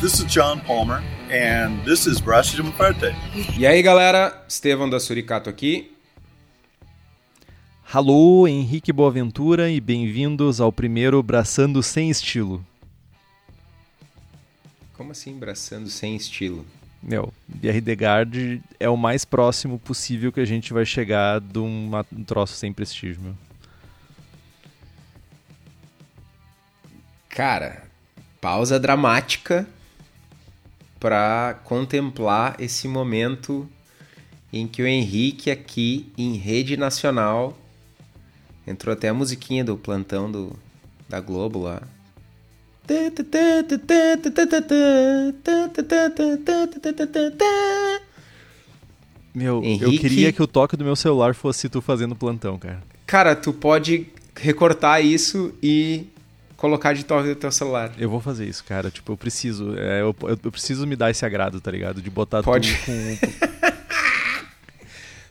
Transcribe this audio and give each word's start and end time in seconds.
This 0.00 0.20
is 0.20 0.26
John 0.26 0.60
Palmer, 0.60 1.02
and 1.28 1.84
this 1.84 2.06
is 2.06 2.20
Braço 2.20 2.54
de 2.54 2.62
Muerte. 2.62 3.06
E 3.58 3.66
aí, 3.66 3.82
galera, 3.82 4.44
Estevão 4.46 4.88
da 4.88 5.00
Suricato 5.00 5.50
aqui. 5.50 5.92
Alô, 7.92 8.46
Henrique 8.46 8.92
Boaventura 8.92 9.68
e 9.68 9.80
bem-vindos 9.80 10.60
ao 10.60 10.70
primeiro 10.70 11.20
Braçando 11.20 11.82
Sem 11.82 12.10
Estilo. 12.10 12.64
Como 14.96 15.10
assim, 15.10 15.36
braçando 15.36 15.88
sem 15.88 16.14
estilo? 16.14 16.64
Meu, 17.02 17.34
BRD 17.48 18.60
é 18.78 18.88
o 18.88 18.96
mais 18.96 19.24
próximo 19.24 19.80
possível 19.80 20.30
que 20.30 20.38
a 20.38 20.44
gente 20.44 20.72
vai 20.72 20.84
chegar 20.84 21.40
de 21.40 21.58
um 21.58 21.90
troço 22.24 22.54
sem 22.54 22.72
prestígio, 22.72 23.20
meu. 23.20 23.34
Cara, 27.28 27.82
pausa 28.40 28.78
dramática 28.78 29.66
para 30.98 31.60
contemplar 31.64 32.56
esse 32.58 32.88
momento 32.88 33.68
em 34.52 34.66
que 34.66 34.82
o 34.82 34.86
Henrique 34.86 35.50
aqui 35.50 36.10
em 36.16 36.34
rede 36.34 36.76
nacional 36.76 37.56
entrou 38.66 38.92
até 38.92 39.08
a 39.08 39.14
musiquinha 39.14 39.64
do 39.64 39.76
plantão 39.76 40.30
do, 40.30 40.56
da 41.08 41.20
Globo 41.20 41.60
lá. 41.60 41.82
Meu, 49.34 49.62
Henrique... 49.62 49.84
eu 49.84 50.00
queria 50.00 50.32
que 50.32 50.42
o 50.42 50.46
toque 50.46 50.76
do 50.76 50.84
meu 50.84 50.96
celular 50.96 51.34
fosse 51.34 51.68
tu 51.68 51.82
fazendo 51.82 52.16
plantão, 52.16 52.58
cara. 52.58 52.82
Cara, 53.06 53.36
tu 53.36 53.52
pode 53.52 54.06
recortar 54.34 55.04
isso 55.04 55.54
e 55.62 56.06
colocar 56.58 56.92
de 56.92 57.04
toque 57.04 57.28
do 57.28 57.36
teu 57.36 57.50
celular. 57.50 57.92
Eu 57.96 58.10
vou 58.10 58.20
fazer 58.20 58.44
isso, 58.44 58.62
cara. 58.64 58.90
Tipo, 58.90 59.12
eu 59.12 59.16
preciso. 59.16 59.74
É, 59.78 60.02
eu, 60.02 60.14
eu, 60.44 60.50
preciso 60.52 60.86
me 60.86 60.94
dar 60.94 61.10
esse 61.10 61.24
agrado, 61.24 61.58
tá 61.58 61.70
ligado? 61.70 62.02
De 62.02 62.10
botar 62.10 62.42
pode. 62.42 62.76
tudo 62.76 62.84
com. 62.84 63.18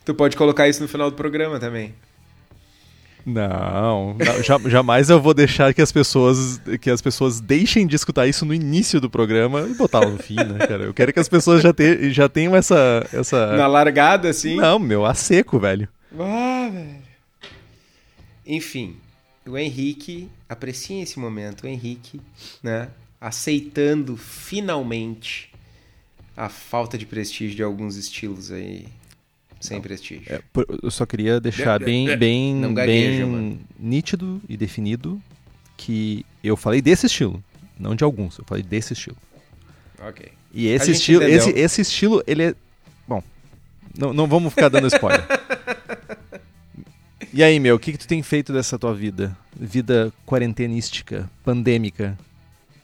tu 0.06 0.16
pode 0.16 0.36
colocar 0.36 0.68
isso 0.68 0.82
no 0.82 0.88
final 0.88 1.12
do 1.12 1.16
programa 1.16 1.60
também. 1.60 1.94
Não, 3.26 4.16
não 4.16 4.70
jamais 4.70 5.10
eu 5.10 5.22
vou 5.22 5.34
deixar 5.34 5.74
que 5.74 5.82
as 5.82 5.92
pessoas 5.92 6.62
que 6.80 6.90
as 6.90 7.02
pessoas 7.02 7.42
deixem 7.42 7.86
de 7.86 7.94
escutar 7.94 8.26
isso 8.26 8.46
no 8.46 8.54
início 8.54 9.02
do 9.02 9.10
programa 9.10 9.68
e 9.70 9.74
botar 9.74 10.00
no 10.00 10.18
fim, 10.18 10.36
né, 10.36 10.66
cara? 10.66 10.86
Eu 10.86 10.94
quero 10.94 11.12
que 11.12 11.20
as 11.20 11.28
pessoas 11.28 11.62
já, 11.62 11.74
te, 11.74 12.10
já 12.14 12.30
tenham 12.30 12.56
essa, 12.56 13.06
essa. 13.12 13.58
Na 13.58 13.68
largada, 13.68 14.30
assim? 14.30 14.56
Não, 14.56 14.80
meu, 14.80 15.06
a 15.06 15.14
seco, 15.14 15.60
velho. 15.60 15.90
Ah, 16.18 16.70
velho. 16.72 17.02
Enfim, 18.46 18.96
o 19.52 19.58
Henrique, 19.58 20.30
apreciem 20.48 21.02
esse 21.02 21.20
momento, 21.20 21.64
o 21.64 21.68
Henrique, 21.68 22.22
né? 22.62 22.90
Aceitando 23.20 24.16
finalmente 24.16 25.52
a 26.36 26.50
falta 26.50 26.98
de 26.98 27.06
prestígio 27.06 27.56
de 27.56 27.64
alguns 27.64 27.96
estilos 27.96 28.52
aí 28.52 28.86
sem 29.60 29.82
prestígio. 29.82 30.24
É, 30.32 30.42
eu 30.84 30.92
só 30.92 31.06
queria 31.06 31.40
deixar 31.40 31.80
bem, 31.80 32.16
bem, 32.16 32.62
gagueja, 32.74 33.26
bem 33.26 33.60
nítido 33.80 34.42
e 34.48 34.56
definido 34.56 35.22
que 35.76 36.26
eu 36.44 36.56
falei 36.56 36.82
desse 36.82 37.08
estilo, 37.08 37.44
não 37.80 37.96
de 37.96 38.04
alguns, 38.04 38.38
eu 38.38 38.46
falei 38.46 38.64
desse 38.64 38.94
estilo. 38.94 39.18
Ok. 40.00 40.32
E 40.54 40.68
esse 40.68 40.92
estilo, 40.92 41.24
esse, 41.24 41.50
esse 41.52 41.82
estilo, 41.82 42.24
ele 42.26 42.44
é. 42.44 42.56
Bom, 43.08 43.22
não, 43.98 44.14
não 44.14 44.28
vamos 44.28 44.54
ficar 44.54 44.70
dando 44.70 44.88
spoiler. 44.88 45.26
e 47.38 47.44
aí, 47.44 47.60
meu, 47.60 47.76
o 47.76 47.80
que, 47.80 47.92
que 47.92 48.00
tu 48.00 48.08
tem 48.08 48.24
feito 48.24 48.52
dessa 48.52 48.80
tua 48.80 48.96
vida? 48.96 49.38
Vida 49.56 50.12
quarentenística, 50.26 51.30
pandêmica, 51.44 52.18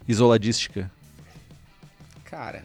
isoladística? 0.07 0.91
Cara, 2.23 2.63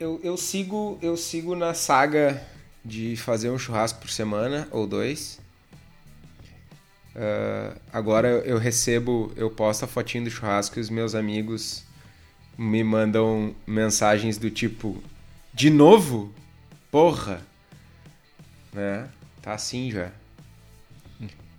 eu, 0.00 0.20
eu, 0.24 0.36
sigo, 0.36 0.98
eu 1.00 1.16
sigo 1.16 1.54
na 1.54 1.72
saga 1.72 2.44
de 2.84 3.14
fazer 3.14 3.48
um 3.50 3.56
churrasco 3.56 4.00
por 4.00 4.10
semana 4.10 4.66
ou 4.72 4.88
dois. 4.88 5.38
Uh, 7.14 7.78
agora 7.92 8.26
eu 8.44 8.58
recebo, 8.58 9.32
eu 9.36 9.52
posto 9.52 9.84
a 9.84 9.86
fotinho 9.86 10.24
do 10.24 10.30
churrasco 10.30 10.80
e 10.80 10.82
os 10.82 10.90
meus 10.90 11.14
amigos 11.14 11.84
me 12.58 12.82
mandam 12.82 13.54
mensagens 13.64 14.36
do 14.36 14.50
tipo: 14.50 15.00
De 15.54 15.70
novo? 15.70 16.34
Porra! 16.90 17.48
Né? 18.72 19.08
Tá 19.42 19.54
assim 19.54 19.90
já. 19.90 20.10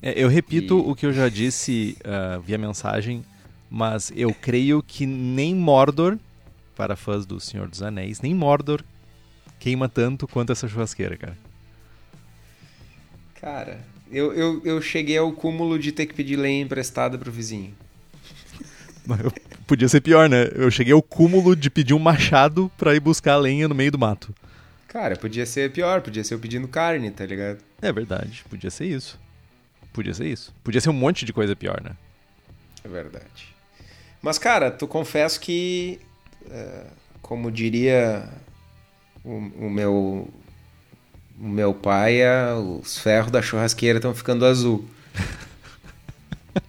É, 0.01 0.13
eu 0.15 0.27
repito 0.27 0.77
e... 0.77 0.91
o 0.91 0.95
que 0.95 1.05
eu 1.05 1.13
já 1.13 1.29
disse 1.29 1.97
uh, 2.05 2.41
via 2.41 2.57
mensagem, 2.57 3.23
mas 3.69 4.11
eu 4.15 4.33
creio 4.33 4.81
que 4.81 5.05
nem 5.05 5.55
Mordor 5.55 6.17
para 6.75 6.95
fãs 6.95 7.25
do 7.25 7.39
Senhor 7.39 7.67
dos 7.67 7.81
Anéis, 7.81 8.21
nem 8.21 8.33
Mordor 8.33 8.83
queima 9.59 9.87
tanto 9.87 10.27
quanto 10.27 10.51
essa 10.51 10.67
churrasqueira, 10.67 11.15
cara. 11.15 11.37
Cara, 13.39 13.79
eu, 14.11 14.33
eu, 14.33 14.61
eu 14.65 14.81
cheguei 14.81 15.17
ao 15.17 15.31
cúmulo 15.31 15.77
de 15.77 15.91
ter 15.91 16.07
que 16.07 16.13
pedir 16.13 16.35
lenha 16.35 16.63
emprestada 16.63 17.17
pro 17.17 17.31
vizinho. 17.31 17.73
Podia 19.67 19.87
ser 19.87 20.01
pior, 20.01 20.27
né? 20.27 20.49
Eu 20.53 20.69
cheguei 20.71 20.93
ao 20.93 21.01
cúmulo 21.01 21.55
de 21.55 21.69
pedir 21.69 21.93
um 21.93 21.99
machado 21.99 22.71
pra 22.77 22.95
ir 22.95 22.99
buscar 22.99 23.37
lenha 23.37 23.67
no 23.67 23.75
meio 23.75 23.91
do 23.91 23.99
mato. 23.99 24.33
Cara, 24.91 25.15
podia 25.15 25.45
ser 25.45 25.71
pior, 25.71 26.01
podia 26.01 26.21
ser 26.21 26.33
eu 26.33 26.39
pedindo 26.39 26.67
carne, 26.67 27.09
tá 27.11 27.25
ligado? 27.25 27.59
É 27.81 27.93
verdade, 27.93 28.43
podia 28.49 28.69
ser 28.69 28.87
isso. 28.87 29.17
Podia 29.93 30.13
ser 30.13 30.27
isso. 30.27 30.53
Podia 30.61 30.81
ser 30.81 30.89
um 30.89 30.93
monte 30.93 31.23
de 31.23 31.31
coisa 31.31 31.55
pior, 31.55 31.79
né? 31.81 31.91
É 32.83 32.89
verdade. 32.89 33.55
Mas, 34.21 34.37
cara, 34.37 34.69
tu 34.69 34.85
confesso 34.85 35.39
que 35.39 35.97
é, 36.49 36.87
como 37.21 37.49
diria 37.49 38.27
o, 39.23 39.37
o, 39.37 39.69
meu 39.69 40.29
o 41.39 41.47
meu 41.47 41.73
pai, 41.73 42.21
é, 42.21 42.53
os 42.53 42.97
ferros 42.97 43.31
da 43.31 43.41
churrasqueira 43.41 43.97
estão 43.97 44.13
ficando 44.13 44.45
azul. 44.45 44.85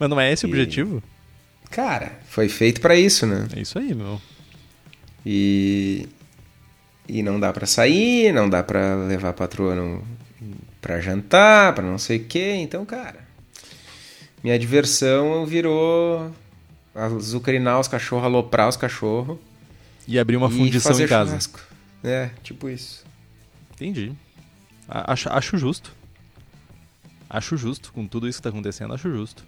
Mas 0.00 0.08
não 0.08 0.18
é 0.18 0.32
esse 0.32 0.46
e... 0.46 0.48
o 0.48 0.50
objetivo? 0.50 1.02
Cara, 1.70 2.18
foi 2.26 2.48
feito 2.48 2.80
para 2.80 2.96
isso, 2.96 3.26
né? 3.26 3.46
É 3.54 3.60
isso 3.60 3.78
aí, 3.78 3.94
meu. 3.94 4.18
E 5.26 6.08
e 7.10 7.22
não 7.22 7.40
dá 7.40 7.52
para 7.52 7.66
sair, 7.66 8.32
não 8.32 8.48
dá 8.48 8.62
para 8.62 8.94
levar 8.94 9.30
a 9.30 9.32
patroa 9.32 9.74
no, 9.74 10.04
pra 10.80 11.00
jantar, 11.00 11.74
para 11.74 11.84
não 11.84 11.98
sei 11.98 12.18
o 12.18 12.24
quê. 12.24 12.54
Então, 12.60 12.84
cara, 12.86 13.18
minha 14.44 14.58
diversão 14.58 15.44
virou 15.44 16.32
azucrinar 16.94 17.80
os 17.80 17.88
cachorros, 17.88 18.24
aloprar 18.24 18.68
os 18.68 18.76
cachorros. 18.76 19.38
E 20.06 20.18
abrir 20.18 20.36
uma 20.36 20.48
fundição 20.48 20.92
em 20.92 21.06
casa. 21.06 21.30
Churrasco. 21.30 21.60
É, 22.02 22.30
tipo 22.42 22.68
isso. 22.68 23.04
Entendi. 23.74 24.12
Acho, 24.88 25.28
acho 25.30 25.58
justo. 25.58 25.94
Acho 27.28 27.56
justo. 27.56 27.92
Com 27.92 28.06
tudo 28.06 28.28
isso 28.28 28.38
que 28.38 28.42
tá 28.42 28.48
acontecendo, 28.48 28.94
acho 28.94 29.10
justo. 29.10 29.44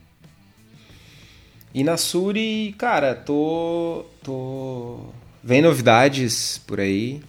E 1.75 1.83
na 1.83 1.97
Suri, 1.97 2.75
cara, 2.77 3.15
tô. 3.15 4.05
tô. 4.23 5.07
Vem 5.43 5.63
novidades 5.63 6.59
por 6.59 6.79
aí. 6.79 7.23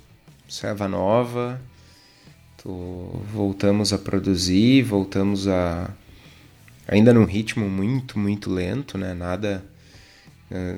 Serva 0.53 0.87
nova. 0.87 1.59
Tô... 2.61 2.69
Voltamos 3.33 3.91
a 3.91 3.97
produzir, 3.97 4.83
voltamos 4.83 5.47
a. 5.47 5.89
Ainda 6.87 7.11
num 7.11 7.25
ritmo 7.25 7.67
muito, 7.67 8.19
muito 8.19 8.53
lento, 8.53 8.95
né? 8.95 9.15
Nada 9.15 9.65
é, 10.51 10.77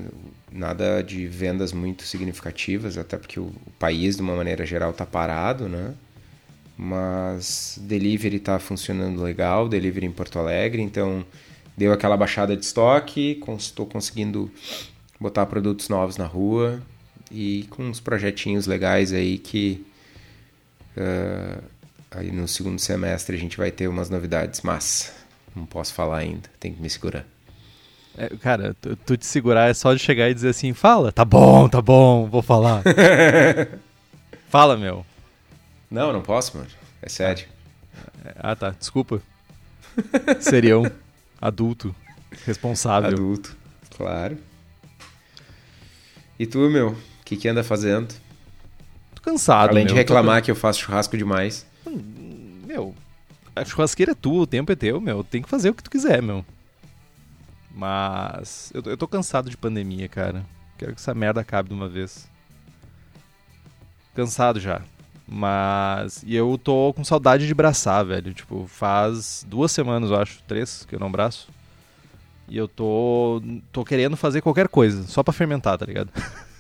nada 0.49 1.03
de 1.03 1.27
vendas 1.27 1.73
muito 1.73 2.03
significativas, 2.03 2.97
até 2.97 3.17
porque 3.17 3.37
o, 3.37 3.51
país, 3.77 4.15
de 4.15 4.21
uma 4.21 4.33
maneira 4.33 4.65
geral, 4.65 4.91
está 4.91 5.05
parado, 5.05 5.67
né? 5.67 5.93
Mas 6.77 7.77
delivery 7.81 8.37
está 8.37 8.57
funcionando 8.59 9.21
legal, 9.21 9.67
delivery 9.67 10.05
em 10.05 10.11
Porto 10.11 10.39
Alegre, 10.39 10.81
então 10.81 11.25
deu 11.75 11.91
aquela 11.91 12.15
baixada 12.15 12.55
de 12.55 12.63
estoque, 12.63 13.43
estou 13.57 13.85
conseguindo 13.85 14.49
botar 15.19 15.45
produtos 15.47 15.89
novos 15.89 16.15
na 16.15 16.25
rua 16.25 16.81
e 17.35 17.63
com 17.69 17.83
uns 17.83 17.99
projetinhos 17.99 18.65
legais 18.65 19.11
aí 19.11 19.37
que 19.37 19.85
uh, 20.95 21.61
aí 22.09 22.31
no 22.31 22.47
segundo 22.47 22.79
semestre 22.79 23.35
a 23.35 23.39
gente 23.39 23.57
vai 23.57 23.71
ter 23.71 23.89
umas 23.89 24.09
novidades, 24.09 24.61
mas 24.61 25.13
não 25.53 25.65
posso 25.65 25.93
falar 25.93 26.19
ainda, 26.19 26.49
tem 26.61 26.73
que 26.73 26.81
me 26.81 26.89
segurar. 26.89 27.25
É, 28.17 28.29
cara, 28.37 28.73
tu, 28.79 28.95
tu, 28.95 29.17
te 29.17 29.25
segurar 29.25 29.69
é 29.69 29.73
só 29.73 29.93
de 29.93 29.99
chegar 29.99 30.29
e 30.29 30.33
dizer 30.33 30.47
assim, 30.49 30.71
fala, 30.71 31.11
tá 31.11 31.25
bom, 31.25 31.67
tá 31.67 31.81
bom, 31.81 32.29
vou 32.29 32.41
falar. 32.41 32.81
fala, 34.47 34.77
meu. 34.77 35.05
Não, 35.91 36.13
não 36.13 36.21
posso, 36.21 36.55
mano. 36.57 36.69
É 37.01 37.09
sério. 37.09 37.45
Ah, 38.37 38.55
tá, 38.55 38.69
desculpa. 38.69 39.21
Serião, 40.39 40.89
adulto, 41.41 41.93
responsável. 42.45 43.09
Adulto, 43.09 43.57
claro. 43.97 44.37
E 46.39 46.45
tu, 46.45 46.69
meu, 46.69 46.97
o 47.25 47.27
que, 47.27 47.35
que 47.35 47.47
anda 47.47 47.63
fazendo? 47.63 48.13
Tô 49.15 49.21
cansado, 49.23 49.71
Além 49.71 49.83
meu, 49.83 49.95
de 49.95 49.99
reclamar 49.99 50.41
tô... 50.41 50.45
que 50.45 50.51
eu 50.51 50.55
faço 50.55 50.81
churrasco 50.81 51.17
demais. 51.17 51.65
Meu, 52.67 52.93
a 53.55 53.65
churrasqueira 53.65 54.11
é 54.11 54.15
tua, 54.15 54.43
o 54.43 54.47
tempo 54.47 54.71
é 54.71 54.75
teu, 54.75 55.01
meu. 55.01 55.23
Tem 55.23 55.41
que 55.41 55.49
fazer 55.49 55.71
o 55.71 55.73
que 55.73 55.81
tu 55.81 55.89
quiser, 55.89 56.21
meu. 56.21 56.45
Mas 57.73 58.71
eu, 58.75 58.83
eu 58.85 58.95
tô 58.95 59.07
cansado 59.07 59.49
de 59.49 59.57
pandemia, 59.57 60.07
cara. 60.07 60.45
Quero 60.77 60.93
que 60.93 61.01
essa 61.01 61.15
merda 61.15 61.41
acabe 61.41 61.69
de 61.69 61.73
uma 61.75 61.89
vez. 61.89 62.29
Cansado 64.13 64.59
já. 64.59 64.83
Mas. 65.27 66.21
E 66.23 66.35
eu 66.35 66.59
tô 66.63 66.93
com 66.93 67.03
saudade 67.03 67.47
de 67.47 67.53
braçar, 67.55 68.03
velho. 68.03 68.35
Tipo, 68.35 68.67
faz 68.67 69.43
duas 69.49 69.71
semanas, 69.71 70.11
eu 70.11 70.21
acho, 70.21 70.43
três, 70.43 70.85
que 70.85 70.93
eu 70.93 70.99
não 70.99 71.11
braço. 71.11 71.49
E 72.47 72.55
eu 72.55 72.67
tô. 72.67 73.41
tô 73.71 73.83
querendo 73.83 74.15
fazer 74.15 74.41
qualquer 74.41 74.67
coisa, 74.67 75.07
só 75.07 75.23
pra 75.23 75.33
fermentar, 75.33 75.75
tá 75.75 75.87
ligado? 75.87 76.11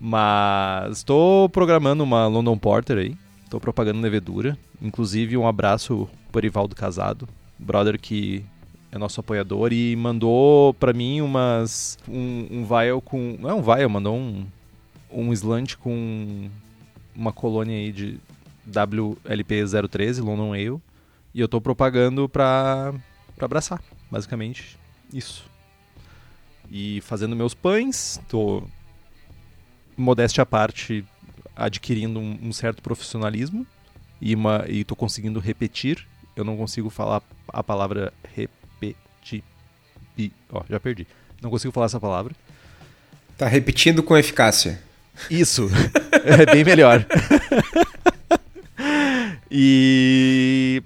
Mas 0.00 1.02
tô 1.02 1.48
programando 1.52 2.04
uma 2.04 2.26
London 2.26 2.56
Porter 2.56 2.98
aí. 2.98 3.16
Tô 3.50 3.58
propagando 3.58 4.00
levedura. 4.00 4.56
Inclusive, 4.80 5.36
um 5.36 5.46
abraço 5.46 6.08
pro 6.30 6.40
Erivaldo 6.40 6.74
Casado, 6.74 7.28
brother 7.58 7.98
que 7.98 8.44
é 8.92 8.98
nosso 8.98 9.20
apoiador 9.20 9.72
e 9.72 9.94
mandou 9.96 10.72
para 10.74 10.92
mim 10.92 11.20
umas 11.20 11.98
um, 12.08 12.46
um 12.50 12.64
vial 12.64 13.02
com 13.02 13.36
não 13.38 13.50
é 13.50 13.54
um 13.54 13.62
vial, 13.62 13.88
mandou 13.90 14.16
um 14.16 14.46
um 15.10 15.32
slant 15.32 15.76
com 15.76 16.48
uma 17.14 17.32
colônia 17.32 17.76
aí 17.76 17.92
de 17.92 18.18
WLP 18.66 19.64
013 19.90 20.20
London 20.20 20.52
Ale 20.52 20.80
e 21.34 21.40
eu 21.40 21.48
tô 21.48 21.60
propagando 21.60 22.28
para 22.28 22.94
para 23.36 23.44
abraçar, 23.44 23.80
basicamente 24.10 24.78
isso. 25.12 25.44
E 26.70 27.00
fazendo 27.02 27.36
meus 27.36 27.54
pães, 27.54 28.20
tô 28.28 28.62
modéstia 29.98 30.42
à 30.42 30.46
parte 30.46 31.04
adquirindo 31.56 32.20
um, 32.20 32.38
um 32.42 32.52
certo 32.52 32.80
profissionalismo 32.80 33.66
e 34.20 34.34
uma 34.34 34.64
e 34.68 34.84
tô 34.84 34.94
conseguindo 34.94 35.40
repetir. 35.40 36.06
Eu 36.36 36.44
não 36.44 36.56
consigo 36.56 36.88
falar 36.88 37.20
a 37.48 37.62
palavra 37.62 38.12
repetir. 38.34 39.42
Ó, 40.50 40.62
já 40.70 40.78
perdi. 40.78 41.06
Não 41.42 41.50
consigo 41.50 41.72
falar 41.72 41.86
essa 41.86 42.00
palavra. 42.00 42.34
Tá 43.36 43.46
repetindo 43.46 44.02
com 44.02 44.16
eficácia. 44.16 44.80
Isso. 45.30 45.68
é 46.24 46.46
bem 46.46 46.64
melhor. 46.64 47.04
e 49.50 50.82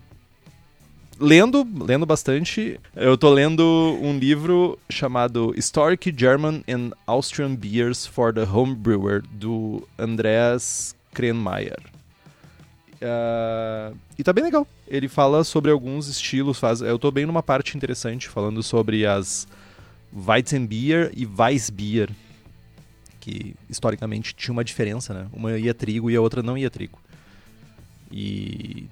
lendo, 1.22 1.66
lendo 1.84 2.04
bastante. 2.04 2.78
Eu 2.94 3.16
tô 3.16 3.30
lendo 3.30 3.62
um 4.02 4.18
livro 4.18 4.78
chamado 4.90 5.54
Historic 5.56 6.12
German 6.16 6.62
and 6.68 6.90
Austrian 7.06 7.54
Beers 7.54 8.04
for 8.04 8.34
the 8.34 8.42
Homebrewer 8.42 9.22
do 9.30 9.86
Andreas 9.98 10.94
Krenmeier. 11.14 11.78
Uh, 13.00 13.96
e 14.18 14.22
tá 14.22 14.32
bem 14.32 14.44
legal. 14.44 14.66
Ele 14.86 15.08
fala 15.08 15.44
sobre 15.44 15.70
alguns 15.70 16.08
estilos. 16.08 16.58
Faz, 16.58 16.80
eu 16.80 16.98
tô 16.98 17.10
bem 17.10 17.26
numa 17.26 17.42
parte 17.42 17.76
interessante 17.76 18.28
falando 18.28 18.62
sobre 18.62 19.06
as 19.06 19.46
Weizenbier 20.12 21.10
e 21.16 21.26
Weissbier, 21.26 22.10
que 23.20 23.54
historicamente 23.68 24.34
tinha 24.34 24.52
uma 24.52 24.64
diferença, 24.64 25.14
né? 25.14 25.26
Uma 25.32 25.58
ia 25.58 25.72
trigo 25.72 26.10
e 26.10 26.16
a 26.16 26.20
outra 26.20 26.42
não 26.42 26.58
ia 26.58 26.70
trigo. 26.70 26.98
E 28.10 28.86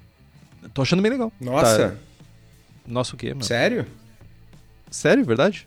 tô 0.73 0.81
achando 0.81 1.01
bem 1.01 1.11
legal. 1.11 1.31
Nossa. 1.39 1.89
Tá... 1.89 2.10
Nossa 2.91 3.15
o 3.15 3.17
quê, 3.17 3.29
mano? 3.29 3.43
Sério? 3.43 3.87
Sério, 4.89 5.23
verdade? 5.23 5.65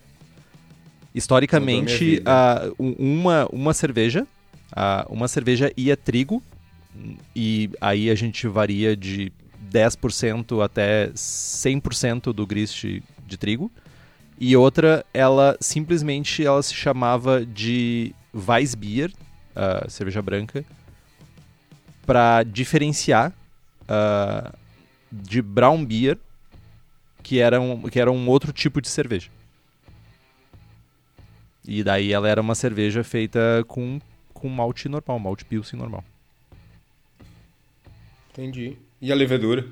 Historicamente, 1.15 2.21
uh, 2.21 2.75
uma, 2.79 3.47
uma 3.51 3.73
cerveja, 3.73 4.27
uh, 4.73 5.11
uma 5.13 5.27
cerveja 5.27 5.73
ia 5.77 5.97
trigo 5.97 6.43
e 7.35 7.71
aí 7.81 8.11
a 8.11 8.15
gente 8.15 8.47
varia 8.47 8.97
de 8.97 9.33
10% 9.73 10.63
até 10.63 11.09
100% 11.09 12.33
do 12.33 12.47
grist 12.47 12.85
de 13.27 13.37
trigo. 13.39 13.71
E 14.39 14.57
outra, 14.57 15.05
ela 15.15 15.57
simplesmente 15.61 16.45
ela 16.45 16.63
se 16.63 16.75
chamava 16.75 17.47
de 17.47 18.15
Weissbier, 18.35 19.11
uh, 19.55 19.89
cerveja 19.89 20.21
branca, 20.21 20.65
para 22.05 22.43
diferenciar 22.43 23.33
uh, 23.83 24.53
de 25.11 25.41
Brown 25.41 25.85
Beer, 25.85 26.19
que 27.25 27.41
era, 27.41 27.61
um, 27.61 27.83
que 27.89 27.99
era 27.99 28.13
um 28.13 28.29
outro 28.29 28.53
tipo 28.53 28.81
de 28.81 28.89
cerveja. 28.89 29.31
E 31.67 31.83
daí 31.83 32.13
ela 32.13 32.29
era 32.29 32.41
uma 32.41 32.55
cerveja 32.55 33.03
feita 33.03 33.65
com, 33.67 33.99
com 34.35 34.49
malte 34.49 34.89
normal, 34.89 35.19
malte 35.19 35.45
pilsen 35.47 35.79
normal. 35.79 36.05
Entendi. 38.31 38.77
E 39.01 39.11
a 39.11 39.15
levedura? 39.15 39.67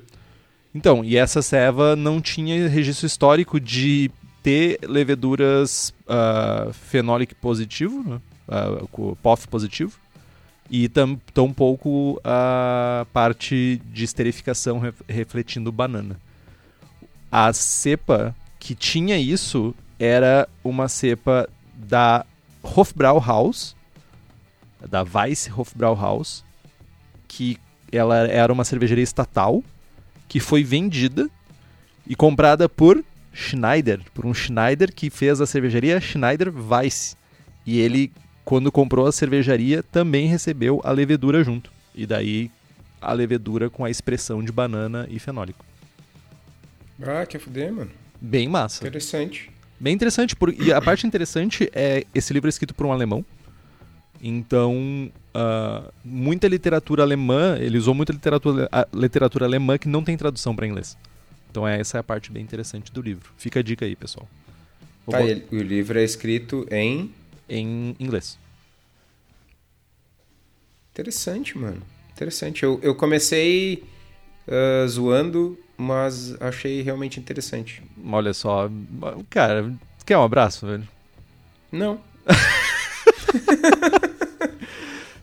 Então, 0.74 1.04
e 1.04 1.16
essa 1.16 1.42
ceva 1.42 1.94
não 1.94 2.20
tinha 2.20 2.66
registro 2.66 3.06
histórico 3.06 3.60
de 3.60 4.10
ter 4.42 4.78
leveduras 4.82 5.94
uh, 6.06 6.72
fenólico 6.72 7.34
positivo, 7.36 8.02
né? 8.02 8.20
uh, 8.48 9.16
POF 9.16 9.46
positivo, 9.46 10.00
e 10.70 10.88
tam, 10.88 11.20
tão 11.34 11.52
pouco 11.52 12.18
a 12.24 13.06
parte 13.12 13.82
de 13.92 14.04
esterificação 14.04 14.78
re 14.78 14.92
refletindo 15.06 15.70
banana. 15.70 16.18
A 17.34 17.50
cepa 17.54 18.36
que 18.60 18.74
tinha 18.74 19.18
isso 19.18 19.74
era 19.98 20.46
uma 20.62 20.86
cepa 20.86 21.48
da 21.74 22.26
Hofbrauhaus, 22.62 23.74
da 24.86 25.02
Weiss 25.02 25.50
Hofbrauhaus, 25.56 26.44
que 27.26 27.56
ela 27.90 28.18
era 28.28 28.52
uma 28.52 28.66
cervejaria 28.66 29.02
estatal 29.02 29.64
que 30.28 30.40
foi 30.40 30.62
vendida 30.62 31.30
e 32.06 32.14
comprada 32.14 32.68
por 32.68 33.02
Schneider, 33.32 34.02
por 34.12 34.26
um 34.26 34.34
Schneider 34.34 34.92
que 34.92 35.08
fez 35.08 35.40
a 35.40 35.46
cervejaria 35.46 35.98
Schneider 36.02 36.52
Weiss. 36.54 37.16
E 37.64 37.80
ele, 37.80 38.12
quando 38.44 38.70
comprou 38.70 39.06
a 39.06 39.12
cervejaria, 39.12 39.82
também 39.82 40.26
recebeu 40.26 40.82
a 40.84 40.90
levedura 40.90 41.42
junto. 41.42 41.72
E 41.94 42.04
daí 42.04 42.50
a 43.00 43.10
levedura 43.14 43.70
com 43.70 43.86
a 43.86 43.90
expressão 43.90 44.44
de 44.44 44.52
banana 44.52 45.06
e 45.10 45.18
fenólico. 45.18 45.71
Ah, 47.02 47.26
quer 47.26 47.38
fuder, 47.38 47.72
mano. 47.72 47.90
Bem 48.20 48.48
massa. 48.48 48.86
Interessante. 48.86 49.50
Bem 49.78 49.94
interessante. 49.94 50.36
Por... 50.36 50.54
E 50.54 50.72
a 50.72 50.80
parte 50.82 51.06
interessante 51.06 51.70
é 51.74 52.04
esse 52.14 52.32
livro 52.32 52.48
é 52.48 52.50
escrito 52.50 52.74
por 52.74 52.86
um 52.86 52.92
alemão. 52.92 53.24
Então, 54.22 55.10
uh, 55.34 55.92
muita 56.04 56.46
literatura 56.46 57.02
alemã, 57.02 57.56
ele 57.58 57.76
usou 57.76 57.92
muita 57.92 58.12
literatura, 58.12 58.70
literatura 58.94 59.44
alemã 59.46 59.76
que 59.76 59.88
não 59.88 60.04
tem 60.04 60.16
tradução 60.16 60.54
para 60.54 60.64
inglês. 60.64 60.96
Então, 61.50 61.66
essa 61.66 61.98
é 61.98 62.00
a 62.00 62.04
parte 62.04 62.30
bem 62.30 62.42
interessante 62.42 62.92
do 62.92 63.02
livro. 63.02 63.32
Fica 63.36 63.58
a 63.58 63.62
dica 63.62 63.84
aí, 63.84 63.96
pessoal. 63.96 64.28
Tá, 65.10 65.20
ele, 65.20 65.44
o 65.50 65.56
livro 65.56 65.98
é 65.98 66.04
escrito 66.04 66.66
em. 66.70 67.12
Em 67.48 67.96
inglês. 67.98 68.38
Interessante, 70.92 71.58
mano. 71.58 71.82
Interessante. 72.14 72.62
Eu, 72.62 72.78
eu 72.82 72.94
comecei 72.94 73.82
uh, 74.46 74.86
zoando, 74.86 75.58
mas 75.82 76.40
achei 76.40 76.80
realmente 76.82 77.18
interessante. 77.18 77.82
Olha 78.06 78.32
só. 78.32 78.70
Cara, 79.28 79.72
quer 80.06 80.16
um 80.16 80.24
abraço, 80.24 80.66
velho? 80.66 80.88
Não. 81.70 82.00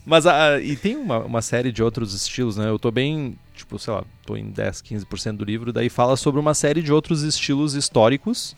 Mas 0.09 0.25
uh, 0.25 0.59
e 0.63 0.75
tem 0.75 0.95
uma, 0.95 1.19
uma 1.19 1.41
série 1.41 1.71
de 1.71 1.83
outros 1.83 2.15
estilos, 2.15 2.57
né? 2.57 2.67
Eu 2.67 2.79
tô 2.79 2.89
bem, 2.89 3.37
tipo, 3.55 3.77
sei 3.77 3.93
lá, 3.93 4.03
tô 4.25 4.35
em 4.35 4.49
10, 4.49 4.81
15% 4.81 5.37
do 5.37 5.45
livro, 5.45 5.71
daí 5.71 5.87
fala 5.87 6.17
sobre 6.17 6.39
uma 6.39 6.55
série 6.55 6.81
de 6.81 6.91
outros 6.91 7.21
estilos 7.21 7.75
históricos 7.75 8.55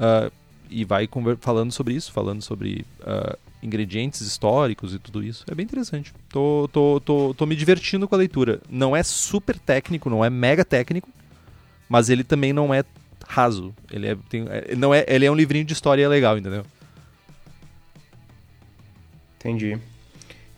uh, 0.00 0.32
e 0.70 0.86
vai 0.86 1.06
falando 1.38 1.70
sobre 1.70 1.92
isso, 1.92 2.10
falando 2.10 2.40
sobre 2.40 2.86
uh, 3.02 3.36
ingredientes 3.62 4.22
históricos 4.22 4.94
e 4.94 4.98
tudo 4.98 5.22
isso. 5.22 5.44
É 5.50 5.54
bem 5.54 5.64
interessante. 5.64 6.14
Tô, 6.30 6.66
tô, 6.72 6.98
tô, 7.04 7.34
tô 7.34 7.44
me 7.44 7.54
divertindo 7.54 8.08
com 8.08 8.14
a 8.14 8.18
leitura. 8.18 8.62
Não 8.70 8.96
é 8.96 9.02
super 9.02 9.58
técnico, 9.58 10.08
não 10.08 10.24
é 10.24 10.30
mega 10.30 10.64
técnico, 10.64 11.10
mas 11.88 12.08
ele 12.10 12.24
também 12.24 12.52
não 12.52 12.72
é 12.72 12.84
raso. 13.26 13.74
Ele 13.90 14.08
é, 14.08 14.16
tem, 14.28 14.46
é, 14.48 14.74
não 14.74 14.94
é, 14.94 15.04
ele 15.08 15.24
é 15.24 15.30
um 15.30 15.34
livrinho 15.34 15.64
de 15.64 15.72
história 15.72 16.08
legal, 16.08 16.38
entendeu? 16.38 16.64
Entendi. 19.38 19.78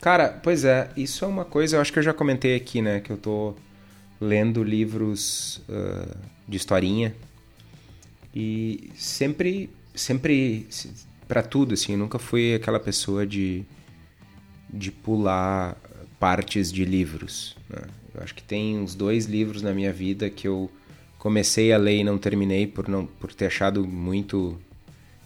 Cara, 0.01 0.29
pois 0.43 0.65
é, 0.65 0.91
isso 0.97 1.25
é 1.25 1.29
uma 1.29 1.45
coisa, 1.45 1.77
eu 1.77 1.81
acho 1.81 1.93
que 1.93 1.99
eu 1.99 2.03
já 2.03 2.15
comentei 2.15 2.55
aqui, 2.55 2.81
né? 2.81 3.01
Que 3.01 3.11
eu 3.11 3.17
tô 3.17 3.55
lendo 4.21 4.63
livros 4.63 5.63
uh, 5.69 6.17
de 6.47 6.57
historinha 6.57 7.15
e 8.35 8.91
sempre, 8.95 9.71
sempre, 9.95 10.67
para 11.27 11.43
tudo, 11.43 11.75
assim, 11.75 11.93
eu 11.93 11.99
nunca 11.99 12.19
fui 12.19 12.55
aquela 12.55 12.79
pessoa 12.79 13.27
de, 13.27 13.65
de 14.73 14.91
pular 14.91 15.77
partes 16.19 16.73
de 16.73 16.85
livros. 16.85 17.57
Né? 17.69 17.83
Eu 18.15 18.23
acho 18.23 18.35
que 18.35 18.43
tem 18.43 18.79
uns 18.79 18.95
dois 18.95 19.27
livros 19.27 19.63
na 19.63 19.73
minha 19.73 19.93
vida 19.93 20.29
que 20.31 20.47
eu 20.47 20.71
comecei 21.19 21.73
a 21.73 21.79
ler 21.79 21.99
e 21.99 22.05
não 22.05 22.17
terminei 22.17 22.67
por, 22.67 22.89
não, 22.89 23.07
por 23.07 23.33
ter 23.35 23.47
achado 23.47 23.87
muito 23.87 24.59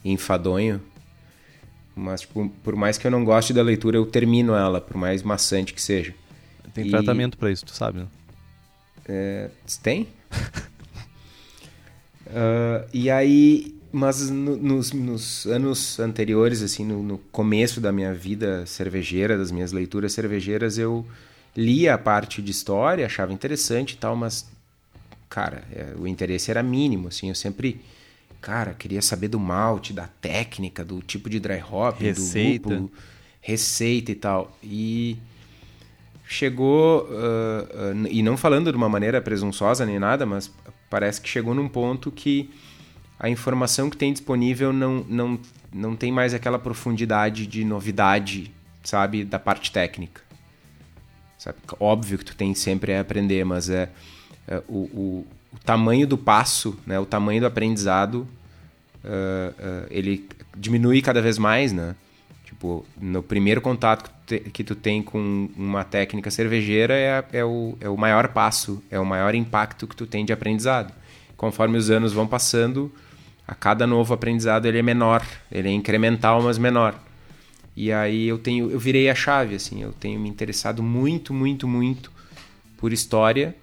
enfadonho. 0.04 0.80
Mas, 1.94 2.22
tipo, 2.22 2.48
por 2.64 2.74
mais 2.74 2.96
que 2.96 3.06
eu 3.06 3.10
não 3.10 3.24
goste 3.24 3.52
da 3.52 3.62
leitura, 3.62 3.96
eu 3.98 4.06
termino 4.06 4.54
ela, 4.54 4.80
por 4.80 4.96
mais 4.96 5.22
maçante 5.22 5.74
que 5.74 5.82
seja. 5.82 6.14
Tem 6.72 6.86
e... 6.86 6.90
tratamento 6.90 7.36
para 7.36 7.50
isso, 7.50 7.66
tu 7.66 7.72
sabe, 7.72 7.98
né? 7.98 8.06
É... 9.06 9.50
Tem? 9.82 10.08
uh, 12.26 12.88
e 12.94 13.10
aí, 13.10 13.78
mas 13.92 14.30
no, 14.30 14.56
nos, 14.56 14.92
nos, 14.92 15.46
anos 15.46 16.00
anteriores, 16.00 16.62
assim, 16.62 16.84
no, 16.84 17.02
no, 17.02 17.18
começo 17.18 17.78
da 17.80 17.92
minha 17.92 18.14
vida 18.14 18.64
cervejeira, 18.64 19.36
das 19.36 19.50
minhas 19.50 19.72
leituras 19.72 20.14
cervejeiras, 20.14 20.78
eu 20.78 21.06
lia 21.54 21.94
a 21.94 21.98
parte 21.98 22.40
de 22.40 22.50
história, 22.50 23.04
achava 23.04 23.34
interessante 23.34 23.92
e 23.92 23.96
tal, 23.98 24.16
mas, 24.16 24.50
cara, 25.32 25.64
é, 25.74 25.94
o 25.98 26.06
interesse 26.06 26.50
era 26.50 26.62
mínimo, 26.62 27.08
assim, 27.08 27.30
eu 27.30 27.34
sempre, 27.34 27.80
cara, 28.38 28.74
queria 28.74 29.00
saber 29.00 29.28
do 29.28 29.40
malte, 29.40 29.90
da 29.90 30.06
técnica, 30.06 30.84
do 30.84 31.00
tipo 31.00 31.30
de 31.30 31.40
dry 31.40 31.62
hop, 31.62 31.98
receita. 31.98 32.68
do 32.68 32.74
lúpulo, 32.74 32.92
receita 33.40 34.12
e 34.12 34.14
tal. 34.14 34.54
E 34.62 35.16
chegou, 36.28 37.04
uh, 37.04 38.04
uh, 38.04 38.08
e 38.10 38.22
não 38.22 38.36
falando 38.36 38.70
de 38.70 38.76
uma 38.76 38.90
maneira 38.90 39.22
presunçosa 39.22 39.86
nem 39.86 39.98
nada, 39.98 40.26
mas 40.26 40.52
parece 40.90 41.18
que 41.18 41.30
chegou 41.30 41.54
num 41.54 41.66
ponto 41.66 42.12
que 42.12 42.50
a 43.18 43.30
informação 43.30 43.88
que 43.88 43.96
tem 43.96 44.12
disponível 44.12 44.70
não, 44.70 45.02
não, 45.08 45.40
não 45.72 45.96
tem 45.96 46.12
mais 46.12 46.34
aquela 46.34 46.58
profundidade 46.58 47.46
de 47.46 47.64
novidade, 47.64 48.52
sabe, 48.84 49.24
da 49.24 49.38
parte 49.38 49.72
técnica. 49.72 50.20
Sabe? 51.38 51.56
Óbvio 51.80 52.18
que 52.18 52.24
tu 52.26 52.36
tem 52.36 52.54
sempre 52.54 52.92
a 52.92 53.00
aprender, 53.00 53.44
mas 53.46 53.70
é, 53.70 53.88
é 54.46 54.62
o, 54.68 54.78
o, 54.78 55.26
o, 55.52 55.58
tamanho 55.64 56.06
do 56.06 56.18
passo, 56.18 56.78
né, 56.86 56.98
o 56.98 57.06
tamanho 57.06 57.40
do 57.40 57.46
aprendizado, 57.46 58.26
uh, 59.04 59.50
uh, 59.50 59.86
ele 59.90 60.28
diminui 60.56 61.00
cada 61.02 61.20
vez 61.20 61.38
mais, 61.38 61.72
né? 61.72 61.94
Tipo, 62.44 62.84
no 63.00 63.22
primeiro 63.22 63.60
contato 63.60 64.10
que 64.52 64.62
tu, 64.62 64.74
tem 64.74 65.02
com 65.02 65.48
uma 65.56 65.84
técnica 65.84 66.30
cervejeira 66.30 66.94
é, 66.94 67.24
é, 67.32 67.44
o, 67.44 67.76
é 67.80 67.88
o 67.88 67.96
maior 67.96 68.28
passo, 68.28 68.82
é 68.90 69.00
o 69.00 69.04
maior 69.04 69.34
impacto 69.34 69.86
que 69.86 69.96
tu 69.96 70.06
tem 70.06 70.24
de 70.24 70.32
aprendizado. 70.32 70.92
Conforme 71.36 71.76
os 71.76 71.90
anos 71.90 72.12
vão 72.12 72.26
passando, 72.26 72.92
a 73.48 73.54
cada 73.54 73.86
novo 73.86 74.14
aprendizado 74.14 74.66
ele 74.66 74.78
é 74.78 74.82
menor, 74.82 75.26
ele 75.50 75.68
é 75.68 75.72
incremental, 75.72 76.40
mas 76.42 76.56
menor. 76.56 76.94
E 77.74 77.90
aí 77.90 78.28
eu 78.28 78.38
tenho, 78.38 78.70
eu 78.70 78.78
virei 78.78 79.08
a 79.08 79.14
chave 79.14 79.54
assim, 79.54 79.82
eu 79.82 79.92
tenho 79.92 80.20
me 80.20 80.28
interessado 80.28 80.82
muito, 80.82 81.32
muito, 81.32 81.66
muito 81.66 82.12
por 82.76 82.92
história, 82.92 83.56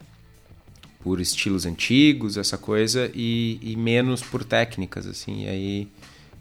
por 1.02 1.22
estilos 1.22 1.66
antigos, 1.66 2.38
essa 2.38 2.58
coisa 2.58 3.10
e, 3.14 3.60
e 3.62 3.76
menos 3.76 4.22
por 4.22 4.44
técnicas 4.44 5.08
assim. 5.08 5.46
E 5.46 5.48
aí 5.50 5.88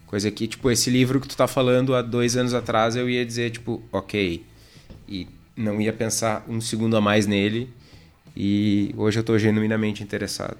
coisa 0.07 0.31
que 0.31 0.47
tipo 0.49 0.71
esse 0.71 0.91
livro 0.91 1.21
que 1.21 1.29
tu 1.29 1.37
tá 1.37 1.47
falando 1.47 1.95
há 1.95 2.03
dois 2.03 2.37
anos 2.37 2.55
atrás 2.55 2.97
eu 2.97 3.09
ia 3.09 3.25
dizer 3.25 3.51
tipo, 3.51 3.83
ok, 3.93 4.45
e 5.09 5.27
não 5.57 5.81
ia 5.81 5.93
pensar 5.93 6.45
um 6.49 6.61
segundo 6.61 6.97
a 6.97 7.01
mais 7.01 7.27
nele. 7.27 7.71
E 8.37 8.95
hoje 8.97 9.19
eu 9.19 9.23
estou 9.23 9.39
genuinamente 9.39 10.03
interessado. 10.03 10.59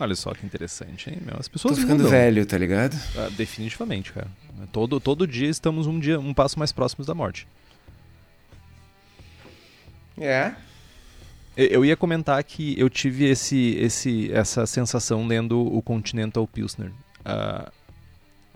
Olha 0.00 0.14
só 0.16 0.32
que 0.32 0.44
interessante, 0.44 1.10
hein? 1.10 1.18
Meu, 1.24 1.36
as 1.38 1.46
pessoas 1.48 1.74
Tô 1.76 1.82
ficando 1.82 1.98
mudam. 2.04 2.10
velho, 2.10 2.44
tá 2.46 2.58
ligado? 2.58 2.96
Ah, 3.16 3.28
definitivamente, 3.36 4.12
cara. 4.12 4.28
Todo, 4.72 4.98
todo 4.98 5.26
dia 5.26 5.48
estamos 5.48 5.86
um 5.86 5.98
dia 6.00 6.18
um 6.18 6.34
passo 6.34 6.58
mais 6.58 6.72
próximos 6.72 7.06
da 7.06 7.14
morte. 7.14 7.46
É. 10.16 10.52
Eu, 11.58 11.66
eu 11.66 11.84
ia 11.84 11.96
comentar 11.96 12.42
que 12.44 12.78
eu 12.78 12.88
tive 12.88 13.24
esse, 13.24 13.74
esse, 13.74 14.30
essa 14.32 14.64
sensação 14.64 15.26
lendo 15.26 15.60
o 15.60 15.82
Continental 15.82 16.46
Pilsner. 16.46 16.92
Uh, 17.26 17.68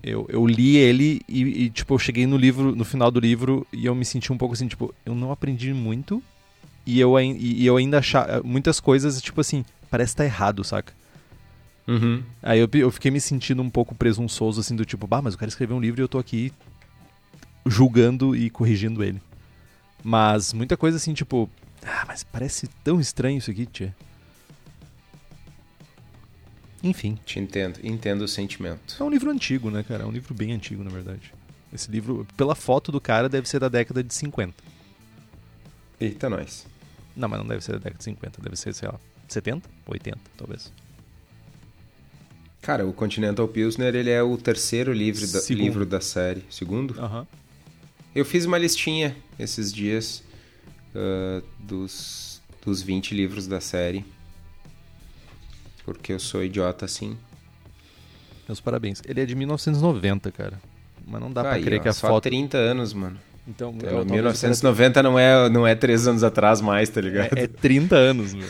eu, 0.00 0.24
eu 0.28 0.46
li 0.46 0.76
ele 0.76 1.20
e, 1.28 1.64
e, 1.64 1.70
tipo, 1.70 1.94
eu 1.94 1.98
cheguei 1.98 2.26
no 2.28 2.36
livro, 2.36 2.76
no 2.76 2.84
final 2.84 3.10
do 3.10 3.18
livro, 3.18 3.66
e 3.72 3.86
eu 3.86 3.94
me 3.94 4.04
senti 4.04 4.32
um 4.32 4.38
pouco 4.38 4.54
assim, 4.54 4.68
tipo, 4.68 4.94
eu 5.04 5.16
não 5.16 5.32
aprendi 5.32 5.74
muito. 5.74 6.22
E 6.86 7.00
eu, 7.00 7.18
e, 7.18 7.62
e 7.62 7.66
eu 7.66 7.76
ainda 7.76 7.98
achava. 7.98 8.40
Muitas 8.44 8.78
coisas, 8.78 9.20
tipo 9.20 9.40
assim, 9.40 9.64
parece 9.90 10.12
estar 10.12 10.22
tá 10.22 10.28
errado, 10.28 10.62
saca? 10.62 10.92
Uhum. 11.88 12.22
Aí 12.40 12.60
eu, 12.60 12.68
eu 12.72 12.90
fiquei 12.92 13.10
me 13.10 13.20
sentindo 13.20 13.62
um 13.62 13.70
pouco 13.70 13.96
presunçoso, 13.96 14.60
assim, 14.60 14.76
do 14.76 14.84
tipo, 14.84 15.08
bah, 15.08 15.20
mas 15.20 15.34
o 15.34 15.38
cara 15.38 15.48
escreveu 15.48 15.76
um 15.76 15.80
livro 15.80 16.00
e 16.00 16.04
eu 16.04 16.08
tô 16.08 16.18
aqui 16.18 16.52
julgando 17.66 18.36
e 18.36 18.48
corrigindo 18.48 19.02
ele. 19.02 19.20
Mas 20.04 20.52
muita 20.52 20.76
coisa 20.76 20.96
assim, 20.96 21.14
tipo, 21.14 21.48
ah, 21.84 22.04
mas 22.06 22.22
parece 22.22 22.68
tão 22.84 23.00
estranho 23.00 23.38
isso 23.38 23.50
aqui, 23.50 23.66
tia. 23.66 23.94
Enfim. 26.82 27.18
Te 27.24 27.38
entendo, 27.38 27.78
entendo 27.82 28.22
o 28.22 28.28
sentimento. 28.28 28.96
É 28.98 29.04
um 29.04 29.10
livro 29.10 29.30
antigo, 29.30 29.70
né, 29.70 29.82
cara? 29.82 30.02
É 30.02 30.06
um 30.06 30.10
livro 30.10 30.34
bem 30.34 30.52
antigo, 30.52 30.82
na 30.82 30.90
verdade. 30.90 31.32
Esse 31.72 31.90
livro, 31.90 32.26
pela 32.36 32.54
foto 32.54 32.90
do 32.90 33.00
cara, 33.00 33.28
deve 33.28 33.48
ser 33.48 33.60
da 33.60 33.68
década 33.68 34.02
de 34.02 34.12
50. 34.12 34.54
Eita, 36.00 36.28
nós. 36.28 36.66
Não, 37.16 37.28
mas 37.28 37.38
não 37.38 37.46
deve 37.46 37.62
ser 37.62 37.72
da 37.72 37.78
década 37.78 37.98
de 37.98 38.04
50, 38.04 38.42
deve 38.42 38.56
ser, 38.56 38.74
sei 38.74 38.88
lá, 38.88 38.98
70, 39.28 39.68
80, 39.86 40.18
talvez. 40.36 40.72
Cara, 42.60 42.86
o 42.86 42.92
Continental 42.92 43.46
Pilsner 43.48 43.94
ele 43.94 44.10
é 44.10 44.22
o 44.22 44.36
terceiro 44.36 44.92
livro 44.92 45.26
da, 45.26 45.40
livro 45.50 45.86
da 45.86 46.00
série. 46.00 46.44
Segundo? 46.50 46.98
Uhum. 47.00 47.26
Eu 48.14 48.24
fiz 48.24 48.44
uma 48.44 48.58
listinha 48.58 49.16
esses 49.38 49.72
dias 49.72 50.22
uh, 50.94 51.42
dos, 51.58 52.40
dos 52.64 52.82
20 52.82 53.14
livros 53.14 53.46
da 53.46 53.60
série. 53.60 54.04
Porque 55.84 56.12
eu 56.12 56.20
sou 56.20 56.44
idiota 56.44 56.84
assim. 56.84 57.16
Meus 58.46 58.60
parabéns. 58.60 59.02
Ele 59.06 59.20
é 59.20 59.26
de 59.26 59.34
1990, 59.34 60.30
cara. 60.30 60.60
Mas 61.06 61.20
não 61.20 61.32
dá 61.32 61.42
Aí, 61.42 61.60
pra 61.60 61.62
crer 61.62 61.80
ó, 61.80 61.82
que 61.82 61.88
a 61.88 61.92
só 61.92 62.08
foto. 62.08 62.24
30 62.24 62.56
anos, 62.56 62.92
mano. 62.92 63.18
Então, 63.46 63.74
então 63.76 63.98
eu, 63.98 64.04
1990 64.04 65.02
não 65.02 65.18
é, 65.18 65.48
não 65.48 65.66
é 65.66 65.74
3 65.74 66.06
anos 66.06 66.22
atrás 66.22 66.60
mais, 66.60 66.88
tá 66.88 67.00
ligado? 67.00 67.36
É, 67.36 67.42
é 67.42 67.46
30 67.48 67.96
anos, 67.96 68.32
meu. 68.32 68.46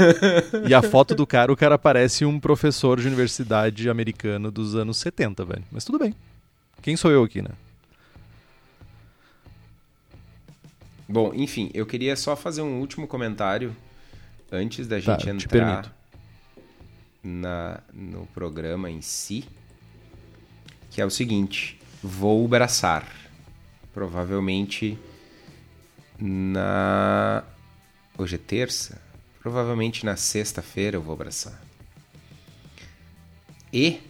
e 0.66 0.72
a 0.72 0.80
foto 0.80 1.14
do 1.14 1.26
cara, 1.26 1.52
o 1.52 1.56
cara 1.56 1.76
parece 1.76 2.24
um 2.24 2.40
professor 2.40 2.98
de 2.98 3.06
universidade 3.06 3.88
americano 3.90 4.50
dos 4.50 4.74
anos 4.74 4.96
70, 4.96 5.44
velho. 5.44 5.64
Mas 5.70 5.84
tudo 5.84 5.98
bem. 5.98 6.14
Quem 6.80 6.96
sou 6.96 7.10
eu 7.10 7.22
aqui, 7.22 7.42
né? 7.42 7.50
Bom, 11.08 11.32
enfim, 11.34 11.70
eu 11.74 11.84
queria 11.84 12.16
só 12.16 12.34
fazer 12.34 12.62
um 12.62 12.80
último 12.80 13.06
comentário 13.06 13.76
antes 14.50 14.86
da 14.86 15.00
Tá, 15.00 15.18
gente 15.18 15.22
te 15.22 15.30
entrar 15.30 15.94
na, 17.22 17.80
no 17.92 18.26
programa 18.28 18.90
em 18.90 19.00
si, 19.02 19.44
que 20.90 21.00
é 21.00 21.06
o 21.06 21.10
seguinte: 21.10 21.78
vou 22.02 22.46
braçar. 22.48 23.06
Provavelmente 23.92 24.98
na. 26.18 27.44
Hoje 28.16 28.36
é 28.36 28.38
terça? 28.38 29.00
Provavelmente 29.40 30.04
na 30.04 30.16
sexta-feira 30.16 30.96
eu 30.96 31.02
vou 31.02 31.14
abraçar. 31.14 31.60
E 33.72 34.00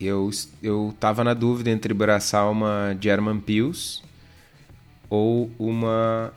eu, 0.00 0.30
eu 0.62 0.94
tava 0.98 1.22
na 1.22 1.34
dúvida 1.34 1.70
entre 1.70 1.92
abraçar 1.92 2.50
uma 2.50 2.96
German 3.00 3.40
Pils 3.40 4.02
ou 5.08 5.50
uma 5.58 6.32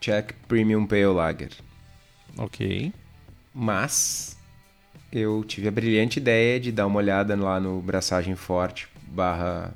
Czech 0.00 0.34
Premium 0.46 0.86
Pale 0.86 1.06
Lager. 1.06 1.50
Ok. 2.36 2.92
Mas 3.54 4.36
eu 5.12 5.42
tive 5.44 5.68
a 5.68 5.70
brilhante 5.70 6.18
ideia 6.18 6.60
de 6.60 6.70
dar 6.70 6.86
uma 6.86 6.98
olhada 6.98 7.34
lá 7.34 7.58
no 7.58 7.80
Braçagem 7.80 8.36
Forte 8.36 8.88
barra 9.06 9.72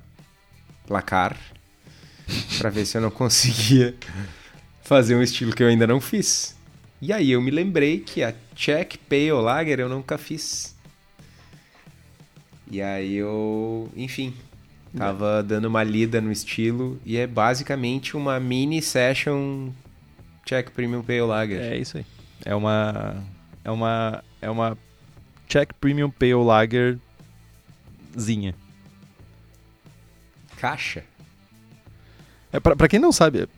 placar 0.87 1.37
para 2.59 2.71
ver 2.71 2.87
se 2.87 2.97
eu 2.97 3.00
não 3.00 3.11
conseguia 3.11 3.95
fazer 4.83 5.17
um 5.17 5.23
estilo 5.23 5.55
que 5.55 5.62
eu 5.62 5.69
ainda 5.69 5.87
não 5.87 6.00
fiz. 6.00 6.57
E 7.00 7.12
aí 7.12 7.33
eu 7.33 7.41
me 7.41 7.50
lembrei 7.50 7.99
que 7.99 8.23
a 8.23 8.33
Czech 8.55 8.97
Pale 8.99 9.33
Lager 9.33 9.81
eu 9.81 9.88
nunca 9.88 10.17
fiz. 10.17 10.76
E 12.71 12.81
aí 12.81 13.14
eu, 13.14 13.91
enfim, 13.97 14.35
tava 14.96 15.42
dando 15.42 15.66
uma 15.66 15.82
lida 15.82 16.20
no 16.20 16.30
estilo 16.30 17.00
e 17.04 17.16
é 17.16 17.26
basicamente 17.26 18.16
uma 18.16 18.38
mini 18.38 18.80
session 18.82 19.70
Czech 20.44 20.70
Premium 20.70 21.02
Pale 21.02 21.22
Lager. 21.22 21.61
É 21.61 21.76
isso 21.76 21.99
aí. 21.99 22.06
É 22.44 22.54
uma. 22.54 23.16
É 23.64 23.70
uma. 23.70 24.25
É 24.40 24.50
uma 24.50 24.78
Czech 25.49 25.75
Premium 25.75 26.11
Pale 26.11 26.34
Lagerzinha. 26.34 28.54
Caixa. 30.56 31.04
É, 32.52 32.61
pra, 32.61 32.76
pra 32.76 32.87
quem 32.87 33.00
não 33.00 33.12
sabe, 33.12 33.49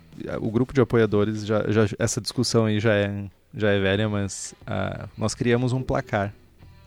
o 0.40 0.50
grupo 0.50 0.72
de 0.72 0.80
apoiadores, 0.80 1.44
já, 1.44 1.70
já, 1.70 1.86
essa 1.98 2.20
discussão 2.20 2.66
aí 2.66 2.78
já 2.78 2.94
é, 2.94 3.24
já 3.52 3.70
é 3.70 3.80
velha, 3.80 4.08
mas 4.08 4.54
ah, 4.66 5.08
nós 5.18 5.34
criamos 5.34 5.72
um 5.72 5.82
placar 5.82 6.32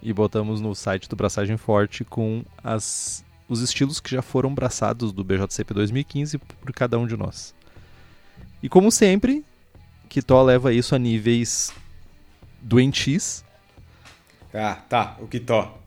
e 0.02 0.14
botamos 0.14 0.62
no 0.62 0.74
site 0.74 1.10
do 1.10 1.16
Braçagem 1.16 1.58
Forte 1.58 2.06
com 2.06 2.44
as, 2.64 3.26
os 3.48 3.62
estilos 3.62 4.00
que 4.00 4.12
já 4.12 4.22
foram 4.22 4.54
braçados 4.54 5.12
do 5.12 5.24
BJCP 5.24 5.74
2015 5.74 6.38
por 6.38 6.72
cada 6.74 6.98
um 6.98 7.08
de 7.08 7.16
nós. 7.16 7.54
E 8.62 8.68
como 8.68 8.92
sempre, 8.92 9.44
Kitó 10.10 10.42
leva 10.44 10.74
isso 10.74 10.96
a 10.96 11.00
níveis 11.00 11.72
doentios. 12.62 13.44
Ah, 14.54 14.76
tá, 14.90 15.16
o 15.20 15.28
que 15.28 15.40
tó. 15.40 15.78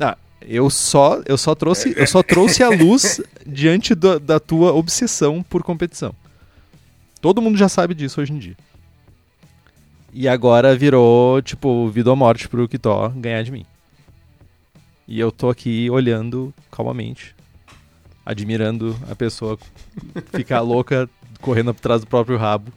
Ah, 0.00 0.16
eu 0.40 0.70
só, 0.70 1.20
eu 1.26 1.36
só 1.36 1.54
trouxe, 1.54 1.94
eu 1.96 2.06
só 2.06 2.22
trouxe 2.22 2.62
a 2.62 2.68
luz 2.68 3.20
diante 3.46 3.94
da, 3.94 4.18
da 4.18 4.40
tua 4.40 4.72
obsessão 4.72 5.42
por 5.42 5.62
competição. 5.62 6.14
Todo 7.20 7.42
mundo 7.42 7.56
já 7.58 7.68
sabe 7.68 7.94
disso 7.94 8.20
hoje 8.20 8.32
em 8.32 8.38
dia. 8.38 8.56
E 10.12 10.28
agora 10.28 10.76
virou, 10.76 11.40
tipo, 11.40 11.88
vida 11.88 12.10
ou 12.10 12.16
morte 12.16 12.48
pro 12.48 12.68
Kitó 12.68 13.08
ganhar 13.10 13.42
de 13.42 13.50
mim. 13.50 13.64
E 15.12 15.20
eu 15.20 15.30
tô 15.30 15.50
aqui 15.50 15.90
olhando 15.90 16.54
calmamente, 16.70 17.36
admirando 18.24 18.98
a 19.10 19.14
pessoa 19.14 19.58
ficar 20.32 20.60
louca 20.64 21.06
correndo 21.38 21.68
atrás 21.68 22.00
do 22.00 22.06
próprio 22.06 22.38
rabo. 22.38 22.72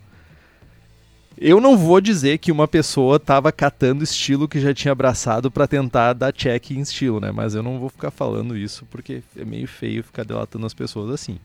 Eu 1.38 1.62
não 1.62 1.78
vou 1.78 2.02
dizer 2.02 2.40
que 2.40 2.52
uma 2.52 2.68
pessoa 2.68 3.22
tava 3.22 3.54
catando 3.54 4.04
estilo 4.04 4.50
que 4.50 4.60
já 4.60 4.74
tinha 4.74 4.92
abraçado 4.92 5.50
para 5.50 5.66
tentar 5.66 6.12
dar 6.12 6.34
check 6.34 6.72
em 6.72 6.82
estilo, 6.82 7.22
né? 7.22 7.32
Mas 7.32 7.56
eu 7.56 7.64
não 7.64 7.80
vou 7.80 7.88
ficar 7.88 8.12
falando 8.12 8.58
isso 8.58 8.86
porque 8.92 9.24
é 9.38 9.46
meio 9.46 9.66
feio 9.66 10.04
ficar 10.04 10.26
delatando 10.26 10.66
as 10.66 10.74
pessoas 10.74 11.12
assim. 11.12 11.40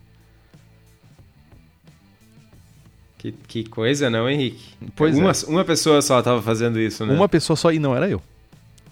Que, 3.17 3.31
que 3.31 3.63
coisa, 3.63 4.11
não, 4.11 4.29
Henrique? 4.29 4.75
Pois 4.97 5.17
uma, 5.17 5.31
é. 5.31 5.47
uma 5.47 5.65
pessoa 5.65 6.03
só 6.03 6.21
tava 6.21 6.43
fazendo 6.43 6.81
isso, 6.81 7.07
né? 7.07 7.15
Uma 7.15 7.29
pessoa 7.29 7.57
só 7.57 7.71
e 7.71 7.79
não 7.79 7.95
era 7.95 8.11
eu. 8.11 8.21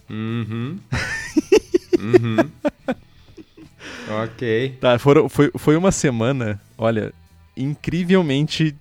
Uhum. 0.08 0.78
uhum. 1.98 2.36
ok. 4.24 4.76
Tá, 4.80 4.98
foram, 4.98 5.28
foi, 5.28 5.50
foi 5.56 5.76
uma 5.76 5.92
semana, 5.92 6.60
olha, 6.76 7.12
incrivelmente 7.56 8.74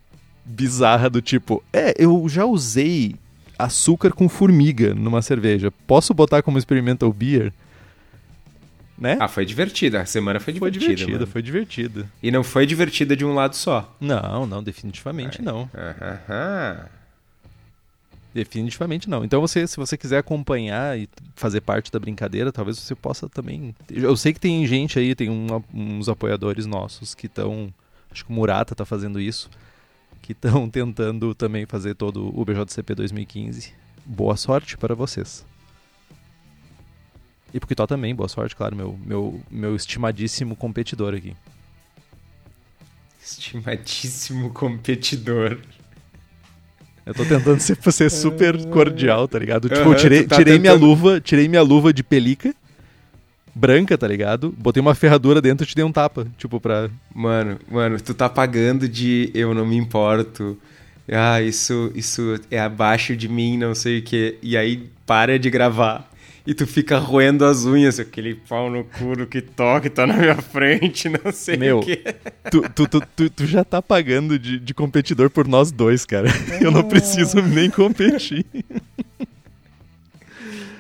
bizarra 0.45 1.09
do 1.09 1.21
tipo, 1.21 1.63
é, 1.74 1.93
eu 1.97 2.27
já 2.29 2.45
usei 2.45 3.15
açúcar 3.57 4.12
com 4.12 4.29
formiga 4.29 4.93
numa 4.93 5.21
cerveja. 5.21 5.71
Posso 5.86 6.13
botar 6.13 6.41
como 6.41 6.57
experimental 6.57 7.12
beer? 7.12 7.51
Né? 8.97 9.17
Ah, 9.19 9.27
foi 9.27 9.45
divertida. 9.45 10.01
A 10.01 10.05
semana 10.05 10.39
foi 10.39 10.53
foi 10.53 10.71
divertida. 10.71 10.95
divertida, 10.95 11.19
mano. 11.19 11.31
foi 11.31 11.41
divertida. 11.41 12.09
E 12.21 12.31
não 12.31 12.43
foi 12.43 12.65
divertida 12.65 13.15
de 13.15 13.24
um 13.24 13.33
lado 13.33 13.55
só. 13.55 13.95
Não, 14.00 14.47
não, 14.47 14.63
definitivamente 14.63 15.41
não. 15.41 15.69
Aham. 15.75 16.97
Definitivamente 18.34 19.10
não. 19.10 19.24
Então 19.25 19.41
você, 19.41 19.65
se 19.67 19.77
você 19.77 19.98
quiser 19.98 20.19
acompanhar 20.19 20.98
e 20.98 21.10
fazer 21.36 21.62
parte 21.62 21.91
da 21.91 21.98
brincadeira, 22.00 22.51
talvez 22.51 22.77
você 22.77 22.93
possa 22.93 23.27
também. 23.27 23.74
Eu 23.89 24.15
sei 24.15 24.31
que 24.34 24.39
tem 24.39 24.65
gente 24.67 25.00
aí, 25.00 25.15
tem 25.15 25.29
um- 25.29 25.63
uns 25.74 26.07
apoiadores 26.07 26.65
nossos 26.65 27.15
que 27.15 27.25
estão. 27.25 27.74
Acho 28.12 28.25
que 28.25 28.31
o 28.31 28.34
Murata 28.36 28.75
tá 28.75 28.86
fazendo 28.86 29.19
isso. 29.19 29.50
Que 30.22 30.34
estão 30.34 30.69
tentando 30.69 31.34
também 31.34 31.65
fazer 31.65 31.96
todo 31.96 32.31
o 32.39 32.46
BJCP 32.46 32.93
2015. 32.93 33.74
Boa 34.05 34.38
sorte 34.38 34.77
para 34.77 34.93
vocês. 34.93 35.46
E 37.53 37.60
pro 37.60 37.67
Kitó 37.67 37.88
também, 37.88 38.13
boa 38.13 38.27
sorte, 38.27 38.55
claro, 38.55 38.75
meu, 38.75 39.00
meu, 39.05 39.41
meu 39.50 39.75
estimadíssimo 39.75 40.55
competidor 40.55 41.13
aqui. 41.15 41.34
Estimadíssimo 43.24 44.51
competidor. 44.53 45.60
Eu 47.07 47.13
tô 47.13 47.23
tentando 47.25 47.59
ser, 47.59 47.77
ser 47.91 48.11
super 48.11 48.65
cordial, 48.67 49.27
tá 49.27 49.39
ligado? 49.39 49.69
Tipo, 49.69 49.89
eu 49.91 49.95
tirei, 49.95 50.23
tá 50.23 50.35
tirei 50.35 50.59
minha 50.59 50.73
tentando- 50.73 50.85
luva, 50.89 51.21
tirei 51.21 51.47
minha 51.47 51.61
luva 51.61 51.93
de 51.93 52.03
pelica 52.03 52.53
branca, 53.55 53.97
tá 53.97 54.07
ligado? 54.07 54.53
Botei 54.57 54.79
uma 54.81 54.93
ferradura 54.93 55.41
dentro 55.41 55.63
e 55.63 55.67
te 55.67 55.73
dei 55.75 55.83
um 55.83 55.91
tapa, 55.91 56.27
tipo, 56.37 56.59
pra... 56.59 56.89
Mano, 57.13 57.57
mano, 57.71 57.99
tu 57.99 58.13
tá 58.13 58.29
pagando 58.29 58.87
de 58.87 59.31
eu 59.33 59.53
não 59.53 59.65
me 59.65 59.75
importo. 59.75 60.57
Ah, 61.09 61.41
isso, 61.41 61.91
isso 61.95 62.39
é 62.51 62.59
abaixo 62.59 63.15
de 63.15 63.27
mim, 63.27 63.57
não 63.57 63.73
sei 63.73 63.99
o 63.99 64.03
quê. 64.03 64.37
E 64.43 64.55
aí 64.55 64.87
para 65.05 65.39
de 65.39 65.49
gravar. 65.49 66.07
E 66.48 66.54
tu 66.54 66.66
fica 66.66 66.98
roendo 66.98 67.44
as 67.44 67.66
unhas, 67.66 68.00
aquele 68.00 68.34
pau 68.34 68.70
no 68.72 68.86
cu 68.86 69.27
que 69.27 69.42
toca, 69.42 69.89
tá 69.89 70.08
na 70.08 70.13
minha 70.16 70.38
frente, 70.38 71.10
não 71.10 71.30
sei 71.30 71.58
Meu, 71.58 71.80
o 71.80 71.82
quê. 71.86 72.01
Tu, 72.50 72.62
tu, 72.70 72.88
tu, 72.88 73.01
tu, 73.01 73.30
tu 73.30 73.46
já 73.46 73.66
tá 73.66 73.82
pagando 73.82 74.39
de, 74.39 74.58
de 74.58 74.74
competidor 74.74 75.30
por 75.30 75.46
nós 75.46 75.74
dois, 75.74 76.06
cara. 76.06 76.30
Eu 76.63 76.72
não 76.72 76.88
preciso 76.88 77.42
nem 77.42 77.70
competir. 77.70 78.46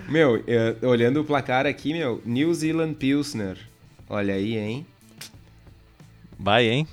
Meu, 0.07 0.41
eh, 0.47 0.77
olhando 0.83 1.19
o 1.19 1.25
placar 1.25 1.65
aqui, 1.65 1.91
meu, 1.91 2.21
New 2.25 2.53
Zealand 2.53 2.93
Pilsner. 2.93 3.57
Olha 4.07 4.35
aí, 4.35 4.57
hein? 4.57 4.85
Vai, 6.39 6.65
hein? 6.69 6.87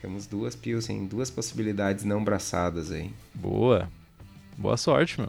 Temos 0.00 0.26
duas 0.26 0.56
Pilsen, 0.56 1.04
duas 1.04 1.30
possibilidades 1.30 2.02
não 2.02 2.24
braçadas 2.24 2.90
aí. 2.90 3.10
Boa. 3.34 3.90
Boa 4.56 4.78
sorte, 4.78 5.20
meu. 5.20 5.28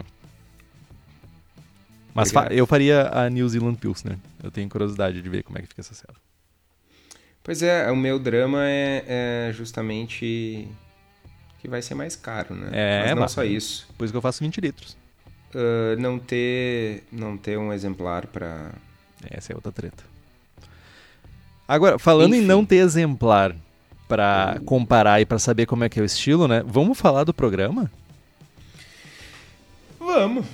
Mas 2.14 2.32
fa- 2.32 2.48
eu 2.52 2.66
faria 2.68 3.10
a 3.14 3.30
New 3.30 3.48
Zealand 3.48 3.76
Pilsner. 3.78 4.18
Eu 4.44 4.52
tenho 4.52 4.68
curiosidade 4.70 5.22
de 5.22 5.30
ver 5.30 5.44
como 5.44 5.58
é 5.58 5.62
que 5.62 5.68
fica 5.68 5.82
essa 5.82 5.94
cela. 5.94 6.16
Pois 7.44 7.64
é, 7.64 7.90
o 7.92 7.96
meu 7.96 8.20
drama 8.20 8.60
é, 8.68 9.04
é 9.50 9.54
justamente 9.54 10.68
que 11.60 11.68
vai 11.68 11.82
ser 11.82 11.96
mais 11.96 12.16
caro, 12.16 12.54
né? 12.56 12.70
É, 12.72 13.02
Mas 13.04 13.12
não 13.16 13.22
mas- 13.24 13.32
só 13.32 13.44
isso. 13.44 13.88
Por 13.98 14.04
isso 14.04 14.14
que 14.14 14.18
eu 14.18 14.22
faço 14.22 14.44
20 14.44 14.60
litros. 14.62 14.98
Ah, 15.56 15.96
não 16.00 16.18
ter 16.20 17.04
não 17.12 17.38
ter 17.38 17.58
um 17.58 17.72
exemplar 17.74 18.28
pra. 18.28 18.72
Essa 19.30 19.54
é 19.54 19.56
outra 19.56 19.72
treta. 19.72 20.04
Agora, 21.68 21.98
falando 22.00 22.34
em 22.34 22.40
Enfim. 22.40 22.48
não 22.48 22.66
ter 22.66 22.78
exemplar 22.78 23.56
pra 24.08 24.60
comparar 24.66 25.22
e 25.22 25.26
pra 25.26 25.40
saber 25.40 25.66
como 25.66 25.84
é 25.84 25.90
que 25.90 26.00
é 26.00 26.04
o 26.04 26.06
estilo, 26.06 26.48
né? 26.48 26.64
Vamos 26.66 26.98
falar 27.00 27.24
do 27.24 27.34
programa? 27.34 27.90
Vamos. 30.00 30.46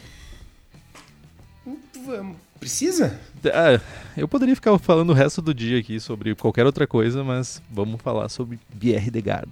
Vamos. 2.08 2.38
Precisa? 2.58 3.20
Ah, 3.54 3.82
eu 4.16 4.30
poderia 4.30 4.56
ficar 4.56 4.78
falando 4.80 5.10
o 5.10 5.14
resto 5.14 5.42
do 5.42 5.54
dia 5.54 5.78
aqui 5.78 6.00
sobre 6.00 6.34
qualquer 6.36 6.66
outra 6.66 6.88
coisa, 6.88 7.22
mas 7.22 7.62
vamos 7.70 8.02
falar 8.02 8.30
sobre 8.30 8.58
BR 8.74 9.12
de 9.12 9.22
Garde. 9.22 9.52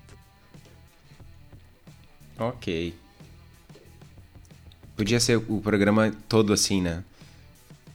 Ok. 2.40 2.96
Podia 4.96 5.20
ser 5.20 5.38
o 5.38 5.60
programa 5.60 6.14
todo 6.30 6.54
assim, 6.54 6.82
né? 6.82 7.04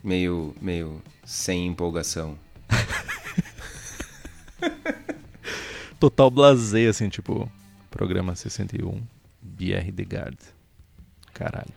Meio, 0.04 0.54
meio 0.60 1.02
sem 1.24 1.66
empolgação. 1.66 2.36
Total 5.98 6.30
blazer, 6.30 6.90
assim, 6.90 7.08
tipo, 7.08 7.50
programa 7.90 8.34
61, 8.34 9.00
BR 9.40 9.90
de 9.90 10.04
Garde. 10.04 10.36
Caralho. 11.32 11.72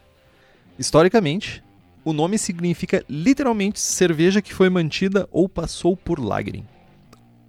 Historicamente, 0.77 1.63
o 2.05 2.11
nome 2.11 2.37
significa 2.37 3.03
literalmente 3.09 3.79
cerveja 3.79 4.41
que 4.41 4.53
foi 4.53 4.69
mantida 4.69 5.27
ou 5.31 5.47
passou 5.47 5.95
por 5.95 6.19
lagrim. 6.19 6.65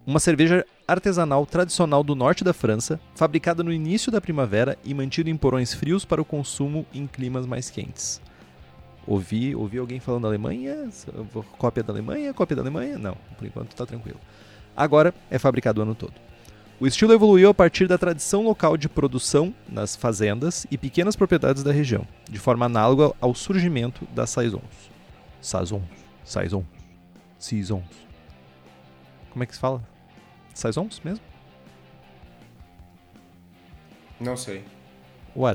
Uma 0.06 0.20
cerveja 0.20 0.64
artesanal 0.86 1.46
tradicional 1.46 2.04
do 2.04 2.14
norte 2.14 2.44
da 2.44 2.52
França, 2.52 3.00
fabricada 3.14 3.62
no 3.62 3.72
início 3.72 4.12
da 4.12 4.20
primavera 4.20 4.78
e 4.84 4.92
mantida 4.92 5.30
em 5.30 5.36
porões 5.36 5.72
frios 5.72 6.04
para 6.04 6.20
o 6.20 6.24
consumo 6.24 6.86
em 6.92 7.06
climas 7.06 7.46
mais 7.46 7.70
quentes. 7.70 8.20
Ouvi, 9.06 9.54
ouvi 9.54 9.78
alguém 9.78 10.00
falando 10.00 10.26
Alemanha? 10.26 10.88
Cópia 11.58 11.82
da 11.82 11.92
Alemanha? 11.92 12.32
Cópia 12.32 12.56
da 12.56 12.62
Alemanha? 12.62 12.98
Não, 12.98 13.16
por 13.36 13.46
enquanto 13.46 13.74
tá 13.74 13.84
tranquilo. 13.84 14.20
Agora 14.76 15.14
é 15.30 15.38
fabricado 15.38 15.80
o 15.80 15.82
ano 15.82 15.94
todo. 15.94 16.14
O 16.80 16.86
estilo 16.86 17.12
evoluiu 17.12 17.48
a 17.50 17.54
partir 17.54 17.86
da 17.86 17.96
tradição 17.96 18.42
local 18.42 18.76
de 18.76 18.88
produção 18.88 19.54
nas 19.68 19.94
fazendas 19.94 20.66
e 20.70 20.76
pequenas 20.76 21.14
propriedades 21.14 21.62
da 21.62 21.70
região, 21.70 22.06
de 22.28 22.38
forma 22.38 22.66
análoga 22.66 23.14
ao 23.20 23.32
surgimento 23.32 24.04
das 24.12 24.30
saisons. 24.30 24.90
Saisons. 25.40 25.82
Saisons. 26.24 26.64
Saisons. 27.38 27.84
Como 29.30 29.44
é 29.44 29.46
que 29.46 29.54
se 29.54 29.60
fala? 29.60 29.82
Saisons 30.52 31.00
mesmo? 31.04 31.24
Não 34.18 34.36
sei. 34.36 34.64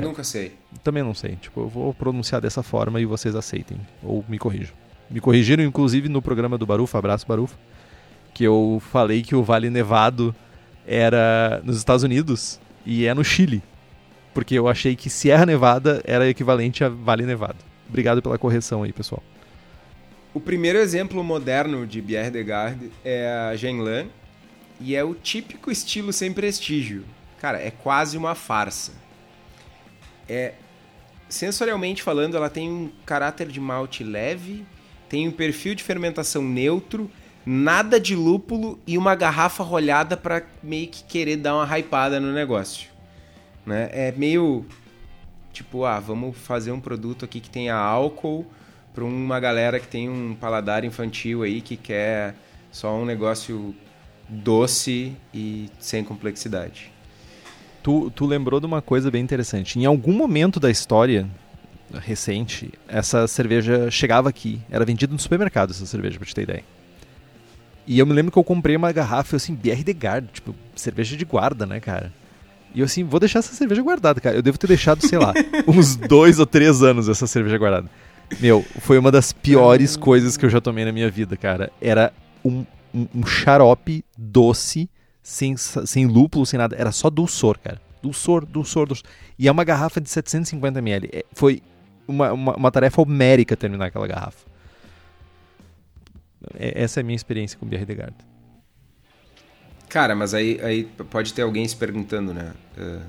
Nunca 0.02 0.24
sei. 0.24 0.58
Também 0.84 1.04
não 1.04 1.14
sei. 1.14 1.36
Tipo, 1.36 1.62
eu 1.62 1.68
vou 1.68 1.94
pronunciar 1.94 2.42
dessa 2.42 2.62
forma 2.64 3.00
e 3.00 3.06
vocês 3.06 3.36
aceitem. 3.36 3.80
Ou 4.04 4.24
me 4.28 4.38
corrijam. 4.38 4.76
Me 5.10 5.20
corrigiram, 5.20 5.64
inclusive, 5.64 6.08
no 6.08 6.22
programa 6.22 6.58
do 6.58 6.66
Barufa, 6.66 6.98
abraço 6.98 7.26
Barufa, 7.26 7.58
que 8.34 8.44
eu 8.44 8.82
falei 8.92 9.24
que 9.24 9.36
o 9.36 9.44
Vale 9.44 9.70
Nevado 9.70 10.36
era 10.90 11.62
nos 11.64 11.78
Estados 11.78 12.04
Unidos 12.04 12.60
e 12.84 13.06
é 13.06 13.14
no 13.14 13.24
Chile. 13.24 13.62
Porque 14.34 14.56
eu 14.56 14.68
achei 14.68 14.96
que 14.96 15.10
Sierra 15.10 15.46
Nevada 15.46 16.02
era 16.04 16.28
equivalente 16.28 16.84
a 16.84 16.90
Vale 16.90 17.26
Nevado. 17.26 17.58
Obrigado 17.88 18.22
pela 18.22 18.38
correção 18.38 18.82
aí, 18.82 18.92
pessoal. 18.92 19.22
O 20.34 20.40
primeiro 20.40 20.80
exemplo 20.80 21.24
moderno 21.24 21.86
de 21.86 22.02
Bière 22.02 22.32
de 22.32 22.44
Garde 22.44 22.92
é 23.04 23.28
a 23.28 23.56
Genlan 23.56 24.08
e 24.80 24.96
é 24.96 25.04
o 25.04 25.14
típico 25.14 25.72
estilo 25.72 26.12
sem 26.12 26.34
prestígio. 26.34 27.04
Cara, 27.40 27.60
é 27.60 27.72
quase 27.72 28.18
uma 28.18 28.34
farsa. 28.36 28.94
É 30.28 30.54
sensorialmente 31.28 32.02
falando, 32.02 32.36
ela 32.36 32.50
tem 32.50 32.70
um 32.70 32.90
caráter 33.06 33.48
de 33.48 33.60
malte 33.60 34.04
leve, 34.04 34.66
tem 35.08 35.28
um 35.28 35.32
perfil 35.32 35.76
de 35.76 35.84
fermentação 35.84 36.42
neutro, 36.42 37.10
nada 37.52 38.00
de 38.00 38.16
lúpulo 38.16 38.78
e 38.86 38.96
uma 38.96 39.16
garrafa 39.16 39.64
rolhada 39.64 40.16
para 40.16 40.44
meio 40.62 40.88
que 40.88 41.04
querer 41.04 41.38
dar 41.38 41.56
uma 41.56 41.80
hypada 41.80 42.20
no 42.20 42.32
negócio. 42.32 42.90
Né? 43.66 43.90
É 43.92 44.12
meio 44.12 44.64
tipo, 45.52 45.84
ah, 45.84 46.00
vamos 46.00 46.38
fazer 46.38 46.72
um 46.72 46.80
produto 46.80 47.26
aqui 47.26 47.40
que 47.40 47.50
tenha 47.50 47.74
álcool 47.74 48.46
para 48.94 49.04
uma 49.04 49.40
galera 49.40 49.80
que 49.80 49.88
tem 49.88 50.08
um 50.08 50.36
paladar 50.36 50.84
infantil 50.84 51.42
aí 51.42 51.60
que 51.60 51.76
quer 51.76 52.36
só 52.72 52.96
um 52.96 53.04
negócio 53.04 53.76
doce 54.28 55.16
e 55.34 55.72
sem 55.80 56.04
complexidade. 56.04 56.92
Tu, 57.82 58.12
tu 58.12 58.28
lembrou 58.28 58.60
de 58.60 58.68
uma 58.68 58.80
coisa 58.82 59.10
bem 59.10 59.24
interessante. 59.24 59.80
Em 59.80 59.86
algum 59.86 60.14
momento 60.14 60.60
da 60.60 60.70
história, 60.70 61.28
recente, 61.92 62.72
essa 62.88 63.28
cerveja 63.28 63.90
chegava 63.90 64.30
aqui. 64.30 64.62
Era 64.70 64.86
vendida 64.86 65.12
no 65.12 65.18
supermercado 65.18 65.72
essa 65.72 65.88
cerveja, 65.88 66.20
pra 66.20 66.28
te 66.28 66.36
ter 66.36 66.44
ideia. 66.44 66.79
E 67.90 67.98
eu 67.98 68.06
me 68.06 68.14
lembro 68.14 68.32
que 68.32 68.38
eu 68.38 68.44
comprei 68.44 68.76
uma 68.76 68.92
garrafa, 68.92 69.36
assim, 69.36 69.56
BR 69.56 69.84
de 69.84 69.94
Guard, 69.94 70.28
tipo, 70.32 70.54
cerveja 70.76 71.18
de 71.18 71.26
guarda, 71.26 71.66
né, 71.66 71.80
cara? 71.80 72.14
E 72.76 72.82
eu 72.82 72.86
assim, 72.86 73.04
vou 73.04 73.20
deixar 73.20 73.40
essa 73.40 73.56
cerveja 73.56 73.82
guardada, 73.82 74.22
cara. 74.22 74.36
Eu 74.36 74.44
devo 74.44 74.60
ter 74.60 74.68
deixado, 74.68 75.04
sei 75.08 75.18
lá, 75.18 75.34
uns 75.68 75.96
dois 75.96 76.38
ou 76.38 76.46
três 76.46 76.84
anos 76.84 77.10
essa 77.10 77.26
cerveja 77.26 77.58
guardada. 77.58 77.90
Meu, 78.40 78.64
foi 78.80 79.00
uma 79.00 79.12
das 79.12 79.34
piores 79.34 79.98
coisas 79.98 80.38
que 80.38 80.46
eu 80.46 80.52
já 80.52 80.62
tomei 80.62 80.86
na 80.86 80.92
minha 80.92 81.10
vida, 81.10 81.36
cara. 81.36 81.72
Era 81.82 82.14
um, 82.46 82.64
um, 82.94 83.08
um 83.16 83.26
xarope 83.26 84.06
doce, 84.16 84.88
sem, 85.24 85.58
sem 85.58 86.06
lúpulo, 86.06 86.46
sem 86.46 86.60
nada. 86.60 86.76
Era 86.78 86.92
só 86.92 87.10
dulçor, 87.10 87.58
cara. 87.58 87.82
Dulçor, 88.04 88.46
dulçor, 88.46 88.86
dulçor. 88.86 89.06
E 89.38 89.48
é 89.48 89.52
uma 89.52 89.64
garrafa 89.64 90.00
de 90.00 90.08
750ml. 90.08 91.10
É, 91.12 91.26
foi 91.34 91.64
uma, 92.08 92.32
uma, 92.34 92.56
uma 92.56 92.72
tarefa 92.72 93.02
homérica 93.02 93.58
terminar 93.58 93.88
aquela 93.88 94.06
garrafa. 94.06 94.49
É, 96.56 96.84
essa 96.84 97.00
é 97.00 97.02
a 97.02 97.04
minha 97.04 97.16
experiência 97.16 97.58
com 97.58 97.68
de 97.68 97.78
Garde. 97.78 98.16
Cara, 99.88 100.16
mas 100.16 100.34
aí, 100.34 100.60
aí 100.62 100.84
pode 101.10 101.34
ter 101.34 101.42
alguém 101.42 101.68
se 101.68 101.76
perguntando, 101.76 102.34
né? 102.34 102.54
Uh, 102.78 103.02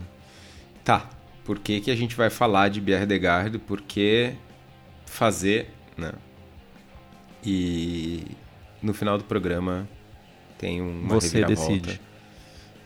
tá, 0.82 1.10
por 1.44 1.58
que, 1.58 1.80
que 1.80 1.90
a 1.90 1.96
gente 1.96 2.16
vai 2.16 2.30
falar 2.30 2.68
de 2.68 2.80
Bière 2.80 3.06
de 3.06 3.18
Garde? 3.18 3.58
Por 3.58 3.82
que 3.82 4.32
fazer, 5.04 5.70
né? 5.96 6.12
E 7.44 8.24
no 8.82 8.94
final 8.94 9.18
do 9.18 9.24
programa 9.24 9.88
tem 10.58 10.80
uma 10.80 11.14
Você 11.14 11.40
reviravolta. 11.40 11.72
decide. 11.72 12.00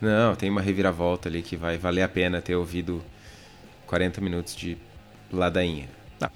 Não, 0.01 0.35
tem 0.35 0.51
uma 0.51 0.61
reviravolta 0.61 1.29
ali 1.29 1.43
que 1.43 1.57
vai 1.57 1.79
valer 1.79 2.03
a 2.03 2.09
pena 2.09 2.43
ter 2.43 2.55
ouvido 2.55 3.03
40 3.87 4.21
minutos 4.21 4.57
de 4.57 4.77
ladainha. 5.33 5.89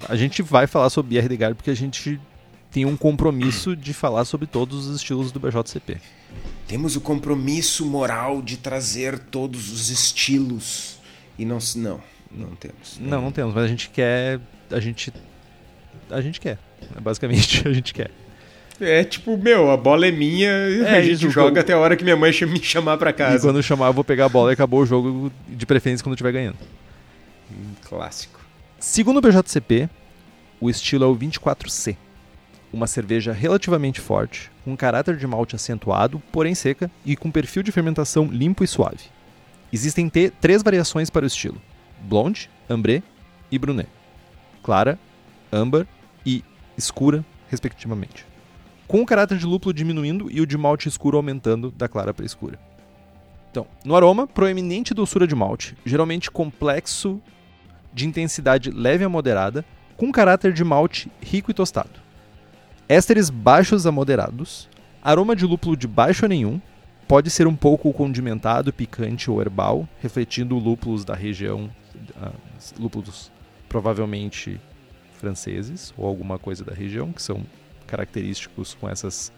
A 0.09 0.17
gente 0.17 0.43
vai 0.43 0.67
falar 0.67 0.91
sobre 0.91 1.21
Garde 1.37 1.55
porque 1.55 1.71
a 1.71 1.77
gente 1.77 2.21
tem 2.71 2.85
um 2.85 2.97
compromisso 2.97 3.75
de 3.75 3.93
falar 3.93 4.25
sobre 4.25 4.47
todos 4.47 4.87
os 4.87 4.97
estilos 4.97 5.33
do 5.33 5.41
BJCP. 5.41 5.99
Temos 6.67 6.97
o 6.97 7.01
compromisso 7.01 7.87
moral 7.87 8.43
de 8.43 8.59
trazer 8.59 9.19
todos 9.19 9.73
os 9.73 9.89
estilos 9.89 10.99
e 11.39 11.45
não 11.45 11.59
não 11.77 12.01
não 12.31 12.55
temos. 12.55 12.99
Não, 13.01 13.23
não 13.23 13.33
temos, 13.33 13.55
mas 13.55 13.65
a 13.65 13.69
gente 13.69 13.89
quer 13.89 14.39
a 14.71 14.81
gente 14.81 15.13
a 16.11 16.21
gente 16.21 16.41
quer, 16.41 16.59
basicamente 17.01 17.67
a 17.67 17.73
gente 17.73 17.95
quer. 17.95 18.11
É 18.81 19.03
tipo, 19.03 19.37
meu, 19.37 19.73
a 19.73 19.77
bola 19.77 20.07
é 20.07 20.13
minha, 20.13 20.49
é, 20.49 20.99
a 20.99 21.03
gente 21.03 21.15
isso, 21.15 21.31
joga 21.31 21.63
até 21.63 21.73
a 21.73 21.79
hora 21.79 21.97
que 21.97 22.05
minha 22.05 22.17
mãe 22.17 22.31
me 22.47 22.63
chamar 22.63 22.97
para 22.97 23.13
casa. 23.13 23.37
E 23.37 23.41
quando 23.41 23.61
chamar, 23.61 23.89
eu 23.89 23.93
vou 23.93 24.05
pegar 24.05 24.27
a 24.27 24.29
bola 24.29 24.53
e 24.53 24.55
acabou 24.55 24.83
o 24.83 24.87
jogo, 24.87 25.33
de 25.49 25.67
preferência 25.67 26.05
quando 26.05 26.15
estiver 26.15 26.31
ganhando. 26.31 26.59
Hum, 27.51 27.73
clássico. 27.83 28.39
Segundo 28.79 29.17
o 29.17 29.21
BJCP, 29.21 29.91
o 30.61 30.71
estilo 30.71 31.05
é 31.05 31.09
o 31.09 31.17
24C 31.17 31.97
uma 32.73 32.87
cerveja 32.87 33.33
relativamente 33.33 34.01
forte, 34.01 34.51
com 34.65 34.77
caráter 34.77 35.17
de 35.17 35.27
malte 35.27 35.57
acentuado, 35.57 36.23
porém 36.31 36.55
seca, 36.55 36.91
e 37.05 37.17
com 37.17 37.31
perfil 37.31 37.63
de 37.63 37.73
fermentação 37.73 38.27
limpo 38.27 38.63
e 38.63 38.67
suave. 38.67 39.05
Existem 39.73 40.11
três 40.41 40.63
variações 40.63 41.11
para 41.11 41.25
o 41.25 41.27
estilo: 41.27 41.61
blonde, 42.01 42.51
ambré 42.69 43.03
e 43.51 43.59
brunet. 43.59 43.89
Clara, 44.63 44.99
âmbar 45.53 45.87
e 46.25 46.45
escura, 46.77 47.25
respectivamente. 47.49 48.27
Com 48.87 49.03
o 49.03 49.07
caráter 49.07 49.37
de 49.39 49.47
lúpulo 49.47 49.73
diminuindo 49.73 50.31
e 50.31 50.41
o 50.41 50.47
de 50.47 50.57
malte 50.57 50.89
escuro 50.89 51.17
aumentando 51.17 51.71
da 51.71 51.89
clara 51.89 52.15
para 52.15 52.25
escura. 52.25 52.59
Então, 53.51 53.67
no 53.85 53.97
aroma, 53.97 54.27
proeminente 54.27 54.95
doçura 54.95 55.27
de 55.27 55.35
malte, 55.35 55.77
geralmente 55.85 56.31
complexo 56.31 57.21
de 57.93 58.07
intensidade 58.07 58.71
leve 58.71 59.05
a 59.05 59.09
moderada, 59.09 59.65
com 59.97 60.13
caráter 60.13 60.53
de 60.53 60.63
malte 60.63 61.11
rico 61.21 61.51
e 61.51 61.55
tostado. 61.55 62.08
Ésteres 62.89 63.29
baixos 63.29 63.87
a 63.87 63.93
moderados, 63.93 64.67
aroma 65.03 65.37
de 65.37 65.45
lúpulo 65.45 65.77
de 65.77 65.87
baixo 65.87 66.25
a 66.25 66.29
nenhum, 66.29 66.59
pode 67.07 67.29
ser 67.29 67.47
um 67.47 67.55
pouco 67.55 67.93
condimentado, 67.93 68.73
picante 68.73 69.31
ou 69.31 69.43
herbal, 69.43 69.87
refletindo 70.01 70.57
lúpulos 70.57 71.05
da 71.05 71.15
região, 71.15 71.69
uh, 72.17 72.33
lúpulos 72.79 73.31
provavelmente 73.69 74.59
franceses 75.19 75.93
ou 75.99 76.07
alguma 76.07 76.39
coisa 76.39 76.65
da 76.65 76.73
região, 76.73 77.13
que 77.13 77.21
são 77.21 77.43
característicos 77.87 78.73
com 78.81 78.89
esses 78.89 79.31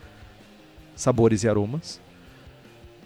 sabores 0.95 1.43
e 1.43 1.49
aromas. 1.49 2.01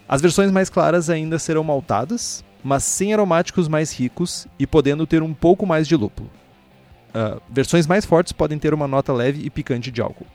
As 0.06 0.20
versões 0.20 0.50
mais 0.50 0.68
claras 0.68 1.08
ainda 1.08 1.38
serão 1.38 1.64
maltadas, 1.64 2.44
mas 2.62 2.84
sem 2.84 3.14
aromáticos 3.14 3.66
mais 3.66 3.98
ricos 3.98 4.46
e 4.58 4.66
podendo 4.66 5.06
ter 5.06 5.22
um 5.22 5.32
pouco 5.32 5.64
mais 5.64 5.88
de 5.88 5.96
lúpulo. 5.96 6.30
Uh, 7.14 7.40
versões 7.48 7.86
mais 7.86 8.04
fortes 8.04 8.32
podem 8.32 8.58
ter 8.58 8.74
uma 8.74 8.88
nota 8.88 9.12
leve 9.12 9.46
e 9.46 9.50
picante 9.50 9.90
de 9.90 10.00
álcool. 10.00 10.26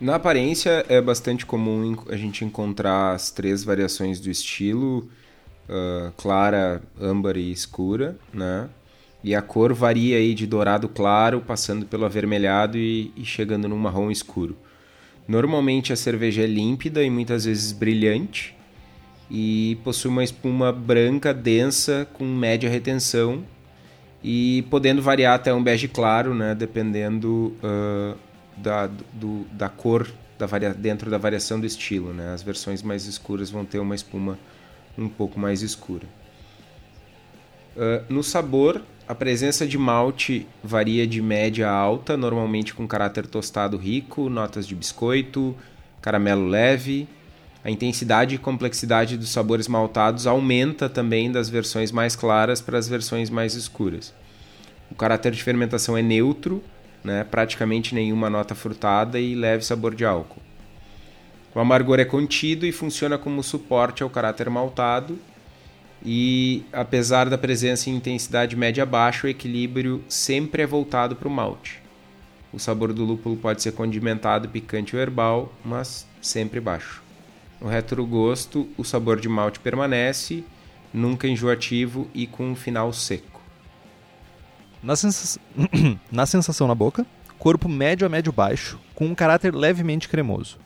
Na 0.00 0.14
aparência 0.14 0.84
é 0.88 1.00
bastante 1.00 1.44
comum 1.44 1.96
a 2.08 2.16
gente 2.16 2.44
encontrar 2.44 3.14
as 3.14 3.30
três 3.30 3.64
variações 3.64 4.20
do 4.20 4.30
estilo, 4.30 5.08
uh, 5.68 6.12
clara, 6.16 6.82
âmbar 7.00 7.36
e 7.36 7.50
escura, 7.50 8.16
né? 8.32 8.68
E 9.24 9.34
a 9.34 9.42
cor 9.42 9.72
varia 9.72 10.18
aí 10.18 10.34
de 10.34 10.46
dourado 10.46 10.88
claro, 10.88 11.40
passando 11.40 11.84
pelo 11.84 12.04
avermelhado 12.04 12.78
e, 12.78 13.10
e 13.16 13.24
chegando 13.24 13.66
no 13.66 13.76
marrom 13.76 14.10
escuro. 14.10 14.56
Normalmente 15.26 15.92
a 15.92 15.96
cerveja 15.96 16.42
é 16.42 16.46
límpida 16.46 17.02
e 17.02 17.10
muitas 17.10 17.44
vezes 17.44 17.72
brilhante 17.72 18.54
e 19.28 19.76
possui 19.82 20.10
uma 20.10 20.22
espuma 20.22 20.70
branca 20.72 21.34
densa 21.34 22.06
com 22.12 22.24
média 22.24 22.70
retenção 22.70 23.42
e 24.28 24.62
podendo 24.62 25.00
variar 25.00 25.36
até 25.36 25.54
um 25.54 25.62
bege 25.62 25.86
claro, 25.86 26.34
né, 26.34 26.52
dependendo 26.52 27.56
uh, 27.62 28.18
da, 28.56 28.88
do, 29.12 29.46
da 29.52 29.68
cor 29.68 30.10
da 30.36 30.46
varia, 30.46 30.74
dentro 30.74 31.08
da 31.08 31.16
variação 31.16 31.60
do 31.60 31.64
estilo. 31.64 32.12
Né? 32.12 32.34
As 32.34 32.42
versões 32.42 32.82
mais 32.82 33.06
escuras 33.06 33.50
vão 33.50 33.64
ter 33.64 33.78
uma 33.78 33.94
espuma 33.94 34.36
um 34.98 35.08
pouco 35.08 35.38
mais 35.38 35.62
escura. 35.62 36.06
Uh, 37.76 38.12
no 38.12 38.24
sabor, 38.24 38.82
a 39.06 39.14
presença 39.14 39.64
de 39.64 39.78
malte 39.78 40.44
varia 40.60 41.06
de 41.06 41.22
média 41.22 41.70
a 41.70 41.72
alta, 41.72 42.16
normalmente 42.16 42.74
com 42.74 42.84
caráter 42.84 43.28
tostado 43.28 43.76
rico, 43.76 44.28
notas 44.28 44.66
de 44.66 44.74
biscoito, 44.74 45.54
caramelo 46.02 46.48
leve, 46.48 47.06
a 47.66 47.70
intensidade 47.70 48.36
e 48.36 48.38
complexidade 48.38 49.16
dos 49.16 49.30
sabores 49.30 49.66
maltados 49.66 50.24
aumenta 50.24 50.88
também 50.88 51.32
das 51.32 51.48
versões 51.48 51.90
mais 51.90 52.14
claras 52.14 52.60
para 52.60 52.78
as 52.78 52.86
versões 52.86 53.28
mais 53.28 53.54
escuras. 53.56 54.14
O 54.88 54.94
caráter 54.94 55.32
de 55.32 55.42
fermentação 55.42 55.98
é 55.98 56.00
neutro, 56.00 56.62
né, 57.02 57.26
praticamente 57.28 57.92
nenhuma 57.92 58.30
nota 58.30 58.54
frutada 58.54 59.18
e 59.18 59.34
leve 59.34 59.64
sabor 59.64 59.96
de 59.96 60.04
álcool. 60.04 60.40
O 61.52 61.58
amargor 61.58 61.98
é 61.98 62.04
contido 62.04 62.64
e 62.64 62.70
funciona 62.70 63.18
como 63.18 63.42
suporte 63.42 64.04
ao 64.04 64.10
caráter 64.10 64.48
maltado. 64.48 65.18
E 66.04 66.62
apesar 66.72 67.28
da 67.28 67.36
presença 67.36 67.90
em 67.90 67.96
intensidade 67.96 68.54
média-baixa, 68.54 69.26
o 69.26 69.30
equilíbrio 69.30 70.04
sempre 70.08 70.62
é 70.62 70.66
voltado 70.68 71.16
para 71.16 71.26
o 71.26 71.32
malte. 71.32 71.82
O 72.52 72.60
sabor 72.60 72.92
do 72.92 73.04
lúpulo 73.04 73.36
pode 73.36 73.60
ser 73.60 73.72
condimentado, 73.72 74.48
picante 74.48 74.94
ou 74.94 75.02
herbal, 75.02 75.52
mas 75.64 76.06
sempre 76.22 76.60
baixo. 76.60 77.05
No 77.60 77.68
retrogosto, 77.68 78.68
o 78.76 78.84
sabor 78.84 79.20
de 79.20 79.28
malte 79.28 79.60
permanece, 79.60 80.44
nunca 80.92 81.26
enjoativo 81.26 82.08
e 82.14 82.26
com 82.26 82.50
um 82.50 82.56
final 82.56 82.92
seco. 82.92 83.40
Na, 84.82 84.94
sens... 84.94 85.38
na 86.12 86.26
sensação 86.26 86.68
na 86.68 86.74
boca, 86.74 87.06
corpo 87.38 87.68
médio 87.68 88.06
a 88.06 88.10
médio 88.10 88.32
baixo, 88.32 88.78
com 88.94 89.06
um 89.06 89.14
caráter 89.14 89.54
levemente 89.54 90.08
cremoso. 90.08 90.58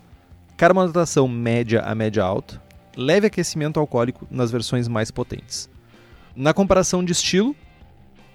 Carbonatação 0.57 1.27
média 1.27 1.81
a 1.81 1.95
média 1.95 2.23
alta, 2.23 2.61
leve 2.97 3.27
aquecimento 3.27 3.81
alcoólico 3.81 4.27
nas 4.31 4.51
versões 4.51 4.89
mais 4.89 5.11
potentes. 5.11 5.71
Na 6.37 6.53
comparação 6.53 7.05
de 7.05 7.13
estilo, 7.13 7.57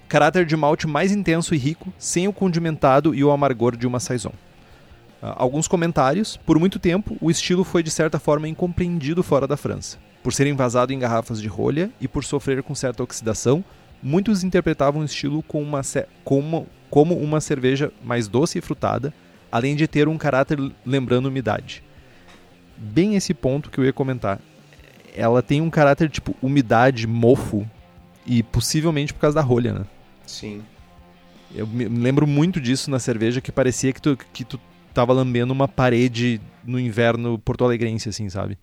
caráter 0.08 0.44
de 0.44 0.56
malte 0.56 0.86
mais 0.86 1.12
intenso 1.12 1.54
e 1.54 1.58
rico, 1.58 1.92
sem 1.98 2.26
o 2.26 2.32
condimentado 2.32 3.14
e 3.14 3.22
o 3.22 3.30
amargor 3.30 3.76
de 3.76 3.86
uma 3.86 4.00
saison. 4.00 4.32
Uh, 5.22 5.32
alguns 5.36 5.66
comentários. 5.66 6.36
Por 6.36 6.58
muito 6.58 6.78
tempo, 6.78 7.16
o 7.20 7.30
estilo 7.30 7.64
foi 7.64 7.82
de 7.82 7.90
certa 7.90 8.18
forma 8.18 8.48
incompreendido 8.48 9.22
fora 9.22 9.46
da 9.46 9.56
França. 9.56 9.98
Por 10.22 10.32
ser 10.32 10.46
envasado 10.46 10.92
em 10.92 10.98
garrafas 10.98 11.40
de 11.40 11.48
rolha 11.48 11.90
e 12.00 12.08
por 12.08 12.24
sofrer 12.24 12.62
com 12.62 12.74
certa 12.74 13.02
oxidação, 13.02 13.64
muitos 14.02 14.44
interpretavam 14.44 15.02
o 15.02 15.04
estilo 15.04 15.42
como 15.42 15.64
uma, 15.64 15.80
como, 16.24 16.66
como 16.90 17.16
uma 17.16 17.40
cerveja 17.40 17.92
mais 18.04 18.28
doce 18.28 18.58
e 18.58 18.60
frutada, 18.60 19.14
além 19.50 19.76
de 19.76 19.86
ter 19.86 20.08
um 20.08 20.18
caráter 20.18 20.58
lembrando 20.84 21.26
umidade. 21.26 21.82
Bem 22.76 23.14
esse 23.14 23.32
ponto 23.32 23.70
que 23.70 23.78
eu 23.78 23.84
ia 23.84 23.92
comentar. 23.92 24.38
Ela 25.14 25.42
tem 25.42 25.62
um 25.62 25.70
caráter 25.70 26.10
tipo 26.10 26.36
umidade, 26.42 27.06
mofo, 27.06 27.66
e 28.26 28.42
possivelmente 28.42 29.14
por 29.14 29.20
causa 29.20 29.36
da 29.36 29.40
rolha, 29.40 29.72
né? 29.72 29.86
Sim. 30.26 30.62
Eu 31.54 31.66
me 31.66 31.86
lembro 31.86 32.26
muito 32.26 32.60
disso 32.60 32.90
na 32.90 32.98
cerveja, 32.98 33.40
que 33.40 33.52
parecia 33.52 33.92
que 33.92 34.02
tu, 34.02 34.18
que 34.32 34.44
tu 34.44 34.60
tava 34.96 35.12
lambendo 35.12 35.52
uma 35.52 35.68
parede 35.68 36.40
no 36.64 36.80
inverno 36.80 37.38
porto-alegrense, 37.38 38.08
assim, 38.08 38.30
sabe? 38.30 38.56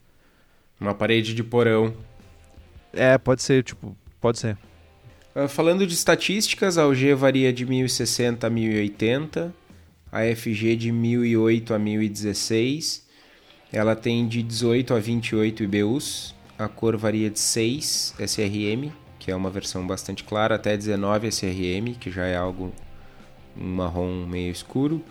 Uma 0.81 0.95
parede 0.95 1.35
de 1.35 1.43
porão. 1.43 1.93
É, 2.91 3.19
pode 3.19 3.43
ser, 3.43 3.63
tipo, 3.63 3.95
pode 4.19 4.39
ser. 4.39 4.57
Uh, 5.35 5.47
falando 5.47 5.85
de 5.85 5.93
estatísticas, 5.93 6.79
a 6.79 6.87
UG 6.87 7.13
varia 7.13 7.53
de 7.53 7.63
1060 7.67 8.47
a 8.47 8.49
1080, 8.49 9.53
a 10.11 10.35
FG 10.35 10.75
de 10.75 10.91
1008 10.91 11.71
a 11.71 11.77
1016, 11.77 13.07
ela 13.71 13.95
tem 13.95 14.27
de 14.27 14.41
18 14.41 14.95
a 14.95 14.99
28 14.99 15.63
IBUs, 15.63 16.33
a 16.57 16.67
cor 16.67 16.97
varia 16.97 17.29
de 17.29 17.39
6 17.39 18.15
SRM, 18.19 18.91
que 19.19 19.29
é 19.29 19.35
uma 19.35 19.51
versão 19.51 19.85
bastante 19.85 20.23
clara, 20.23 20.55
até 20.55 20.75
19 20.75 21.27
SRM, 21.27 21.93
que 21.99 22.09
já 22.09 22.25
é 22.25 22.35
algo 22.35 22.73
um 23.55 23.75
marrom 23.75 24.25
meio 24.25 24.51
escuro, 24.51 25.03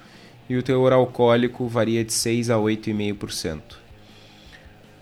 e 0.49 0.57
o 0.57 0.63
teor 0.63 0.93
alcoólico 0.93 1.67
varia 1.69 2.05
de 2.05 2.13
6 2.13 2.51
a 2.51 2.57
8,5%. 2.57 3.61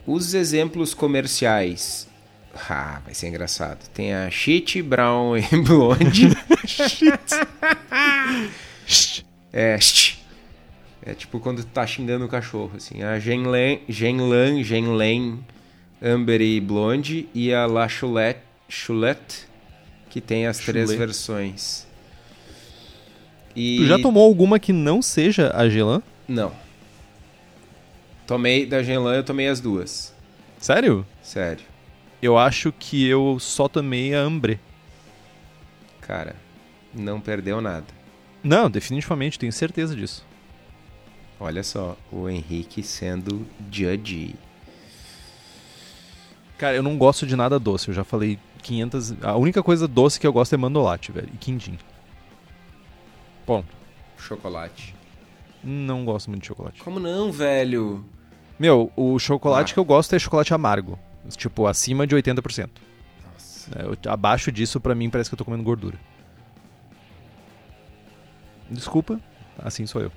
Os 0.06 0.34
exemplos 0.34 0.94
comerciais. 0.94 2.08
Ah, 2.68 3.00
vai 3.04 3.14
ser 3.14 3.28
engraçado. 3.28 3.88
Tem 3.94 4.12
a 4.14 4.28
Shit, 4.30 4.82
Brown 4.82 5.36
e 5.36 5.42
Blonde. 5.62 6.28
é, 9.52 9.78
é 11.02 11.14
tipo 11.14 11.38
quando 11.40 11.62
tu 11.62 11.68
tá 11.70 11.86
xingando 11.86 12.24
o 12.24 12.28
cachorro, 12.28 12.72
assim. 12.76 13.02
A 13.02 13.18
Genlan, 13.18 13.78
Genlan, 13.88 14.62
Genlan, 14.62 15.38
Amber 16.02 16.40
e 16.40 16.60
Blonde 16.60 17.28
e 17.34 17.52
a 17.52 17.66
La 17.66 17.88
Choulette, 17.88 18.40
Choulette 18.68 19.46
que 20.08 20.20
tem 20.20 20.46
as 20.46 20.60
Choulette. 20.60 20.86
três 20.86 20.98
versões. 20.98 21.86
E... 23.54 23.78
Tu 23.78 23.86
já 23.86 23.98
tomou 23.98 24.24
alguma 24.24 24.58
que 24.58 24.72
não 24.72 25.02
seja 25.02 25.50
a 25.54 25.68
Gelan? 25.68 26.02
Não. 26.28 26.52
Tomei 28.26 28.64
da 28.64 28.82
Gelan, 28.82 29.14
eu 29.14 29.24
tomei 29.24 29.48
as 29.48 29.60
duas. 29.60 30.14
Sério? 30.58 31.06
Sério. 31.22 31.64
Eu 32.22 32.38
acho 32.38 32.72
que 32.72 33.06
eu 33.06 33.38
só 33.40 33.66
tomei 33.66 34.14
a 34.14 34.20
Ambre. 34.20 34.60
Cara, 36.00 36.36
não 36.94 37.20
perdeu 37.20 37.60
nada. 37.60 37.86
Não, 38.42 38.70
definitivamente, 38.70 39.38
tenho 39.38 39.52
certeza 39.52 39.96
disso. 39.96 40.24
Olha 41.38 41.62
só, 41.62 41.96
o 42.12 42.28
Henrique 42.28 42.82
sendo 42.82 43.46
judge. 43.70 44.34
Cara, 46.58 46.76
eu 46.76 46.82
não 46.82 46.98
gosto 46.98 47.26
de 47.26 47.34
nada 47.34 47.58
doce, 47.58 47.88
eu 47.88 47.94
já 47.94 48.04
falei 48.04 48.38
500... 48.62 49.22
A 49.22 49.36
única 49.36 49.62
coisa 49.62 49.88
doce 49.88 50.20
que 50.20 50.26
eu 50.26 50.32
gosto 50.32 50.54
é 50.54 50.58
mandolate, 50.58 51.10
velho, 51.10 51.30
e 51.32 51.36
quindim. 51.38 51.78
Bom. 53.50 53.64
Chocolate. 54.16 54.94
Não 55.64 56.04
gosto 56.04 56.30
muito 56.30 56.42
de 56.42 56.46
chocolate. 56.46 56.80
Como 56.84 57.00
não, 57.00 57.32
velho? 57.32 58.04
Meu, 58.56 58.92
o 58.94 59.18
chocolate 59.18 59.72
ah. 59.72 59.74
que 59.74 59.80
eu 59.80 59.84
gosto 59.84 60.14
é 60.14 60.20
chocolate 60.20 60.54
amargo. 60.54 60.96
Tipo, 61.30 61.66
acima 61.66 62.06
de 62.06 62.14
80%. 62.14 62.70
Nossa. 63.24 63.70
É, 63.76 64.08
abaixo 64.08 64.52
disso, 64.52 64.80
para 64.80 64.94
mim, 64.94 65.10
parece 65.10 65.28
que 65.28 65.34
eu 65.34 65.36
tô 65.36 65.44
comendo 65.44 65.64
gordura. 65.64 65.98
Desculpa, 68.70 69.20
assim 69.58 69.84
sou 69.84 70.00
eu. 70.00 70.12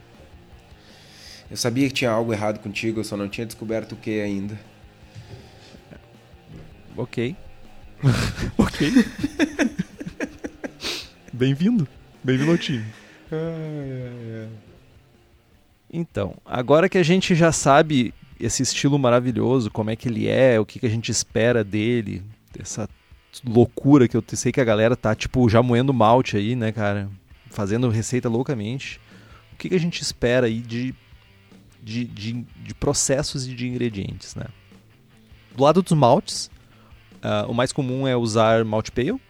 Eu 1.49 1.57
sabia 1.57 1.87
que 1.87 1.93
tinha 1.95 2.11
algo 2.11 2.31
errado 2.31 2.59
contigo, 2.59 2.99
eu 2.99 3.03
só 3.03 3.17
não 3.17 3.27
tinha 3.27 3.47
descoberto 3.47 3.93
o 3.93 3.95
que 3.95 4.21
ainda. 4.21 4.59
Ok. 6.95 7.35
ok. 8.59 8.91
Bem-vindo. 11.33 11.87
Bem-vindo 12.23 12.51
ao 12.51 12.57
time. 12.59 12.85
Então, 15.91 16.35
agora 16.43 16.89
que 16.89 16.97
a 16.97 17.03
gente 17.03 17.35
já 17.35 17.51
sabe 17.51 18.13
esse 18.39 18.63
estilo 18.63 18.97
maravilhoso, 18.97 19.69
como 19.69 19.91
é 19.91 19.95
que 19.95 20.07
ele 20.09 20.27
é, 20.27 20.59
o 20.59 20.65
que, 20.65 20.79
que 20.79 20.87
a 20.87 20.89
gente 20.89 21.11
espera 21.11 21.63
dele, 21.63 22.23
essa 22.59 22.89
loucura 23.45 24.07
que 24.07 24.17
eu 24.17 24.23
sei 24.33 24.51
que 24.51 24.59
a 24.59 24.65
galera 24.65 24.95
tá, 24.95 25.15
tipo, 25.15 25.47
já 25.47 25.61
moendo 25.61 25.93
malte 25.93 26.35
aí, 26.35 26.55
né, 26.55 26.71
cara? 26.71 27.09
Fazendo 27.49 27.89
receita 27.89 28.27
loucamente. 28.27 28.99
O 29.53 29.55
que, 29.55 29.69
que 29.69 29.75
a 29.75 29.79
gente 29.79 30.01
espera 30.01 30.47
aí 30.47 30.59
de, 30.59 30.95
de, 31.81 32.05
de, 32.05 32.33
de 32.33 32.73
processos 32.73 33.47
e 33.47 33.53
de 33.53 33.67
ingredientes, 33.67 34.35
né? 34.35 34.47
Do 35.55 35.63
lado 35.63 35.83
dos 35.83 35.93
maltes, 35.93 36.49
uh, 37.17 37.49
o 37.49 37.53
mais 37.53 37.71
comum 37.71 38.07
é 38.07 38.15
usar 38.15 38.65
malte 38.65 38.91
pale. 38.91 39.21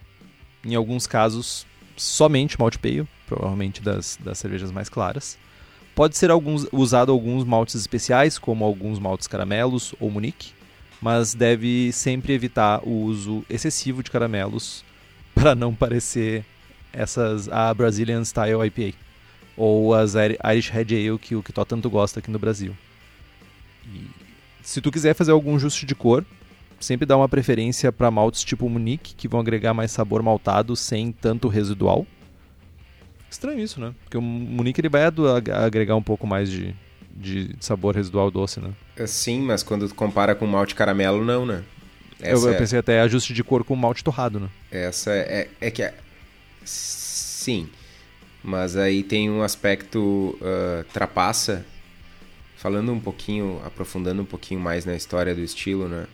Em 0.65 0.75
alguns 0.75 1.05
casos, 1.05 1.67
somente 1.97 2.57
malte 2.57 2.79
pale 2.79 3.05
provavelmente 3.33 3.81
das, 3.81 4.17
das 4.23 4.37
cervejas 4.37 4.71
mais 4.71 4.89
claras. 4.89 5.37
Pode 5.95 6.17
ser 6.17 6.31
alguns, 6.31 6.67
usado 6.71 7.11
alguns 7.11 7.43
maltes 7.43 7.75
especiais, 7.75 8.37
como 8.37 8.63
alguns 8.63 8.99
maltes 8.99 9.27
caramelos 9.27 9.93
ou 9.99 10.09
Munique, 10.09 10.51
mas 11.01 11.33
deve 11.33 11.91
sempre 11.91 12.33
evitar 12.33 12.81
o 12.83 13.03
uso 13.03 13.43
excessivo 13.49 14.01
de 14.01 14.09
caramelos 14.09 14.83
para 15.33 15.55
não 15.55 15.73
parecer 15.73 16.45
essas 16.91 17.49
a 17.49 17.73
Brazilian 17.73 18.23
Style 18.23 18.65
IPA 18.65 18.95
ou 19.57 19.93
as 19.93 20.13
Irish 20.15 20.69
Red 20.69 20.87
Ale 20.95 21.19
que 21.19 21.35
o 21.35 21.43
Kitó 21.43 21.65
tanto 21.65 21.89
gosta 21.89 22.19
aqui 22.19 22.29
no 22.29 22.39
Brasil. 22.39 22.75
E 23.85 24.07
se 24.61 24.79
tu 24.79 24.91
quiser 24.91 25.13
fazer 25.13 25.31
algum 25.31 25.55
ajuste 25.55 25.85
de 25.85 25.95
cor, 25.95 26.25
sempre 26.79 27.05
dá 27.05 27.17
uma 27.17 27.29
preferência 27.29 27.91
para 27.91 28.11
maltes 28.11 28.43
tipo 28.43 28.69
Munique, 28.69 29.15
que 29.15 29.27
vão 29.27 29.39
agregar 29.39 29.73
mais 29.73 29.91
sabor 29.91 30.21
maltado 30.23 30.75
sem 30.75 31.11
tanto 31.11 31.47
residual. 31.47 32.05
Estranho 33.33 33.59
isso, 33.59 33.81
né? 33.81 33.95
Porque 34.03 34.15
o 34.15 34.21
Munique 34.21 34.79
ele 34.79 34.89
vai 34.89 35.01
agregar 35.65 35.95
um 35.95 36.03
pouco 36.03 36.27
mais 36.27 36.51
de, 36.51 36.75
de 37.09 37.55
sabor 37.59 37.95
residual 37.95 38.29
doce, 38.29 38.59
né? 38.59 38.71
É, 38.95 39.07
sim, 39.07 39.41
mas 39.41 39.63
quando 39.63 39.89
tu 39.89 39.95
compara 39.95 40.35
com 40.35 40.45
malte 40.45 40.75
caramelo, 40.75 41.25
não, 41.25 41.43
né? 41.43 41.63
Eu, 42.19 42.47
eu, 42.47 42.55
pensei 42.55 42.77
é... 42.77 42.79
até 42.79 43.01
ajuste 43.01 43.33
de 43.33 43.43
cor 43.43 43.63
com 43.63 43.75
malte 43.75 44.03
torrado, 44.03 44.39
né? 44.39 44.49
Essa 44.71 45.11
é, 45.11 45.49
é, 45.59 45.67
é 45.67 45.71
que... 45.71 45.81
É... 45.81 45.95
Sim, 46.63 47.67
mas 48.43 48.77
aí 48.77 49.01
tem 49.01 49.31
um 49.31 49.41
aspecto 49.41 50.37
uh, 50.39 50.83
trapaça. 50.93 51.65
Falando 52.55 52.93
um 52.93 52.99
pouquinho, 52.99 53.59
aprofundando 53.65 54.21
um 54.21 54.25
pouquinho 54.25 54.59
mais 54.59 54.85
na 54.85 54.95
história 54.95 55.33
do 55.33 55.41
estilo, 55.41 55.89
né? 55.89 56.05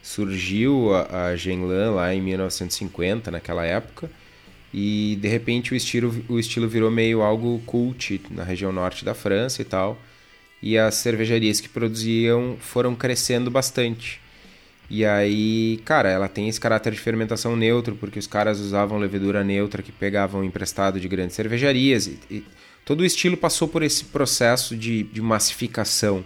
Surgiu 0.00 0.94
a, 0.94 1.26
a 1.26 1.36
Genlan 1.36 1.90
lá 1.90 2.14
em 2.14 2.22
1950, 2.22 3.32
naquela 3.32 3.66
época, 3.66 4.08
e 4.72 5.18
de 5.20 5.28
repente 5.28 5.72
o 5.72 5.76
estilo, 5.76 6.24
o 6.28 6.38
estilo 6.38 6.68
virou 6.68 6.90
meio 6.90 7.22
algo 7.22 7.60
cult 7.64 8.20
na 8.30 8.44
região 8.44 8.72
norte 8.72 9.04
da 9.04 9.14
França 9.14 9.62
e 9.62 9.64
tal. 9.64 9.98
E 10.62 10.76
as 10.76 10.96
cervejarias 10.96 11.60
que 11.60 11.68
produziam 11.68 12.56
foram 12.60 12.94
crescendo 12.94 13.50
bastante. 13.50 14.20
E 14.90 15.04
aí, 15.04 15.80
cara, 15.84 16.08
ela 16.08 16.28
tem 16.28 16.48
esse 16.48 16.58
caráter 16.58 16.92
de 16.92 16.98
fermentação 16.98 17.54
neutro, 17.54 17.94
porque 17.94 18.18
os 18.18 18.26
caras 18.26 18.58
usavam 18.58 18.98
levedura 18.98 19.44
neutra 19.44 19.82
que 19.82 19.92
pegavam 19.92 20.42
emprestado 20.42 20.98
de 20.98 21.06
grandes 21.06 21.36
cervejarias. 21.36 22.06
E, 22.06 22.18
e 22.30 22.44
todo 22.84 23.00
o 23.00 23.04
estilo 23.04 23.36
passou 23.36 23.68
por 23.68 23.82
esse 23.82 24.04
processo 24.04 24.74
de, 24.74 25.02
de 25.04 25.20
massificação. 25.20 26.24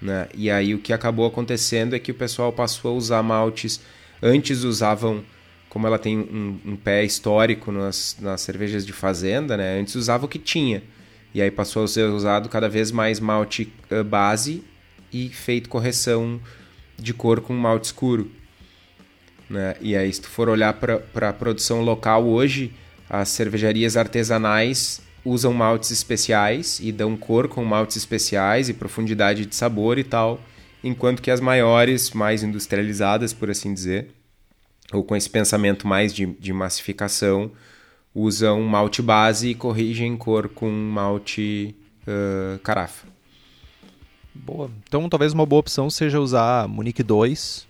Né? 0.00 0.28
E 0.34 0.50
aí 0.50 0.74
o 0.74 0.78
que 0.78 0.92
acabou 0.92 1.26
acontecendo 1.26 1.94
é 1.94 1.98
que 1.98 2.10
o 2.10 2.14
pessoal 2.14 2.52
passou 2.52 2.92
a 2.92 2.94
usar 2.94 3.22
maltes. 3.22 3.80
Antes 4.22 4.62
usavam 4.62 5.24
como 5.70 5.86
ela 5.86 5.98
tem 5.98 6.18
um, 6.18 6.58
um 6.66 6.76
pé 6.76 7.04
histórico 7.04 7.70
nas, 7.72 8.16
nas 8.20 8.40
cervejas 8.42 8.84
de 8.84 8.92
fazenda, 8.92 9.56
né? 9.56 9.78
Antes 9.78 9.94
usava 9.94 10.26
o 10.26 10.28
que 10.28 10.38
tinha. 10.38 10.82
E 11.32 11.40
aí 11.40 11.50
passou 11.50 11.84
a 11.84 11.88
ser 11.88 12.10
usado 12.10 12.48
cada 12.48 12.68
vez 12.68 12.90
mais 12.90 13.20
malte 13.20 13.72
uh, 13.90 14.02
base 14.02 14.64
e 15.12 15.28
feito 15.28 15.68
correção 15.68 16.40
de 16.98 17.14
cor 17.14 17.40
com 17.40 17.54
malte 17.54 17.84
escuro. 17.84 18.30
Né? 19.48 19.76
E 19.80 19.96
aí, 19.96 20.12
se 20.12 20.20
tu 20.20 20.28
for 20.28 20.48
olhar 20.48 20.72
para 20.74 21.28
a 21.28 21.32
produção 21.32 21.82
local 21.82 22.26
hoje, 22.26 22.72
as 23.08 23.28
cervejarias 23.28 23.96
artesanais 23.96 25.00
usam 25.24 25.52
maltes 25.52 25.92
especiais 25.92 26.80
e 26.80 26.90
dão 26.90 27.16
cor 27.16 27.46
com 27.46 27.64
maltes 27.64 27.96
especiais 27.96 28.68
e 28.68 28.74
profundidade 28.74 29.46
de 29.46 29.54
sabor 29.54 29.98
e 29.98 30.04
tal, 30.04 30.40
enquanto 30.82 31.22
que 31.22 31.30
as 31.30 31.40
maiores, 31.40 32.10
mais 32.10 32.42
industrializadas, 32.42 33.32
por 33.32 33.50
assim 33.50 33.72
dizer, 33.72 34.08
ou 34.92 35.04
com 35.04 35.14
esse 35.14 35.28
pensamento 35.28 35.86
mais 35.86 36.12
de, 36.12 36.26
de 36.26 36.52
massificação, 36.52 37.50
usam 38.14 38.62
malte 38.62 39.00
base 39.00 39.50
e 39.50 39.54
corrigem 39.54 40.16
cor 40.16 40.48
com 40.48 40.70
malte 40.70 41.74
uh, 42.02 42.58
carafa. 42.60 43.06
Boa. 44.34 44.70
Então 44.86 45.08
talvez 45.08 45.32
uma 45.32 45.46
boa 45.46 45.60
opção 45.60 45.90
seja 45.90 46.20
usar 46.20 46.66
Munique 46.68 47.02
2, 47.02 47.66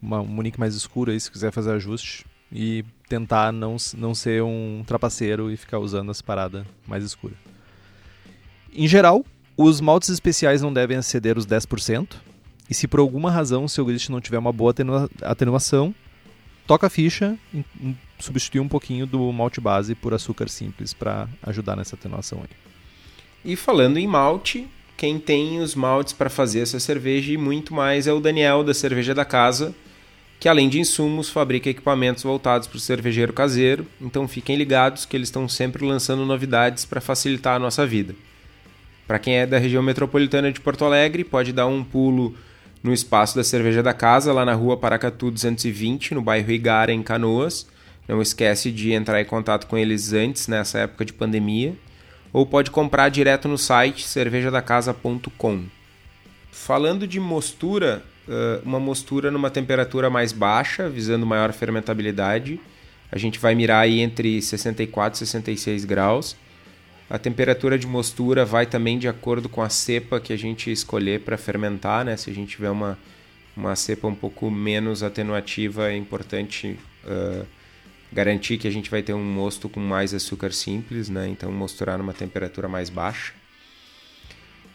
uma 0.00 0.20
um 0.20 0.26
Munique 0.26 0.58
mais 0.58 0.74
escuro 0.74 1.10
aí 1.10 1.20
se 1.20 1.30
quiser 1.30 1.52
fazer 1.52 1.72
ajuste 1.72 2.26
e 2.50 2.84
tentar 3.08 3.52
não, 3.52 3.76
não 3.96 4.14
ser 4.14 4.42
um 4.42 4.82
trapaceiro 4.86 5.50
e 5.50 5.56
ficar 5.56 5.78
usando 5.78 6.10
as 6.10 6.20
paradas 6.20 6.66
mais 6.86 7.04
escuras. 7.04 7.38
Em 8.74 8.86
geral, 8.86 9.24
os 9.56 9.80
maltes 9.80 10.08
especiais 10.08 10.62
não 10.62 10.72
devem 10.72 10.98
exceder 10.98 11.36
os 11.36 11.46
10%, 11.46 12.16
e 12.70 12.74
se 12.74 12.88
por 12.88 13.00
alguma 13.00 13.30
razão 13.30 13.64
o 13.64 13.68
seu 13.68 13.84
grist 13.84 14.08
não 14.08 14.20
tiver 14.20 14.38
uma 14.38 14.52
boa 14.52 14.74
atenuação, 15.22 15.94
toca 16.66 16.86
a 16.86 16.90
ficha 16.90 17.36
e 17.54 17.94
substitui 18.18 18.60
um 18.60 18.68
pouquinho 18.68 19.06
do 19.06 19.32
malte 19.32 19.60
base 19.60 19.94
por 19.94 20.14
açúcar 20.14 20.48
simples 20.48 20.92
para 20.92 21.28
ajudar 21.42 21.76
nessa 21.76 21.96
atenuação 21.96 22.40
aí. 22.40 22.56
E 23.44 23.56
falando 23.56 23.98
em 23.98 24.06
malte, 24.06 24.68
quem 24.96 25.18
tem 25.18 25.60
os 25.60 25.74
maltes 25.74 26.12
para 26.12 26.30
fazer 26.30 26.60
essa 26.60 26.78
cerveja 26.78 27.32
e 27.32 27.36
muito 27.36 27.74
mais 27.74 28.06
é 28.06 28.12
o 28.12 28.20
Daniel 28.20 28.62
da 28.62 28.72
Cerveja 28.72 29.14
da 29.14 29.24
Casa, 29.24 29.74
que 30.38 30.48
além 30.48 30.68
de 30.68 30.78
insumos 30.78 31.28
fabrica 31.28 31.70
equipamentos 31.70 32.22
voltados 32.22 32.68
para 32.68 32.76
o 32.76 32.80
cervejeiro 32.80 33.32
caseiro, 33.32 33.86
então 34.00 34.28
fiquem 34.28 34.56
ligados 34.56 35.04
que 35.04 35.16
eles 35.16 35.28
estão 35.28 35.48
sempre 35.48 35.84
lançando 35.84 36.24
novidades 36.24 36.84
para 36.84 37.00
facilitar 37.00 37.56
a 37.56 37.58
nossa 37.58 37.86
vida. 37.86 38.14
Para 39.06 39.18
quem 39.18 39.34
é 39.34 39.46
da 39.46 39.58
região 39.58 39.82
metropolitana 39.82 40.52
de 40.52 40.60
Porto 40.60 40.84
Alegre, 40.84 41.24
pode 41.24 41.52
dar 41.52 41.66
um 41.66 41.82
pulo 41.82 42.34
no 42.82 42.92
espaço 42.92 43.36
da 43.36 43.44
Cerveja 43.44 43.82
da 43.82 43.94
Casa, 43.94 44.32
lá 44.32 44.44
na 44.44 44.54
rua 44.54 44.76
Paracatu 44.76 45.30
220, 45.30 46.14
no 46.14 46.22
bairro 46.22 46.50
Igara, 46.50 46.92
em 46.92 47.02
Canoas. 47.02 47.66
Não 48.08 48.20
esquece 48.20 48.72
de 48.72 48.92
entrar 48.92 49.20
em 49.20 49.24
contato 49.24 49.66
com 49.66 49.78
eles 49.78 50.12
antes, 50.12 50.48
nessa 50.48 50.80
época 50.80 51.04
de 51.04 51.12
pandemia. 51.12 51.74
Ou 52.32 52.44
pode 52.44 52.70
comprar 52.70 53.08
direto 53.08 53.46
no 53.46 53.56
site 53.56 54.04
cervejadacasa.com. 54.04 55.64
Falando 56.50 57.06
de 57.06 57.20
mostura, 57.20 58.02
uma 58.64 58.80
mostura 58.80 59.30
numa 59.30 59.50
temperatura 59.50 60.10
mais 60.10 60.32
baixa, 60.32 60.88
visando 60.88 61.24
maior 61.24 61.52
fermentabilidade. 61.52 62.58
A 63.10 63.18
gente 63.18 63.38
vai 63.38 63.54
mirar 63.54 63.82
aí 63.82 64.00
entre 64.00 64.42
64 64.42 65.16
e 65.16 65.18
66 65.18 65.84
graus. 65.84 66.36
A 67.12 67.18
temperatura 67.18 67.78
de 67.78 67.86
mostura 67.86 68.42
vai 68.42 68.64
também 68.64 68.98
de 68.98 69.06
acordo 69.06 69.46
com 69.46 69.60
a 69.60 69.68
cepa 69.68 70.18
que 70.18 70.32
a 70.32 70.36
gente 70.38 70.72
escolher 70.72 71.20
para 71.20 71.36
fermentar, 71.36 72.06
né? 72.06 72.16
Se 72.16 72.30
a 72.30 72.32
gente 72.32 72.52
tiver 72.52 72.70
uma, 72.70 72.98
uma 73.54 73.76
cepa 73.76 74.08
um 74.08 74.14
pouco 74.14 74.50
menos 74.50 75.02
atenuativa, 75.02 75.90
é 75.90 75.94
importante 75.94 76.78
uh, 77.04 77.46
garantir 78.10 78.56
que 78.56 78.66
a 78.66 78.70
gente 78.70 78.90
vai 78.90 79.02
ter 79.02 79.12
um 79.12 79.22
mosto 79.22 79.68
com 79.68 79.78
mais 79.78 80.14
açúcar 80.14 80.54
simples, 80.54 81.10
né? 81.10 81.28
Então 81.28 81.52
mosturar 81.52 81.98
numa 81.98 82.14
temperatura 82.14 82.66
mais 82.66 82.88
baixa. 82.88 83.34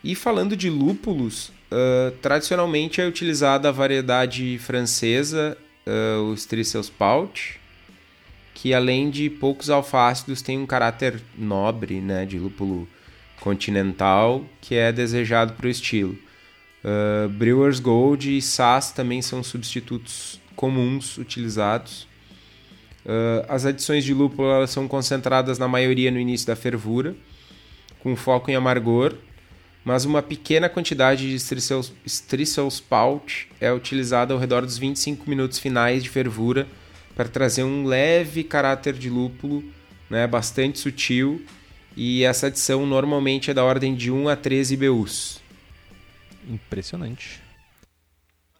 E 0.03 0.13
falando 0.13 0.55
de 0.55 0.69
lúpulos, 0.69 1.47
uh, 1.71 2.11
tradicionalmente 2.21 3.01
é 3.01 3.07
utilizada 3.07 3.69
a 3.69 3.71
variedade 3.71 4.59
francesa, 4.59 5.57
uh, 5.87 6.21
o 6.21 6.35
Strisselspaut, 6.35 7.59
que 8.57 8.73
além 8.73 9.11
de 9.11 9.29
poucos 9.29 9.69
alfácidos 9.69 10.41
tem 10.41 10.57
um 10.57 10.65
caráter 10.65 11.21
nobre, 11.37 12.01
né, 12.01 12.25
de 12.25 12.39
lúpulo 12.39 12.87
continental, 13.39 14.43
que 14.59 14.73
é 14.73 14.91
desejado 14.91 15.53
para 15.53 15.67
o 15.67 15.69
estilo. 15.69 16.17
Uh, 16.83 17.29
Brewers 17.29 17.79
Gold 17.79 18.35
e 18.35 18.41
Sass 18.41 18.89
também 18.91 19.21
são 19.21 19.43
substitutos 19.43 20.41
comuns 20.55 21.19
utilizados. 21.19 22.07
Uh, 23.05 23.45
as 23.47 23.63
adições 23.63 24.03
de 24.03 24.11
lúpulo 24.11 24.49
elas 24.49 24.71
são 24.71 24.87
concentradas 24.87 25.59
na 25.59 25.67
maioria 25.67 26.09
no 26.09 26.19
início 26.19 26.47
da 26.47 26.55
fervura, 26.55 27.15
com 27.99 28.15
foco 28.15 28.49
em 28.49 28.55
amargor, 28.55 29.13
mas 29.85 30.03
uma 30.03 30.23
pequena 30.23 30.67
quantidade 30.67 31.29
de 31.29 31.35
Strisselspaut 32.07 33.49
é 33.61 33.71
utilizada 33.71 34.33
ao 34.33 34.39
redor 34.39 34.65
dos 34.65 34.79
25 34.79 35.29
minutos 35.29 35.59
finais 35.59 36.01
de 36.01 36.09
fervura 36.09 36.67
para 37.17 37.27
trazer 37.27 37.63
um 37.63 37.83
leve 37.83 38.43
caráter 38.43 38.93
de 38.93 39.09
lúpulo, 39.09 39.63
né, 40.07 40.27
bastante 40.27 40.77
sutil, 40.77 41.43
e 41.95 42.23
essa 42.23 42.45
adição 42.45 42.85
normalmente 42.85 43.49
é 43.49 43.55
da 43.55 43.63
ordem 43.63 43.95
de 43.95 44.11
1 44.11 44.29
a 44.29 44.35
13 44.35 44.77
BUs. 44.77 45.41
Impressionante. 46.47 47.41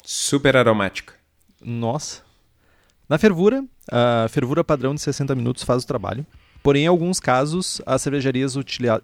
Super 0.03 0.57
aromática. 0.57 1.13
Nossa. 1.63 2.23
Na 3.07 3.19
fervura, 3.19 3.63
a 3.91 4.27
fervura 4.27 4.63
padrão 4.63 4.95
de 4.95 5.01
60 5.01 5.35
minutos 5.35 5.61
faz 5.61 5.83
o 5.83 5.87
trabalho. 5.87 6.25
Porém, 6.63 6.85
em 6.85 6.87
alguns 6.87 7.19
casos, 7.19 7.79
as 7.85 8.01
cervejarias 8.01 8.55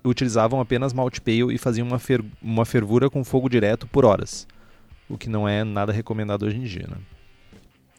utilizavam 0.04 0.60
apenas 0.60 0.94
malt 0.94 1.20
pale 1.20 1.54
e 1.54 1.60
faziam 1.60 1.88
uma, 1.88 2.00
fer 2.00 2.26
uma 2.42 2.66
fervura 2.66 3.08
com 3.08 3.24
fogo 3.24 3.48
direto 3.48 3.86
por 3.86 4.04
horas, 4.04 4.48
o 5.08 5.16
que 5.16 5.30
não 5.30 5.48
é 5.48 5.64
nada 5.64 5.94
recomendado 5.94 6.44
hoje 6.44 6.58
em 6.58 6.64
dia. 6.64 6.88
Né? 6.90 6.98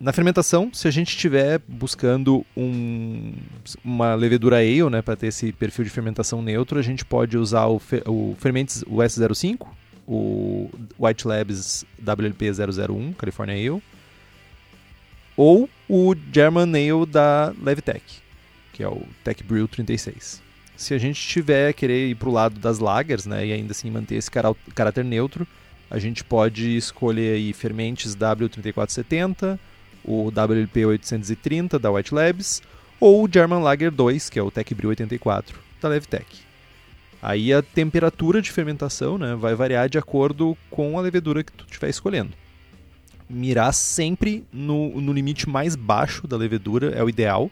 Na 0.00 0.12
fermentação, 0.12 0.70
se 0.72 0.88
a 0.88 0.90
gente 0.90 1.08
estiver 1.08 1.60
buscando 1.68 2.44
um, 2.56 3.32
uma 3.84 4.14
levedura 4.14 4.56
ale, 4.56 4.90
né, 4.90 5.00
para 5.00 5.14
ter 5.14 5.28
esse 5.28 5.52
perfil 5.52 5.84
de 5.84 5.90
fermentação 5.90 6.42
neutro, 6.42 6.78
a 6.78 6.82
gente 6.82 7.04
pode 7.04 7.38
usar 7.38 7.66
o, 7.66 7.80
o 8.06 8.36
Fermentes 8.38 8.82
o 8.82 8.96
S05, 8.96 9.66
o 10.06 10.68
White 10.98 11.26
Labs 11.28 11.84
WLP 11.98 12.50
001, 12.50 13.12
California 13.12 13.54
Ale, 13.54 13.82
ou 15.36 15.70
o 15.88 16.14
German 16.32 16.70
Ale 16.74 17.06
da 17.06 17.54
Levitec, 17.62 18.02
que 18.72 18.82
é 18.82 18.88
o 18.88 19.02
Tech 19.22 19.42
Brew 19.44 19.68
36. 19.68 20.42
Se 20.76 20.92
a 20.92 20.98
gente 20.98 21.20
tiver 21.20 21.72
querer 21.72 22.08
ir 22.08 22.16
para 22.16 22.28
o 22.28 22.32
lado 22.32 22.58
das 22.58 22.80
lagers, 22.80 23.26
né, 23.26 23.46
e 23.46 23.52
ainda 23.52 23.70
assim 23.70 23.90
manter 23.90 24.16
esse 24.16 24.30
caráter 24.74 25.04
neutro, 25.04 25.46
a 25.88 26.00
gente 26.00 26.24
pode 26.24 26.76
escolher 26.76 27.36
aí 27.36 27.52
fermentes 27.52 28.16
W3470, 28.16 29.56
o 30.04 30.28
WLP 30.28 30.84
830 30.84 31.78
da 31.78 31.90
White 31.90 32.14
Labs 32.14 32.62
ou 33.00 33.24
o 33.24 33.28
German 33.32 33.62
Lager 33.62 33.90
2, 33.90 34.30
que 34.30 34.38
é 34.38 34.42
o 34.42 34.50
Tech 34.50 34.74
Brew 34.74 34.90
84 34.90 35.58
da 35.80 35.88
Levtech. 35.88 36.44
Aí 37.20 37.52
a 37.52 37.62
temperatura 37.62 38.42
de 38.42 38.52
fermentação 38.52 39.16
né, 39.16 39.34
vai 39.34 39.54
variar 39.54 39.88
de 39.88 39.96
acordo 39.96 40.56
com 40.70 40.98
a 40.98 41.00
levedura 41.00 41.42
que 41.42 41.52
tu 41.52 41.64
estiver 41.64 41.88
escolhendo. 41.88 42.32
Mirar 43.28 43.72
sempre 43.72 44.44
no, 44.52 45.00
no 45.00 45.12
limite 45.12 45.48
mais 45.48 45.74
baixo 45.74 46.26
da 46.26 46.36
levedura 46.36 46.90
é 46.90 47.02
o 47.02 47.08
ideal, 47.08 47.50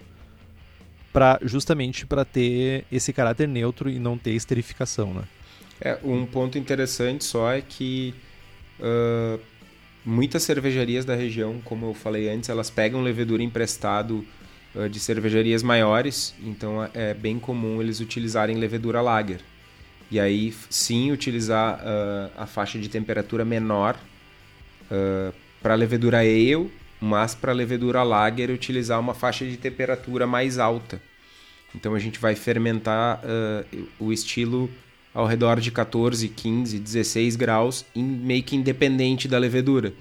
para 1.13 1.39
justamente 1.43 2.07
para 2.07 2.25
ter 2.25 2.85
esse 2.91 3.13
caráter 3.13 3.49
neutro 3.49 3.89
e 3.89 3.99
não 3.99 4.19
ter 4.19 4.33
esterificação. 4.33 5.15
Né? 5.15 5.23
É, 5.81 5.99
um 6.05 6.25
ponto 6.27 6.59
interessante 6.59 7.25
só 7.25 7.51
é 7.53 7.61
que 7.61 8.15
uh, 8.79 9.41
Muitas 10.05 10.43
cervejarias 10.43 11.05
da 11.05 11.15
região, 11.15 11.61
como 11.65 11.87
eu 11.87 11.95
falei 11.95 12.29
antes, 12.29 12.49
elas 12.49 12.69
pegam 12.69 13.03
levedura 13.03 13.41
emprestado 13.41 14.27
uh, 14.75 14.89
de 14.89 14.99
cervejarias 14.99 15.63
maiores, 15.63 16.35
então 16.43 16.89
é 16.93 17.15
bem 17.15 17.39
comum 17.39 17.81
eles 17.81 18.01
utilizarem 18.01 18.57
levedura 18.57 19.01
lager. 19.01 19.41
E 20.11 20.19
aí 20.19 20.53
sim 20.69 21.13
utilizar 21.13 21.77
uh, 21.77 22.33
a 22.37 22.47
faixa 22.47 22.81
de 22.81 22.89
temperatura 22.89 23.45
menor 23.45 23.97
uh, 24.91 25.33
para 25.63 25.77
levedura 25.77 26.19
ale, 26.19 26.69
mas 27.01 27.33
para 27.37 27.53
levedura 27.53 28.03
lager 28.03 28.51
utilizar 28.51 28.99
uma 28.99 29.15
faixa 29.15 29.47
de 29.47 29.57
temperatura 29.57 30.27
mais 30.27 30.59
alta. 30.59 31.01
Então 31.77 31.95
a 31.95 31.99
gente 32.01 32.19
vai 32.19 32.35
fermentar 32.35 33.23
o 33.99 34.13
estilo 34.13 34.69
ao 35.15 35.27
redor 35.27 35.61
de 35.61 35.71
14, 35.71 36.29
15, 36.29 36.79
16 36.79 37.37
graus, 37.37 37.85
meio 37.95 38.43
que 38.43 38.57
independente 38.57 39.29
da 39.29 39.39
levedura. 39.39 39.93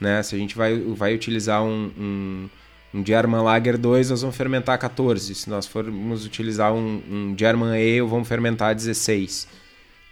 Né? 0.00 0.22
Se 0.22 0.34
a 0.34 0.38
gente 0.38 0.56
vai, 0.56 0.78
vai 0.78 1.14
utilizar 1.14 1.62
um, 1.62 1.90
um, 1.98 2.50
um 2.94 3.04
German 3.04 3.42
Lager 3.42 3.78
2, 3.78 4.10
nós 4.10 4.22
vamos 4.22 4.36
fermentar 4.36 4.78
14. 4.78 5.34
Se 5.34 5.50
nós 5.50 5.66
formos 5.66 6.24
utilizar 6.24 6.72
um, 6.72 7.02
um 7.10 7.34
German 7.38 7.70
Ale, 7.70 8.00
vamos 8.02 8.26
fermentar 8.26 8.74
16. 8.74 9.46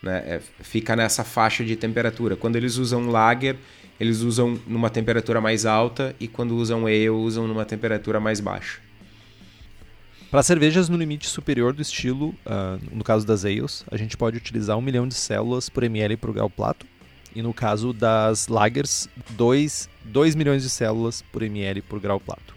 Né? 0.02 0.18
É, 0.26 0.40
fica 0.60 0.94
nessa 0.94 1.24
faixa 1.24 1.64
de 1.64 1.76
temperatura. 1.76 2.36
Quando 2.36 2.56
eles 2.56 2.76
usam 2.76 3.08
Lager, 3.08 3.56
eles 3.98 4.20
usam 4.20 4.58
numa 4.66 4.90
temperatura 4.90 5.40
mais 5.40 5.64
alta 5.64 6.14
e 6.18 6.28
quando 6.28 6.56
usam 6.56 6.86
Ale, 6.86 7.10
usam 7.10 7.46
numa 7.46 7.64
temperatura 7.64 8.18
mais 8.20 8.40
baixa. 8.40 8.80
Para 10.33 10.42
cervejas 10.42 10.88
no 10.88 10.97
limite 10.97 11.29
superior 11.29 11.75
do 11.75 11.83
estilo, 11.83 12.31
uh, 12.47 12.81
no 12.90 13.05
caso 13.05 13.27
das 13.27 13.45
ales, 13.45 13.85
a 13.90 13.99
gente 13.99 14.16
pode 14.16 14.38
utilizar 14.38 14.79
1 14.79 14.81
milhão 14.81 15.07
de 15.07 15.12
células 15.12 15.68
por 15.68 15.85
ml 15.85 16.16
por 16.16 16.33
grau 16.33 16.49
plato. 16.49 16.87
E 17.37 17.42
no 17.42 17.53
caso 17.53 17.92
das 17.92 18.49
lagers, 18.49 19.11
2, 19.33 19.90
2 20.07 20.35
milhões 20.35 20.62
de 20.62 20.71
células 20.71 21.21
por 21.31 21.42
ml 21.42 21.83
por 21.83 22.01
grau 22.01 22.18
plato. 22.18 22.55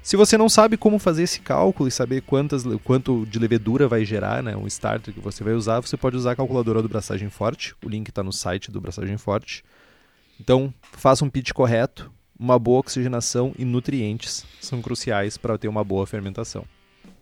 Se 0.00 0.16
você 0.16 0.38
não 0.38 0.48
sabe 0.48 0.76
como 0.76 1.00
fazer 1.00 1.24
esse 1.24 1.40
cálculo 1.40 1.88
e 1.88 1.90
saber 1.90 2.22
quantas, 2.22 2.62
quanto 2.84 3.26
de 3.26 3.40
levedura 3.40 3.88
vai 3.88 4.04
gerar, 4.04 4.40
né, 4.40 4.56
um 4.56 4.68
starter 4.68 5.12
que 5.12 5.18
você 5.18 5.42
vai 5.42 5.54
usar, 5.54 5.80
você 5.80 5.96
pode 5.96 6.16
usar 6.16 6.30
a 6.30 6.36
calculadora 6.36 6.80
do 6.80 6.88
Braçagem 6.88 7.30
Forte. 7.30 7.74
O 7.84 7.88
link 7.88 8.10
está 8.10 8.22
no 8.22 8.32
site 8.32 8.70
do 8.70 8.80
Braçagem 8.80 9.18
Forte. 9.18 9.64
Então, 10.38 10.72
faça 10.92 11.24
um 11.24 11.28
pitch 11.28 11.50
correto, 11.50 12.12
uma 12.40 12.58
boa 12.58 12.80
oxigenação 12.80 13.52
e 13.58 13.66
nutrientes 13.66 14.46
são 14.58 14.80
cruciais 14.80 15.36
para 15.36 15.58
ter 15.58 15.68
uma 15.68 15.84
boa 15.84 16.06
fermentação. 16.06 16.64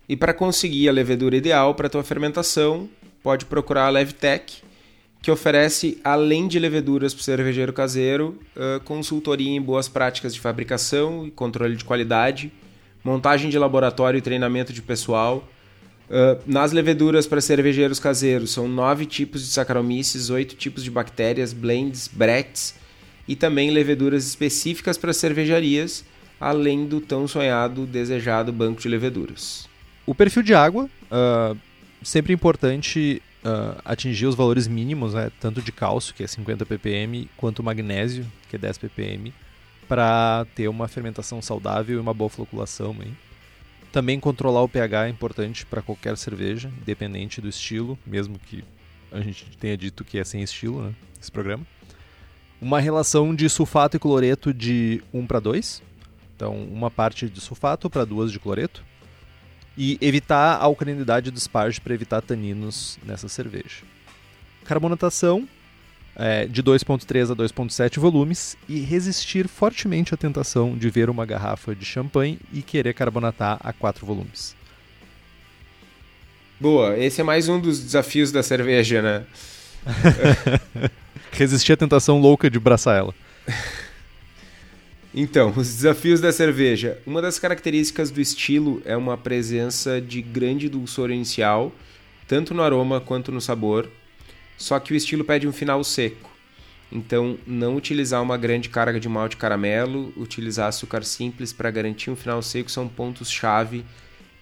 E 0.09 0.17
para 0.17 0.33
conseguir 0.33 0.89
a 0.89 0.93
levedura 0.93 1.37
ideal 1.37 1.75
para 1.75 1.89
a 1.89 1.91
tua 1.91 2.05
fermentação, 2.05 2.89
pode 3.21 3.45
procurar 3.45 3.87
a 3.87 3.91
Levtech, 3.91 4.63
que 5.21 5.31
oferece, 5.33 6.01
além 6.05 6.47
de 6.47 6.61
leveduras 6.61 7.13
para 7.13 7.21
o 7.21 7.25
cervejeiro 7.25 7.73
caseiro, 7.73 8.39
consultoria 8.85 9.51
em 9.51 9.61
boas 9.61 9.89
práticas 9.89 10.33
de 10.33 10.41
fabricação 10.41 11.27
e 11.27 11.33
controle 11.33 11.75
de 11.75 11.85
qualidade, 11.85 12.53
montagem 13.03 13.51
de 13.51 13.59
laboratório 13.59 14.19
e 14.19 14.23
treinamento 14.23 14.73
de 14.73 14.81
pessoal. 14.81 15.47
nas 16.47 16.71
leveduras 16.71 17.27
para 17.27 17.41
cervejeiros 17.41 17.99
caseiros, 17.99 18.53
são 18.53 18.69
nove 18.69 19.05
tipos 19.05 19.43
de 19.43 19.49
Saccharomyces, 19.49 20.31
oito 20.31 20.55
tipos 20.55 20.85
de 20.85 20.91
bactérias, 20.93 21.53
blends, 21.53 22.07
brechts 22.07 22.75
e 23.29 23.37
também 23.37 23.71
leveduras 23.71 24.27
específicas 24.27 24.97
para 24.97 25.13
cervejarias, 25.13 26.05
além 26.41 26.87
do 26.87 27.01
tão 27.01 27.29
sonhado, 27.29 27.85
desejado 27.85 28.53
banco 28.53 28.81
de 28.81 28.89
leveduras. 28.89 29.69
O 30.07 30.15
perfil 30.15 30.43
de 30.43 30.55
água, 30.55 30.89
uh, 31.13 31.57
sempre 32.03 32.33
importante 32.33 33.21
uh, 33.45 33.79
atingir 33.85 34.27
os 34.27 34.35
valores 34.35 34.67
mínimos, 34.67 35.13
né, 35.13 35.31
tanto 35.39 35.61
de 35.61 35.71
cálcio, 35.71 36.15
que 36.15 36.23
é 36.23 36.27
50 36.27 36.65
ppm, 36.65 37.29
quanto 37.37 37.63
magnésio, 37.63 38.27
que 38.49 38.57
é 38.57 38.59
10 38.59 38.79
ppm, 38.79 39.33
para 39.87 40.47
ter 40.55 40.69
uma 40.69 40.89
fermentação 40.89 41.43
saudável 41.43 41.97
e 41.97 42.01
uma 42.01 42.15
boa 42.15 42.31
floculação. 42.31 42.97
Aí. 43.01 43.13
Também 43.93 44.19
controlar 44.19 44.63
o 44.63 44.69
pH 44.69 45.07
é 45.07 45.11
importante 45.11 45.67
para 45.67 45.83
qualquer 45.83 46.17
cerveja, 46.17 46.71
independente 46.81 47.41
do 47.41 47.49
estilo, 47.49 47.99
mesmo 48.07 48.39
que 48.39 48.65
a 49.11 49.21
gente 49.21 49.47
tenha 49.59 49.77
dito 49.77 50.05
que 50.05 50.19
é 50.19 50.25
sem 50.25 50.43
estilo, 50.43 50.83
né, 50.83 50.95
esse 51.21 51.31
programa. 51.31 51.67
Uma 52.61 52.81
relação 52.81 53.35
de 53.35 53.49
sulfato 53.49 53.97
e 53.97 54.01
cloreto 54.01 54.53
de 54.53 55.03
1 55.13 55.27
para 55.27 55.41
2. 55.41 55.83
Então, 56.35 56.57
uma 56.57 56.91
parte 56.91 57.29
de 57.29 57.41
sulfato 57.41 57.89
para 57.89 58.05
duas 58.05 58.33
de 58.33 58.39
cloreto. 58.39 58.85
E 59.77 59.97
evitar 60.01 60.57
a 60.57 60.65
alcalinidade 60.65 61.31
do 61.31 61.39
esparge 61.39 61.81
para 61.81 61.95
evitar 61.95 62.21
taninos 62.21 62.99
nessa 63.05 63.29
cerveja. 63.29 63.85
Carbonatação 64.65 65.49
é, 66.19 66.47
de 66.47 66.63
2.3 66.63 67.31
a 67.31 67.37
2.7 67.37 68.01
volumes 68.01 68.57
e 68.69 68.81
resistir 68.81 69.47
fortemente 69.47 70.13
à 70.13 70.17
tentação 70.17 70.77
de 70.77 70.91
ver 70.91 71.09
uma 71.09 71.25
garrafa 71.25 71.77
de 71.77 71.85
champanhe 71.85 72.41
e 72.53 72.61
querer 72.61 72.93
carbonatar 72.93 73.59
a 73.63 73.73
4 73.73 74.05
volumes. 74.05 74.57
Boa, 76.61 76.99
esse 76.99 77.21
é 77.21 77.25
mais 77.25 77.49
um 77.49 77.61
dos 77.61 77.79
desafios 77.79 78.33
da 78.33 78.43
cerveja, 78.43 79.01
né? 79.01 79.25
resistir 81.33 81.73
à 81.73 81.77
tentação 81.77 82.21
louca 82.21 82.51
de 82.51 82.59
braçar 82.59 82.97
ela. 82.99 83.15
Então, 85.15 85.55
os 85.57 85.75
desafios 85.75 86.21
da 86.21 86.31
cerveja. 86.31 86.99
Uma 87.07 87.23
das 87.23 87.39
características 87.39 88.11
do 88.11 88.21
estilo 88.21 88.83
é 88.85 88.95
uma 88.95 89.17
presença 89.17 90.01
de 90.01 90.21
grande 90.21 90.69
dulçor 90.69 91.11
inicial, 91.11 91.73
tanto 92.29 92.53
no 92.53 92.63
aroma 92.63 93.01
quanto 93.01 93.33
no 93.33 93.41
sabor, 93.41 93.89
só 94.57 94.79
que 94.79 94.93
o 94.93 94.97
estilo 94.97 95.25
pede 95.25 95.49
um 95.49 95.53
final 95.53 95.83
seco. 95.83 96.31
Então, 96.93 97.39
não 97.47 97.75
utilizar 97.75 98.23
uma 98.23 98.37
grande 98.37 98.69
carga 98.69 99.01
de 99.01 99.09
malte 99.09 99.37
caramelo, 99.37 100.13
utilizar 100.17 100.69
açúcar 100.69 101.03
simples 101.05 101.53
para 101.53 101.71
garantir 101.71 102.11
um 102.11 102.17
final 102.17 102.43
seco 102.43 102.71
são 102.71 102.87
pontos-chave 102.87 103.85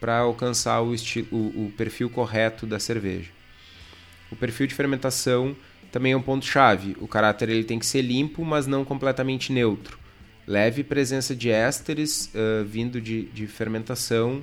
para 0.00 0.18
alcançar 0.18 0.80
o, 0.82 0.94
o, 1.30 1.36
o 1.36 1.72
perfil 1.76 2.10
correto 2.10 2.66
da 2.66 2.78
cerveja. 2.78 3.35
O 4.30 4.36
perfil 4.36 4.66
de 4.66 4.74
fermentação 4.74 5.56
também 5.90 6.12
é 6.12 6.16
um 6.16 6.22
ponto-chave. 6.22 6.96
O 7.00 7.08
caráter 7.08 7.48
ele 7.48 7.64
tem 7.64 7.78
que 7.78 7.86
ser 7.86 8.02
limpo, 8.02 8.44
mas 8.44 8.66
não 8.66 8.84
completamente 8.84 9.52
neutro. 9.52 9.98
Leve 10.46 10.84
presença 10.84 11.34
de 11.34 11.50
ésteres 11.50 12.30
uh, 12.34 12.64
vindo 12.64 13.00
de, 13.00 13.22
de 13.26 13.46
fermentação 13.46 14.42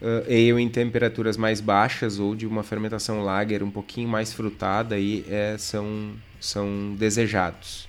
uh, 0.00 0.24
ale 0.26 0.62
em 0.62 0.68
temperaturas 0.68 1.36
mais 1.36 1.60
baixas 1.60 2.18
ou 2.18 2.34
de 2.34 2.46
uma 2.46 2.62
fermentação 2.62 3.22
lager 3.22 3.62
um 3.62 3.70
pouquinho 3.70 4.08
mais 4.08 4.32
frutada 4.32 4.94
aí 4.94 5.24
é, 5.28 5.56
são, 5.58 6.12
são 6.40 6.94
desejados. 6.98 7.88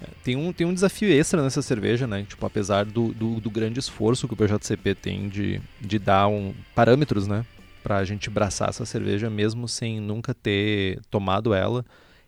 É, 0.00 0.06
tem 0.22 0.36
um, 0.36 0.52
tem 0.52 0.66
um 0.66 0.74
desafio 0.74 1.10
extra 1.10 1.42
nessa 1.42 1.62
cerveja, 1.62 2.06
né? 2.06 2.24
Tipo, 2.28 2.46
apesar 2.46 2.84
do, 2.84 3.12
do, 3.12 3.40
do, 3.40 3.50
grande 3.50 3.78
esforço 3.78 4.26
que 4.26 4.34
o 4.34 4.36
PJCP 4.36 4.94
tem 4.94 5.28
de, 5.28 5.60
de 5.80 5.98
dar 5.98 6.28
um, 6.28 6.54
parâmetros, 6.74 7.26
né? 7.26 7.44
Pra 7.84 8.02
gente 8.02 8.30
braçar 8.30 8.70
essa 8.70 8.86
cerveja, 8.86 9.28
mesmo 9.28 9.68
sem 9.68 10.00
nunca 10.00 10.32
ter 10.32 11.00
tomado 11.10 11.52
ela, 11.52 11.84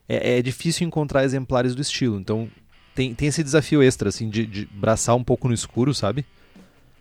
é, 0.07 0.39
é 0.39 0.43
difícil 0.43 0.87
encontrar 0.87 1.25
exemplares 1.25 1.75
do 1.75 1.81
estilo. 1.81 2.21
Então, 2.21 2.49
tem, 2.95 3.15
tem 3.15 3.27
esse 3.27 3.43
desafio 3.43 3.83
extra, 3.83 4.11
assim, 4.11 4.29
de, 4.29 4.47
de 4.47 4.67
braçar 4.67 5.17
um 5.17 5.25
pouco 5.25 5.49
no 5.49 5.55
escuro, 5.55 5.95
sabe? 5.95 6.27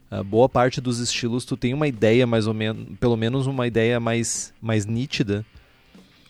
Uh, 0.10 0.24
boa 0.24 0.47
parte 0.47 0.80
dos 0.80 0.99
estilos 0.99 1.43
tu 1.43 1.58
tem 1.58 1.74
uma 1.74 1.88
ideia 1.88 2.26
mais 2.26 2.47
ou 2.47 2.53
menos, 2.53 2.97
pelo 2.97 3.18
menos 3.18 3.45
uma 3.45 3.68
ideia 3.68 3.99
mais, 3.99 4.53
mais 4.62 4.86
nítida, 4.86 5.45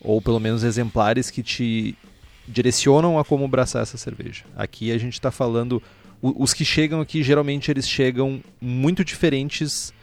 ou 0.01 0.19
pelo 0.19 0.39
menos 0.39 0.63
exemplares 0.63 1.30
que 1.30 1.43
te 1.43 1.95
direcionam 2.47 3.19
a 3.19 3.23
como 3.23 3.47
braçar 3.47 3.84
essa 3.84 3.97
cerveja. 3.97 4.45
Aqui 4.55 4.91
a 4.91 4.97
gente 4.97 5.13
está 5.13 5.30
falando, 5.30 5.82
os 6.21 6.53
que 6.53 6.65
chegam 6.65 7.01
aqui 7.01 7.21
geralmente 7.21 7.69
eles 7.69 7.88
chegam 7.88 8.41
muito 8.59 9.03
diferentes 9.05 9.93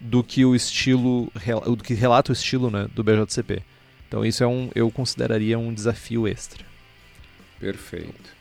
do 0.00 0.24
que 0.24 0.44
o 0.44 0.54
estilo, 0.54 1.30
do 1.64 1.84
que 1.84 1.92
relata 1.92 2.32
o 2.32 2.32
estilo 2.32 2.70
né, 2.70 2.88
do 2.94 3.04
BJCP. 3.04 3.62
Então 4.08 4.24
isso 4.24 4.42
é 4.42 4.46
um, 4.46 4.70
eu 4.74 4.90
consideraria 4.90 5.58
um 5.58 5.72
desafio 5.72 6.26
extra. 6.26 6.64
Perfeito. 7.60 8.34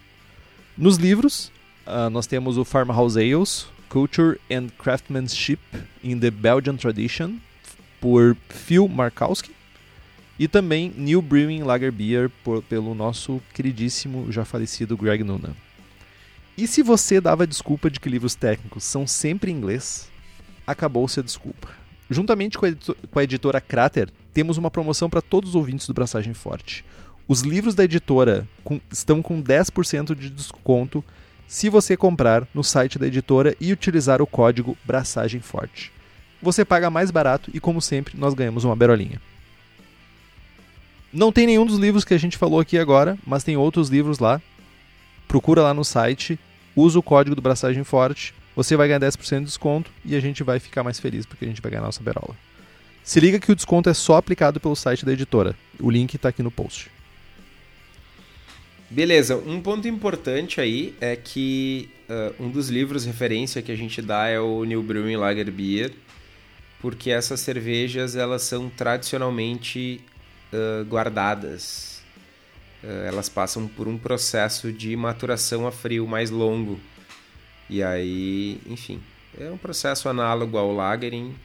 Nos 0.78 0.96
livros, 0.96 1.52
uh, 1.86 2.10
nós 2.10 2.26
temos 2.26 2.58
o 2.58 2.64
Farmhouse 2.64 3.20
Ales, 3.20 3.68
Culture 3.90 4.40
and 4.50 4.70
Craftsmanship 4.78 5.60
in 6.02 6.20
the 6.20 6.32
Belgian 6.32 6.78
Tradition, 6.78 7.36
por 8.00 8.38
Phil 8.48 8.88
Markowski. 8.88 9.52
E 10.38 10.48
também 10.48 10.94
New 10.96 11.22
Brewing 11.22 11.64
Lager 11.64 11.92
Beer, 11.92 12.32
por, 12.44 12.64
pelo 12.64 12.96
nosso 12.96 13.42
queridíssimo, 13.54 14.32
já 14.32 14.46
falecido 14.46 14.96
Greg 14.96 15.22
Noonan. 15.22 15.54
E 16.58 16.66
se 16.66 16.82
você 16.82 17.20
dava 17.20 17.46
desculpa 17.46 17.90
de 17.90 18.00
que 18.00 18.10
livros 18.10 18.36
técnicos 18.36 18.86
são 18.86 19.06
sempre 19.06 19.52
em 19.52 19.56
inglês, 19.56 20.10
acabou-se 20.72 21.20
a 21.20 21.24
desculpa. 21.24 21.70
Juntamente 22.10 22.58
com 22.58 22.66
a, 22.66 22.72
com 23.12 23.20
a 23.20 23.24
editora 23.24 23.62
Crater, 23.62 24.10
temos 24.34 24.58
uma 24.58 24.72
promoção 24.72 25.10
para 25.10 25.22
todos 25.22 25.52
os 25.52 25.56
ouvintes 25.56 25.88
do 25.88 25.94
Braçagem 25.94 26.34
Forte. 26.34 26.86
Os 27.28 27.42
livros 27.42 27.76
da 27.76 27.84
editora 27.84 28.48
com, 28.64 28.80
estão 28.92 29.22
com 29.22 29.42
10% 29.42 30.16
de 30.16 30.30
desconto 30.30 31.04
se 31.48 31.70
você 31.70 31.98
comprar 31.98 32.48
no 32.54 32.64
site 32.64 32.98
da 32.98 33.08
editora 33.08 33.56
e 33.60 33.72
utilizar 33.72 34.22
o 34.22 34.28
código 34.28 34.78
Braçagem 34.84 35.40
Forte. 35.40 35.92
Você 36.42 36.64
paga 36.64 36.90
mais 36.90 37.12
barato 37.12 37.52
e, 37.54 37.60
como 37.60 37.82
sempre, 37.82 38.18
nós 38.18 38.34
ganhamos 38.34 38.64
uma 38.64 38.76
berolinha. 38.76 39.22
Não 41.12 41.32
tem 41.32 41.48
nenhum 41.48 41.66
dos 41.66 41.80
livros 41.80 42.06
que 42.06 42.14
a 42.14 42.20
gente 42.20 42.38
falou 42.38 42.60
aqui 42.60 42.78
agora, 42.78 43.18
mas 43.26 43.44
tem 43.44 43.58
outros 43.58 43.90
livros 43.90 44.20
lá. 44.20 44.40
Procura 45.28 45.64
lá 45.64 45.74
no 45.74 45.84
site, 45.84 46.40
usa 46.76 47.00
o 47.00 47.04
código 47.04 47.36
do 47.36 47.42
Braçagem 47.42 47.84
Forte, 47.84 48.34
você 48.56 48.76
vai 48.76 48.88
ganhar 48.88 49.00
10% 49.00 49.40
de 49.40 49.46
desconto 49.46 49.92
e 50.04 50.16
a 50.16 50.20
gente 50.20 50.44
vai 50.44 50.60
ficar 50.60 50.84
mais 50.84 51.00
feliz 51.00 51.26
porque 51.26 51.46
a 51.46 51.48
gente 51.48 51.62
vai 51.62 51.72
ganhar 51.72 51.84
nossa 51.84 52.04
berola. 52.04 52.36
Se 53.04 53.20
liga 53.20 53.40
que 53.40 53.52
o 53.52 53.56
desconto 53.56 53.90
é 53.90 53.94
só 53.94 54.18
aplicado 54.18 54.60
pelo 54.60 54.76
site 54.76 55.06
da 55.06 55.14
editora. 55.14 55.56
O 55.80 55.90
link 55.90 56.14
está 56.14 56.30
aqui 56.30 56.44
no 56.44 56.52
post. 56.52 56.92
Beleza, 58.90 59.36
um 59.36 59.62
ponto 59.62 59.88
importante 59.88 60.60
aí 60.60 60.96
é 61.00 61.16
que 61.16 61.90
uh, 62.10 62.44
um 62.44 62.50
dos 62.50 62.70
livros 62.70 63.06
referência 63.06 63.62
que 63.62 63.72
a 63.72 63.76
gente 63.76 64.02
dá 64.02 64.28
é 64.28 64.40
o 64.40 64.64
New 64.64 64.82
Brewing 64.82 65.16
Lager 65.16 65.52
Beer, 65.52 65.94
porque 66.82 67.12
essas 67.12 67.40
cervejas 67.40 68.16
elas 68.16 68.42
são 68.42 68.68
tradicionalmente 68.68 70.02
uh, 70.52 70.84
guardadas. 70.86 72.02
Uh, 72.84 73.06
elas 73.06 73.30
passam 73.30 73.68
por 73.68 73.88
um 73.88 73.96
processo 73.96 74.72
de 74.72 74.96
maturação 74.96 75.68
a 75.68 75.72
frio 75.72 76.08
mais 76.08 76.32
longo. 76.32 76.80
E 77.70 77.84
aí, 77.84 78.60
enfim, 78.68 79.00
é 79.40 79.50
um 79.52 79.58
processo 79.58 80.10
análogo 80.10 80.58
ao 80.58 80.74
lagering. 80.74 81.36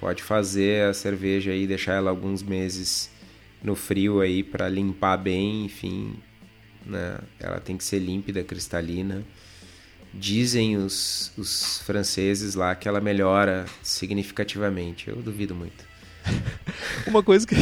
pode 0.00 0.22
fazer 0.22 0.88
a 0.88 0.94
cerveja 0.94 1.54
e 1.54 1.66
deixar 1.66 1.94
ela 1.94 2.10
alguns 2.10 2.42
meses 2.42 3.10
no 3.62 3.76
frio 3.76 4.20
aí 4.20 4.42
para 4.42 4.68
limpar 4.68 5.16
bem, 5.16 5.64
enfim, 5.64 6.16
né? 6.84 7.18
Ela 7.38 7.60
tem 7.60 7.76
que 7.76 7.84
ser 7.84 7.98
límpida, 7.98 8.42
cristalina. 8.42 9.22
Dizem 10.12 10.76
os, 10.76 11.32
os 11.38 11.80
franceses 11.82 12.54
lá 12.54 12.74
que 12.74 12.86
ela 12.86 13.00
melhora 13.00 13.64
significativamente. 13.82 15.08
Eu 15.08 15.16
duvido 15.16 15.54
muito. 15.54 15.92
uma 17.06 17.22
coisa 17.22 17.46
que 17.46 17.54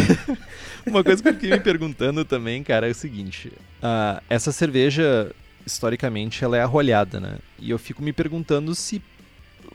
uma 0.87 1.05
coisa 1.05 1.23
que 1.23 1.29
eu 1.29 1.35
fiquei 1.35 1.51
me 1.51 1.61
perguntando 1.61 2.25
também, 2.25 2.63
cara, 2.63 2.89
é 2.89 2.91
o 2.91 2.95
seguinte: 2.95 3.49
uh, 3.49 4.21
essa 4.29 4.53
cerveja 4.53 5.33
historicamente 5.67 6.45
ela 6.45 6.57
é 6.57 6.63
arrolhada, 6.63 7.21
né? 7.21 7.39
E 7.59 7.71
eu 7.71 7.79
fico 7.79 8.03
me 8.03 8.13
perguntando 8.13 8.75
se 8.75 9.03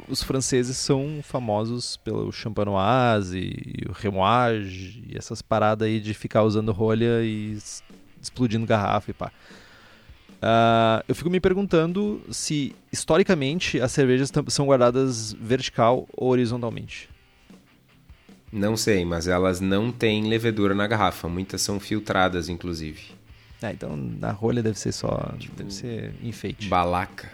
os 0.08 0.22
franceses 0.22 0.78
são 0.78 1.20
famosos 1.24 1.98
pelo 1.98 2.32
champanoise 2.32 3.40
e 3.40 3.90
o 3.90 3.92
remoage 3.92 5.04
e 5.08 5.18
essas 5.18 5.42
paradas 5.42 5.88
aí 5.88 6.00
de 6.00 6.14
ficar 6.14 6.44
usando 6.44 6.72
rolha 6.72 7.24
e 7.24 7.58
explodindo 8.22 8.66
garrafa 8.66 9.12
e 9.12 9.14
pá. 9.14 9.32
Uh, 10.36 11.02
eu 11.08 11.16
fico 11.16 11.30
me 11.30 11.40
perguntando 11.40 12.22
se, 12.30 12.76
historicamente, 12.92 13.80
as 13.80 13.92
cervejas 13.92 14.32
são 14.50 14.66
guardadas 14.68 15.34
vertical 15.34 16.08
ou 16.14 16.30
horizontalmente. 16.30 17.10
Não 18.52 18.78
sei, 18.78 19.04
mas 19.04 19.28
elas 19.28 19.60
não 19.60 19.92
têm 19.92 20.28
levedura 20.28 20.76
na 20.76 20.86
garrafa. 20.86 21.28
Muitas 21.28 21.62
são 21.62 21.80
filtradas, 21.80 22.48
inclusive. 22.48 23.02
Ah, 23.66 23.72
então 23.72 23.96
na 23.98 24.32
rolha 24.32 24.62
deve 24.62 24.78
ser 24.78 24.92
só. 24.92 25.34
Tipo, 25.40 25.56
deve 25.56 25.74
ser 25.74 26.14
enfeite. 26.22 26.68
Balaca. 26.68 27.32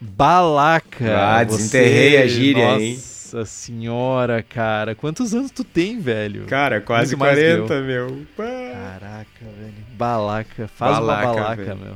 Balaca. 0.00 1.18
Ah, 1.18 1.44
desenterrei 1.44 2.18
a 2.18 2.26
gíria, 2.26 2.72
Nossa 2.72 2.82
hein? 2.82 2.94
Nossa 3.32 3.44
senhora, 3.44 4.42
cara. 4.42 4.94
Quantos 4.94 5.32
anos 5.32 5.52
tu 5.52 5.62
tem, 5.62 6.00
velho? 6.00 6.46
Cara, 6.46 6.80
quase 6.80 7.14
Muito 7.14 7.30
40, 7.30 7.80
meu. 7.82 8.26
Caraca, 8.36 9.44
velho. 9.58 9.74
Balaca. 9.92 10.68
Faz 10.68 10.96
balaca, 10.96 11.26
uma 11.26 11.34
balaca, 11.34 11.64
velho. 11.64 11.78
meu. 11.78 11.94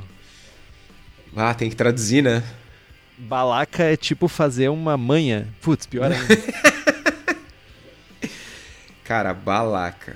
Ah, 1.35 1.53
tem 1.53 1.69
que 1.69 1.75
traduzir, 1.75 2.23
né? 2.23 2.41
Balaca 3.17 3.83
é 3.83 3.97
tipo 3.97 4.29
fazer 4.29 4.69
uma 4.69 4.97
manha. 4.97 5.47
Putz, 5.61 5.85
pior 5.85 6.09
ainda. 6.09 6.37
cara, 9.03 9.33
balaca. 9.33 10.15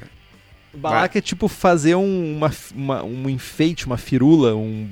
Balaca 0.73 1.15
ba 1.15 1.19
é 1.19 1.21
tipo 1.21 1.47
fazer 1.47 1.95
um, 1.95 2.37
uma, 2.37 2.51
uma, 2.75 3.03
um 3.03 3.29
enfeite, 3.29 3.85
uma 3.85 3.97
firula, 3.97 4.55
um 4.55 4.87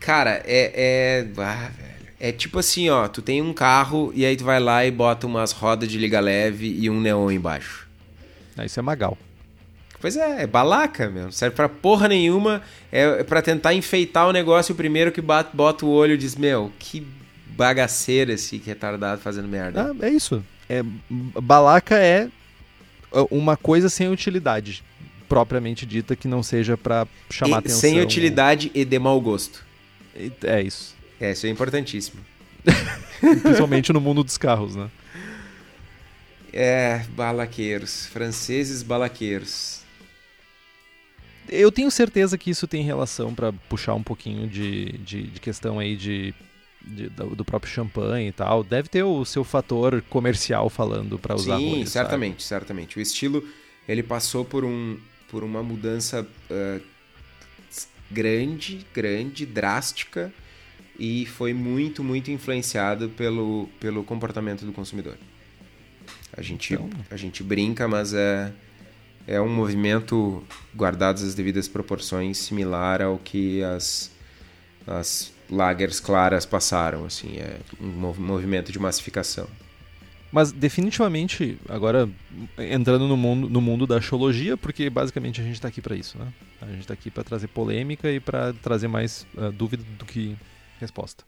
Cara, 0.00 0.42
é. 0.44 0.72
É, 0.74 1.26
ah, 1.38 1.70
velho. 1.76 2.12
é 2.18 2.32
tipo 2.32 2.58
assim, 2.58 2.88
ó. 2.88 3.08
Tu 3.08 3.22
tem 3.22 3.42
um 3.42 3.52
carro 3.52 4.12
e 4.14 4.24
aí 4.24 4.36
tu 4.36 4.44
vai 4.44 4.60
lá 4.60 4.84
e 4.84 4.90
bota 4.90 5.26
umas 5.26 5.52
rodas 5.52 5.88
de 5.88 5.98
liga 5.98 6.20
leve 6.20 6.66
e 6.78 6.90
um 6.90 7.00
neon 7.00 7.30
embaixo. 7.30 7.86
Ah, 8.56 8.64
isso 8.64 8.78
é 8.78 8.82
magal. 8.82 9.16
Pois 10.00 10.16
é, 10.16 10.42
é 10.42 10.46
balaca 10.46 11.08
mesmo. 11.08 11.32
Serve 11.32 11.56
pra 11.56 11.68
porra 11.68 12.08
nenhuma. 12.08 12.62
É, 12.92 13.20
é 13.20 13.24
pra 13.24 13.42
tentar 13.42 13.74
enfeitar 13.74 14.26
o 14.28 14.32
negócio. 14.32 14.72
O 14.72 14.76
primeiro 14.76 15.10
que 15.10 15.20
bate, 15.20 15.56
bota 15.56 15.84
o 15.84 15.90
olho 15.90 16.18
diz: 16.18 16.36
Meu, 16.36 16.72
que 16.78 17.06
bagaceira 17.48 18.32
esse 18.32 18.58
retardado 18.58 19.20
fazendo 19.20 19.48
merda. 19.48 19.92
Ah, 19.92 20.06
é 20.06 20.10
isso. 20.10 20.44
É, 20.68 20.82
balaca 21.10 21.96
é 21.96 22.28
uma 23.30 23.56
coisa 23.56 23.88
sem 23.88 24.08
utilidade 24.08 24.82
propriamente 25.28 25.84
dita 25.84 26.16
que 26.16 26.28
não 26.28 26.42
seja 26.42 26.76
para 26.76 27.06
chamar 27.30 27.56
e, 27.56 27.58
atenção. 27.58 27.80
Sem 27.80 28.00
utilidade 28.00 28.70
e 28.74 28.84
de 28.84 28.98
mau 28.98 29.20
gosto. 29.20 29.64
É 30.42 30.62
isso. 30.62 30.94
É, 31.20 31.32
isso 31.32 31.46
é 31.46 31.50
importantíssimo. 31.50 32.20
Principalmente 33.20 33.92
no 33.92 34.00
mundo 34.00 34.22
dos 34.22 34.38
carros, 34.38 34.76
né? 34.76 34.90
É, 36.52 37.04
balaqueiros. 37.10 38.06
Franceses 38.06 38.82
balaqueiros. 38.82 39.82
Eu 41.48 41.70
tenho 41.70 41.90
certeza 41.90 42.36
que 42.36 42.50
isso 42.50 42.66
tem 42.66 42.82
relação 42.82 43.34
para 43.34 43.52
puxar 43.52 43.94
um 43.94 44.02
pouquinho 44.02 44.48
de, 44.48 44.92
de, 44.98 45.22
de 45.24 45.40
questão 45.40 45.78
aí 45.78 45.96
de, 45.96 46.34
de, 46.86 47.08
do 47.08 47.44
próprio 47.44 47.72
champanhe 47.72 48.28
e 48.28 48.32
tal. 48.32 48.62
Deve 48.62 48.88
ter 48.88 49.02
o 49.02 49.24
seu 49.24 49.42
fator 49.42 50.02
comercial 50.08 50.70
falando 50.70 51.18
para 51.18 51.34
usar 51.34 51.58
Sim, 51.58 51.84
certamente, 51.84 52.42
sabe? 52.42 52.60
certamente. 52.60 52.98
O 52.98 53.00
estilo, 53.00 53.44
ele 53.88 54.02
passou 54.02 54.44
por 54.44 54.64
um, 54.64 54.98
por 55.28 55.42
uma 55.42 55.62
mudança 55.62 56.26
uh, 56.50 56.80
grande, 58.10 58.86
grande, 58.94 59.44
drástica 59.44 60.32
e 60.98 61.26
foi 61.26 61.52
muito, 61.52 62.02
muito 62.02 62.30
influenciado 62.30 63.08
pelo, 63.10 63.68
pelo 63.80 64.04
comportamento 64.04 64.64
do 64.64 64.72
consumidor. 64.72 65.18
A 66.36 66.42
gente, 66.42 66.74
então... 66.74 66.88
a 67.10 67.16
gente 67.16 67.42
brinca, 67.42 67.88
mas 67.88 68.14
é, 68.14 68.52
é 69.26 69.40
um 69.40 69.48
movimento, 69.48 70.44
guardadas 70.74 71.22
as 71.22 71.34
devidas 71.34 71.66
proporções, 71.66 72.38
similar 72.38 73.02
ao 73.02 73.18
que 73.18 73.62
as, 73.62 74.10
as 74.86 75.32
lagers 75.50 76.00
claras 76.00 76.46
passaram. 76.46 77.04
Assim, 77.04 77.36
é 77.38 77.58
um 77.80 78.12
movimento 78.18 78.72
de 78.72 78.78
massificação. 78.78 79.46
Mas 80.32 80.52
definitivamente, 80.52 81.58
agora 81.68 82.08
entrando 82.58 83.06
no 83.06 83.16
mundo, 83.16 83.48
no 83.48 83.60
mundo 83.60 83.86
da 83.86 83.96
axiologia, 83.96 84.56
porque 84.56 84.90
basicamente 84.90 85.40
a 85.40 85.44
gente 85.44 85.54
está 85.54 85.68
aqui 85.68 85.80
para 85.80 85.94
isso, 85.94 86.18
né? 86.18 86.26
A 86.60 86.66
gente 86.66 86.80
está 86.80 86.94
aqui 86.94 87.10
para 87.10 87.24
trazer 87.24 87.46
polêmica 87.48 88.10
e 88.10 88.20
para 88.20 88.52
trazer 88.54 88.88
mais 88.88 89.26
uh, 89.36 89.52
dúvida 89.52 89.84
do 89.98 90.04
que 90.04 90.36
resposta. 90.80 91.24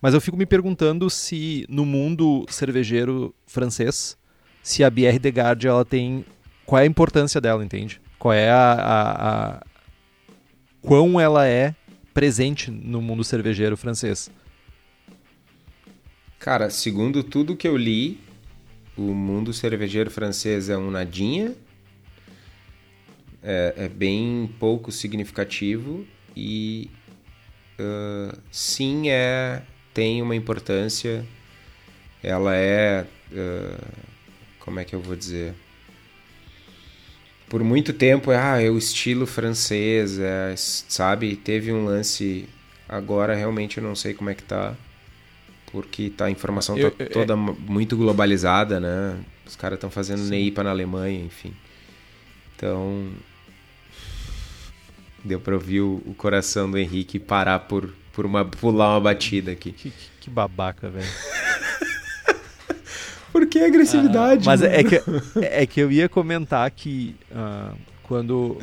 Mas 0.00 0.14
eu 0.14 0.20
fico 0.20 0.36
me 0.36 0.46
perguntando 0.46 1.10
se 1.10 1.66
no 1.68 1.84
mundo 1.84 2.46
cervejeiro 2.48 3.34
francês, 3.46 4.16
se 4.62 4.82
a 4.82 4.90
Bière 4.90 5.18
de 5.18 5.30
Garde 5.30 5.68
ela 5.68 5.84
tem 5.84 6.24
qual 6.64 6.80
é 6.80 6.82
a 6.82 6.86
importância 6.86 7.40
dela, 7.40 7.64
entende? 7.64 8.00
Qual 8.18 8.32
é 8.32 8.50
a, 8.50 8.72
a, 8.72 9.56
a 9.56 9.62
quão 10.82 11.18
ela 11.18 11.46
é 11.46 11.74
presente 12.18 12.68
no 12.68 13.00
mundo 13.00 13.22
cervejeiro 13.22 13.76
francês? 13.76 14.28
Cara, 16.36 16.68
segundo 16.68 17.22
tudo 17.22 17.54
que 17.54 17.68
eu 17.68 17.76
li, 17.76 18.18
o 18.96 19.14
mundo 19.14 19.52
cervejeiro 19.52 20.10
francês 20.10 20.68
é 20.68 20.76
um 20.76 20.90
nadinha, 20.90 21.54
é, 23.40 23.72
é 23.76 23.88
bem 23.88 24.52
pouco 24.58 24.90
significativo 24.90 26.04
e 26.36 26.90
uh, 27.78 28.36
sim 28.50 29.10
é 29.10 29.62
tem 29.94 30.20
uma 30.20 30.34
importância. 30.34 31.24
Ela 32.20 32.56
é 32.56 33.06
uh, 33.30 33.88
como 34.58 34.80
é 34.80 34.84
que 34.84 34.92
eu 34.92 35.00
vou 35.00 35.14
dizer? 35.14 35.54
Por 37.48 37.64
muito 37.64 37.92
tempo, 37.92 38.30
ah, 38.30 38.60
é 38.60 38.68
o 38.68 38.76
estilo 38.76 39.26
francês, 39.26 40.18
é, 40.18 40.54
sabe? 40.56 41.34
Teve 41.36 41.72
um 41.72 41.84
lance. 41.84 42.48
Agora 42.88 43.34
realmente 43.34 43.78
eu 43.78 43.84
não 43.84 43.94
sei 43.94 44.14
como 44.14 44.30
é 44.30 44.34
que 44.34 44.42
tá 44.42 44.74
porque 45.70 46.10
tá, 46.10 46.26
a 46.26 46.30
informação 46.30 46.76
eu, 46.76 46.90
tá 46.90 47.06
toda 47.06 47.36
muito 47.36 47.96
globalizada, 47.96 48.80
né? 48.80 49.18
Os 49.46 49.56
caras 49.56 49.76
estão 49.76 49.90
fazendo 49.90 50.22
sim. 50.22 50.30
NEIPA 50.30 50.62
na 50.62 50.70
Alemanha, 50.70 51.22
enfim. 51.24 51.54
Então, 52.56 53.10
deu 55.24 55.40
para 55.40 55.54
ouvir 55.54 55.80
o, 55.80 56.02
o, 56.06 56.14
coração 56.14 56.70
do 56.70 56.78
Henrique 56.78 57.18
parar 57.18 57.60
por, 57.60 57.94
por 58.12 58.26
uma, 58.26 58.44
pular 58.44 58.90
uma 58.90 59.00
batida 59.00 59.52
aqui. 59.52 59.72
Que, 59.72 59.90
que, 59.90 60.10
que 60.20 60.30
babaca, 60.30 60.88
velho. 60.88 61.06
por 63.32 63.46
que 63.46 63.60
agressividade? 63.60 64.42
Ah, 64.42 64.46
mas 64.46 64.62
é 64.62 64.82
que, 64.82 65.02
é 65.40 65.66
que 65.66 65.80
eu 65.80 65.90
ia 65.90 66.08
comentar 66.08 66.70
que 66.70 67.14
uh, 67.30 67.76
quando, 68.02 68.58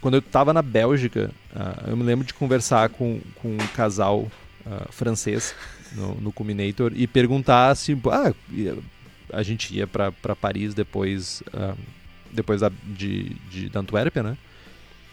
quando 0.00 0.14
eu 0.14 0.22
tava 0.22 0.52
na 0.52 0.62
Bélgica, 0.62 1.30
uh, 1.54 1.90
eu 1.90 1.96
me 1.96 2.02
lembro 2.02 2.26
de 2.26 2.34
conversar 2.34 2.88
com, 2.90 3.20
com 3.36 3.48
um 3.48 3.66
casal 3.74 4.26
francês 4.90 5.54
no, 5.92 6.16
no 6.16 6.32
Culminator 6.32 6.90
e 6.96 7.06
perguntar 7.06 7.72
se 7.76 7.96
ah, 8.10 8.34
a 9.32 9.42
gente 9.44 9.72
ia 9.72 9.86
para 9.86 10.34
Paris 10.34 10.74
depois, 10.74 11.40
depois 12.32 12.62
da, 12.62 12.72
de, 12.84 13.36
de, 13.48 13.68
da 13.68 13.78
Antuérpia, 13.78 14.24
né? 14.24 14.36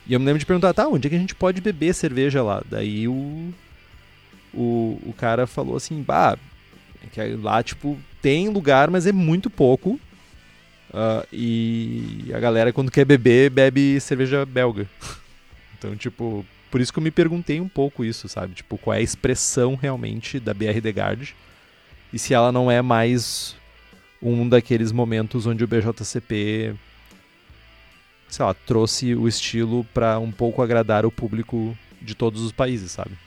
E 0.06 0.14
eu 0.14 0.20
me 0.20 0.26
lembro 0.26 0.40
de 0.40 0.46
perguntar, 0.46 0.74
tá, 0.74 0.88
onde 0.88 1.08
é 1.08 1.10
que 1.10 1.16
a 1.16 1.20
gente 1.20 1.36
pode 1.36 1.62
beber 1.62 1.94
cerveja 1.94 2.44
lá? 2.44 2.62
Daí 2.70 3.08
o, 3.08 3.54
o, 4.54 5.00
o 5.06 5.14
cara 5.18 5.48
falou 5.48 5.78
assim, 5.78 6.02
bah, 6.02 6.38
que 7.12 7.22
lá, 7.36 7.62
tipo, 7.62 7.98
tem 8.22 8.50
lugar, 8.50 8.90
mas 8.90 9.06
é 9.06 9.12
muito 9.12 9.50
pouco. 9.50 10.00
Uh, 10.90 11.26
e 11.32 12.32
a 12.34 12.40
galera, 12.40 12.72
quando 12.72 12.92
quer 12.92 13.06
beber, 13.06 13.50
bebe 13.50 14.00
cerveja 14.00 14.46
belga. 14.46 14.88
então, 15.78 15.96
tipo, 15.96 16.46
por 16.70 16.82
isso 16.82 16.94
que 16.94 17.00
eu 17.00 17.04
me 17.04 17.12
perguntei 17.12 17.60
um 17.60 17.68
pouco 17.68 18.06
isso, 18.06 18.28
sabe? 18.28 18.54
Tipo, 18.54 18.78
qual 18.78 18.94
é 18.94 18.98
a 18.98 19.02
expressão 19.02 19.76
realmente 19.76 20.40
da 20.40 20.54
BR 20.54 20.80
Guard 20.94 21.30
e 22.14 22.20
se 22.20 22.34
ela 22.34 22.52
não 22.52 22.70
é 22.70 22.80
mais 22.80 23.56
um 24.22 24.48
daqueles 24.48 24.92
momentos 24.92 25.48
onde 25.48 25.64
o 25.64 25.68
BJCP, 25.68 26.76
sei 28.30 28.46
lá, 28.46 28.54
trouxe 28.54 29.16
o 29.16 29.28
estilo 29.28 29.84
para 29.94 30.20
um 30.20 30.32
pouco 30.32 30.62
agradar 30.62 31.08
o 31.08 31.12
público 31.12 31.76
de 32.00 32.14
todos 32.14 32.44
os 32.44 32.52
países, 32.52 32.92
sabe? 32.92 33.18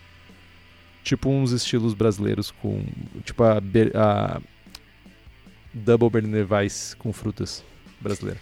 Tipo 1.07 1.29
uns 1.29 1.53
estilos 1.53 1.95
brasileiros 1.95 2.51
com, 2.51 2.85
tipo 3.25 3.45
a, 3.45 3.59
a 3.95 4.41
Double 5.73 6.11
Berliner 6.11 6.53
Weiss 6.53 6.95
com 6.99 7.13
frutas 7.13 7.65
brasileira. 8.01 8.41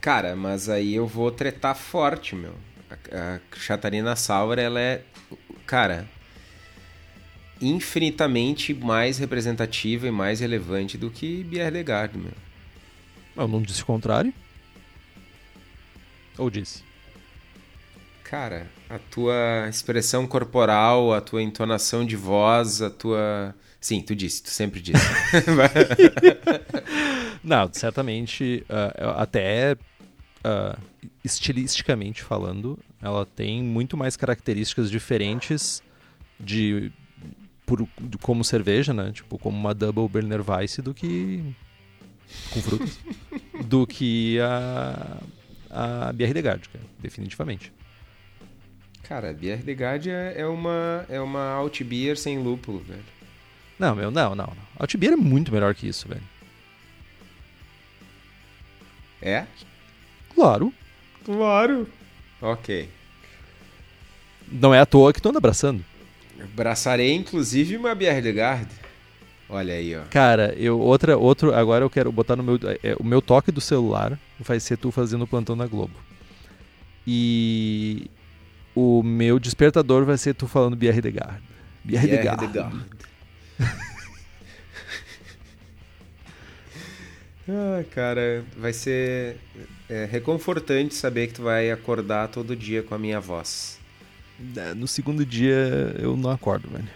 Cara, 0.00 0.36
mas 0.36 0.68
aí 0.68 0.94
eu 0.94 1.06
vou 1.06 1.30
tretar 1.30 1.74
forte, 1.74 2.34
meu 2.34 2.54
a, 2.90 3.40
Catarina 3.66 4.14
Sauer, 4.16 4.58
ela 4.58 4.80
é, 4.80 5.02
cara, 5.66 6.08
infinitamente 7.60 8.72
mais 8.74 9.18
representativa 9.18 10.06
e 10.06 10.10
mais 10.10 10.40
relevante 10.40 10.96
do 10.96 11.10
que 11.10 11.42
Bierlegard, 11.44 12.16
meu. 12.16 12.32
Eu 13.36 13.48
não 13.48 13.60
disse 13.60 13.82
o 13.82 13.86
contrário? 13.86 14.32
Ou 16.38 16.50
disse? 16.50 16.85
Cara, 18.28 18.66
a 18.90 18.98
tua 18.98 19.68
expressão 19.68 20.26
corporal, 20.26 21.14
a 21.14 21.20
tua 21.20 21.40
entonação 21.40 22.04
de 22.04 22.16
voz, 22.16 22.82
a 22.82 22.90
tua. 22.90 23.54
Sim, 23.80 24.00
tu 24.00 24.16
disse, 24.16 24.42
tu 24.42 24.50
sempre 24.50 24.80
disse. 24.80 25.06
não, 27.44 27.70
certamente, 27.72 28.66
uh, 28.68 29.10
até 29.16 29.74
uh, 29.74 30.76
estilisticamente 31.22 32.24
falando, 32.24 32.76
ela 33.00 33.24
tem 33.24 33.62
muito 33.62 33.96
mais 33.96 34.16
características 34.16 34.90
diferentes 34.90 35.80
de, 36.40 36.90
por, 37.64 37.86
de 38.00 38.18
como 38.18 38.42
cerveja, 38.42 38.92
né? 38.92 39.12
Tipo, 39.12 39.38
como 39.38 39.56
uma 39.56 39.72
Double 39.72 40.08
Berliner 40.08 40.42
Weiss 40.44 40.78
do 40.78 40.92
que 40.92 41.54
com 42.50 42.60
frutas 42.60 42.98
do 43.66 43.86
que 43.86 44.40
a 44.40 45.18
a 45.70 46.12
Bierredegard, 46.12 46.68
cara, 46.68 46.84
definitivamente. 46.98 47.72
Cara, 49.08 49.30
a 49.30 49.32
Bierredegard 49.32 50.10
é, 50.10 50.34
é 50.38 50.46
uma 50.46 51.06
é 51.08 51.20
uma 51.20 51.52
alt 51.52 51.80
beer 51.82 52.16
sem 52.16 52.38
lúpulo, 52.38 52.80
velho. 52.80 53.04
Não, 53.78 53.94
meu, 53.94 54.10
não, 54.10 54.34
não, 54.34 54.46
não. 54.46 54.66
Alt 54.76 54.96
beer 54.96 55.12
é 55.12 55.16
muito 55.16 55.52
melhor 55.52 55.74
que 55.74 55.86
isso, 55.86 56.08
velho. 56.08 56.22
É? 59.22 59.46
Claro. 60.34 60.72
Claro. 61.24 61.88
Ok. 62.40 62.88
Não 64.50 64.74
é 64.74 64.80
à 64.80 64.86
toa 64.86 65.12
que 65.12 65.18
estão 65.18 65.32
abraçando. 65.36 65.84
Abraçarei, 66.40 67.12
inclusive, 67.14 67.76
uma 67.76 67.94
Bierdegaard. 67.94 68.68
Olha 69.48 69.74
aí, 69.74 69.96
ó. 69.96 70.02
Cara, 70.10 70.52
eu 70.56 70.80
outra 70.80 71.16
outro 71.16 71.54
agora 71.54 71.84
eu 71.84 71.90
quero 71.90 72.10
botar 72.10 72.34
no 72.34 72.42
meu 72.42 72.58
é, 72.82 72.96
o 72.98 73.04
meu 73.04 73.22
toque 73.22 73.52
do 73.52 73.60
celular 73.60 74.18
vai 74.40 74.58
ser 74.58 74.76
tu 74.76 74.90
fazendo 74.90 75.26
plantão 75.26 75.54
na 75.54 75.66
Globo. 75.66 75.94
E 77.06 78.10
o 78.76 79.02
meu 79.02 79.38
despertador 79.38 80.04
vai 80.04 80.18
ser 80.18 80.34
tu 80.34 80.46
falando 80.46 80.76
Bierredegard. 80.76 81.42
Bierredegard. 81.82 82.46
ah, 87.48 87.82
cara, 87.90 88.44
vai 88.54 88.74
ser 88.74 89.38
é, 89.88 90.04
reconfortante 90.04 90.94
saber 90.94 91.28
que 91.28 91.34
tu 91.34 91.42
vai 91.42 91.70
acordar 91.70 92.28
todo 92.28 92.54
dia 92.54 92.82
com 92.82 92.94
a 92.94 92.98
minha 92.98 93.18
voz. 93.18 93.80
No 94.76 94.86
segundo 94.86 95.24
dia 95.24 95.96
eu 95.98 96.14
não 96.14 96.30
acordo, 96.30 96.68
velho. 96.68 96.90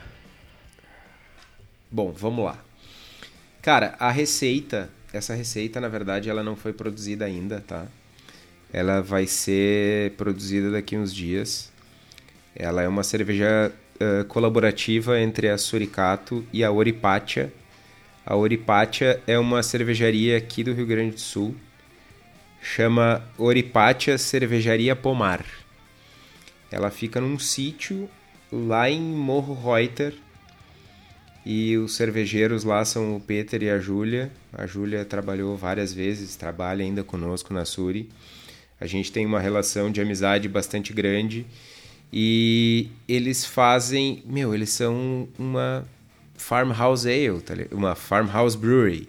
Bom, 1.90 2.12
vamos 2.12 2.44
lá. 2.44 2.62
Cara, 3.62 3.96
a 3.98 4.10
receita, 4.10 4.90
essa 5.14 5.34
receita 5.34 5.80
na 5.80 5.88
verdade 5.88 6.28
ela 6.28 6.42
não 6.42 6.56
foi 6.56 6.74
produzida 6.74 7.24
ainda, 7.24 7.64
tá? 7.66 7.86
Ela 8.72 9.00
vai 9.00 9.26
ser 9.26 10.12
produzida 10.12 10.70
daqui 10.70 10.96
uns 10.96 11.14
dias. 11.14 11.72
Ela 12.54 12.82
é 12.82 12.88
uma 12.88 13.02
cerveja 13.02 13.72
uh, 14.00 14.24
colaborativa 14.26 15.18
entre 15.20 15.48
a 15.48 15.58
Suricato 15.58 16.44
e 16.52 16.62
a 16.62 16.70
Oripatia. 16.70 17.52
A 18.24 18.36
Oripatia 18.36 19.20
é 19.26 19.38
uma 19.38 19.62
cervejaria 19.62 20.36
aqui 20.36 20.62
do 20.62 20.72
Rio 20.72 20.86
Grande 20.86 21.14
do 21.14 21.20
Sul. 21.20 21.54
Chama 22.62 23.24
Oripatia 23.38 24.18
Cervejaria 24.18 24.94
Pomar. 24.94 25.44
Ela 26.70 26.90
fica 26.90 27.20
num 27.20 27.38
sítio 27.38 28.08
lá 28.52 28.88
em 28.88 29.00
Morro 29.00 29.54
Reuter. 29.54 30.14
E 31.44 31.76
os 31.78 31.96
cervejeiros 31.96 32.64
lá 32.64 32.84
são 32.84 33.16
o 33.16 33.20
Peter 33.20 33.62
e 33.62 33.70
a 33.70 33.78
Júlia. 33.78 34.30
A 34.52 34.66
Júlia 34.66 35.04
trabalhou 35.04 35.56
várias 35.56 35.92
vezes, 35.92 36.36
trabalha 36.36 36.84
ainda 36.84 37.02
conosco 37.02 37.54
na 37.54 37.64
Suri. 37.64 38.10
A 38.80 38.86
gente 38.86 39.12
tem 39.12 39.26
uma 39.26 39.38
relação 39.38 39.90
de 39.90 40.00
amizade 40.00 40.48
bastante 40.48 40.92
grande 40.92 41.46
e 42.12 42.88
eles 43.06 43.44
fazem, 43.44 44.22
meu, 44.26 44.54
eles 44.54 44.70
são 44.70 45.28
uma 45.38 45.86
farmhouse 46.34 47.08
ale, 47.08 47.40
tá 47.42 47.54
uma 47.70 47.94
farmhouse 47.94 48.56
brewery. 48.56 49.08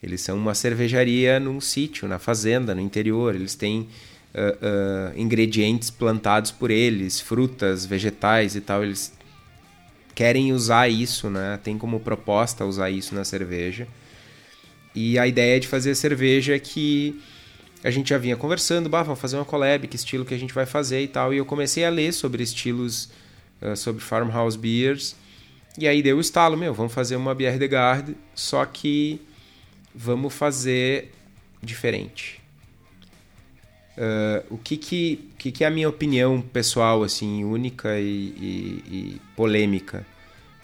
Eles 0.00 0.20
são 0.20 0.36
uma 0.36 0.54
cervejaria 0.54 1.40
num 1.40 1.60
sítio, 1.60 2.06
na 2.06 2.18
fazenda, 2.18 2.74
no 2.74 2.80
interior. 2.80 3.34
Eles 3.34 3.56
têm 3.56 3.80
uh, 3.80 5.14
uh, 5.14 5.20
ingredientes 5.20 5.90
plantados 5.90 6.52
por 6.52 6.70
eles, 6.70 7.20
frutas, 7.20 7.84
vegetais 7.84 8.54
e 8.54 8.60
tal. 8.60 8.84
Eles 8.84 9.12
querem 10.14 10.52
usar 10.52 10.88
isso, 10.88 11.28
né? 11.28 11.58
Tem 11.64 11.76
como 11.76 11.98
proposta 11.98 12.64
usar 12.64 12.90
isso 12.90 13.12
na 13.14 13.24
cerveja. 13.24 13.88
E 14.94 15.18
a 15.18 15.26
ideia 15.26 15.58
de 15.58 15.66
fazer 15.66 15.96
cerveja 15.96 16.54
é 16.54 16.58
que 16.60 17.20
a 17.82 17.90
gente 17.90 18.10
já 18.10 18.18
vinha 18.18 18.36
conversando, 18.36 18.88
bah, 18.88 19.02
vamos 19.02 19.20
fazer 19.20 19.36
uma 19.36 19.44
collab, 19.44 19.86
que 19.86 19.96
estilo 19.96 20.24
que 20.24 20.34
a 20.34 20.38
gente 20.38 20.52
vai 20.52 20.66
fazer 20.66 21.02
e 21.02 21.08
tal. 21.08 21.32
E 21.32 21.36
eu 21.36 21.44
comecei 21.44 21.84
a 21.84 21.90
ler 21.90 22.12
sobre 22.12 22.42
estilos, 22.42 23.08
uh, 23.62 23.76
sobre 23.76 24.02
farmhouse 24.02 24.58
beers. 24.58 25.14
E 25.78 25.86
aí 25.86 26.02
deu 26.02 26.16
o 26.16 26.20
estalo, 26.20 26.56
meu, 26.56 26.74
vamos 26.74 26.92
fazer 26.92 27.14
uma 27.14 27.34
Bière 27.34 27.58
de 27.58 27.68
Garde, 27.68 28.16
só 28.34 28.64
que 28.64 29.20
vamos 29.94 30.34
fazer 30.34 31.12
diferente. 31.62 32.40
Uh, 33.96 34.54
o 34.54 34.58
que 34.58 34.76
que, 34.76 35.28
que 35.38 35.52
que 35.52 35.64
é 35.64 35.66
a 35.66 35.70
minha 35.70 35.88
opinião 35.88 36.40
pessoal, 36.40 37.02
assim, 37.02 37.44
única 37.44 37.98
e, 37.98 38.04
e, 38.06 38.84
e 38.90 39.20
polêmica? 39.36 40.04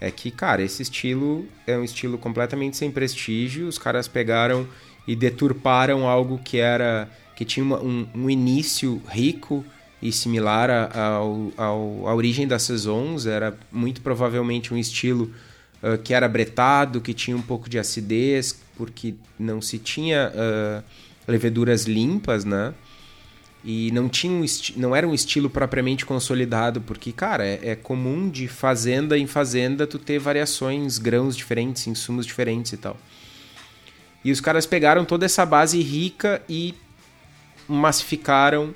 É 0.00 0.10
que, 0.10 0.30
cara, 0.30 0.62
esse 0.62 0.82
estilo 0.82 1.46
é 1.66 1.76
um 1.76 1.84
estilo 1.84 2.18
completamente 2.18 2.76
sem 2.76 2.90
prestígio. 2.90 3.66
Os 3.66 3.78
caras 3.78 4.06
pegaram 4.06 4.68
e 5.06 5.14
deturparam 5.14 6.08
algo 6.08 6.38
que 6.38 6.58
era 6.58 7.08
que 7.36 7.44
tinha 7.44 7.64
uma, 7.64 7.80
um, 7.80 8.06
um, 8.14 8.30
início 8.30 9.02
rico 9.08 9.64
e 10.00 10.12
similar 10.12 10.70
ao, 10.96 11.52
ao, 11.56 12.08
à 12.08 12.14
origem 12.14 12.46
das 12.46 12.62
saisons, 12.62 13.26
era 13.26 13.56
muito 13.72 14.00
provavelmente 14.00 14.72
um 14.72 14.76
estilo 14.76 15.32
uh, 15.82 15.98
que 15.98 16.14
era 16.14 16.28
bretado, 16.28 17.00
que 17.00 17.12
tinha 17.12 17.36
um 17.36 17.42
pouco 17.42 17.68
de 17.68 17.78
acidez, 17.78 18.60
porque 18.76 19.14
não 19.38 19.60
se 19.60 19.78
tinha 19.78 20.30
uh, 20.30 20.84
leveduras 21.26 21.84
limpas, 21.84 22.44
né? 22.44 22.72
E 23.64 23.90
não, 23.92 24.10
tinha 24.10 24.30
um 24.30 24.44
não 24.76 24.94
era 24.94 25.08
um 25.08 25.14
estilo 25.14 25.48
propriamente 25.48 26.04
consolidado, 26.04 26.82
porque, 26.82 27.10
cara, 27.12 27.46
é, 27.46 27.70
é 27.70 27.74
comum 27.74 28.28
de 28.28 28.46
fazenda 28.46 29.16
em 29.18 29.26
fazenda 29.26 29.86
tu 29.86 29.98
ter 29.98 30.18
variações, 30.18 30.98
grãos 30.98 31.34
diferentes, 31.34 31.86
insumos 31.86 32.26
diferentes 32.26 32.74
e 32.74 32.76
tal. 32.76 32.98
E 34.24 34.32
os 34.32 34.40
caras 34.40 34.66
pegaram 34.66 35.04
toda 35.04 35.26
essa 35.26 35.44
base 35.44 35.80
rica 35.82 36.40
e 36.48 36.74
massificaram 37.68 38.74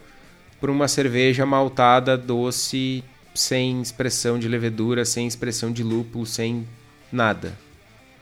para 0.61 0.71
uma 0.71 0.89
cerveja 0.89 1.47
maltada, 1.47 2.17
doce, 2.17 3.03
sem 3.35 3.81
expressão 3.81 4.39
de 4.39 4.49
levedura, 4.49 5.05
sem 5.05 5.27
expressão 5.27 5.73
de 5.73 5.83
lúpulo, 5.83 6.27
sem 6.27 6.67
nada. 7.11 7.57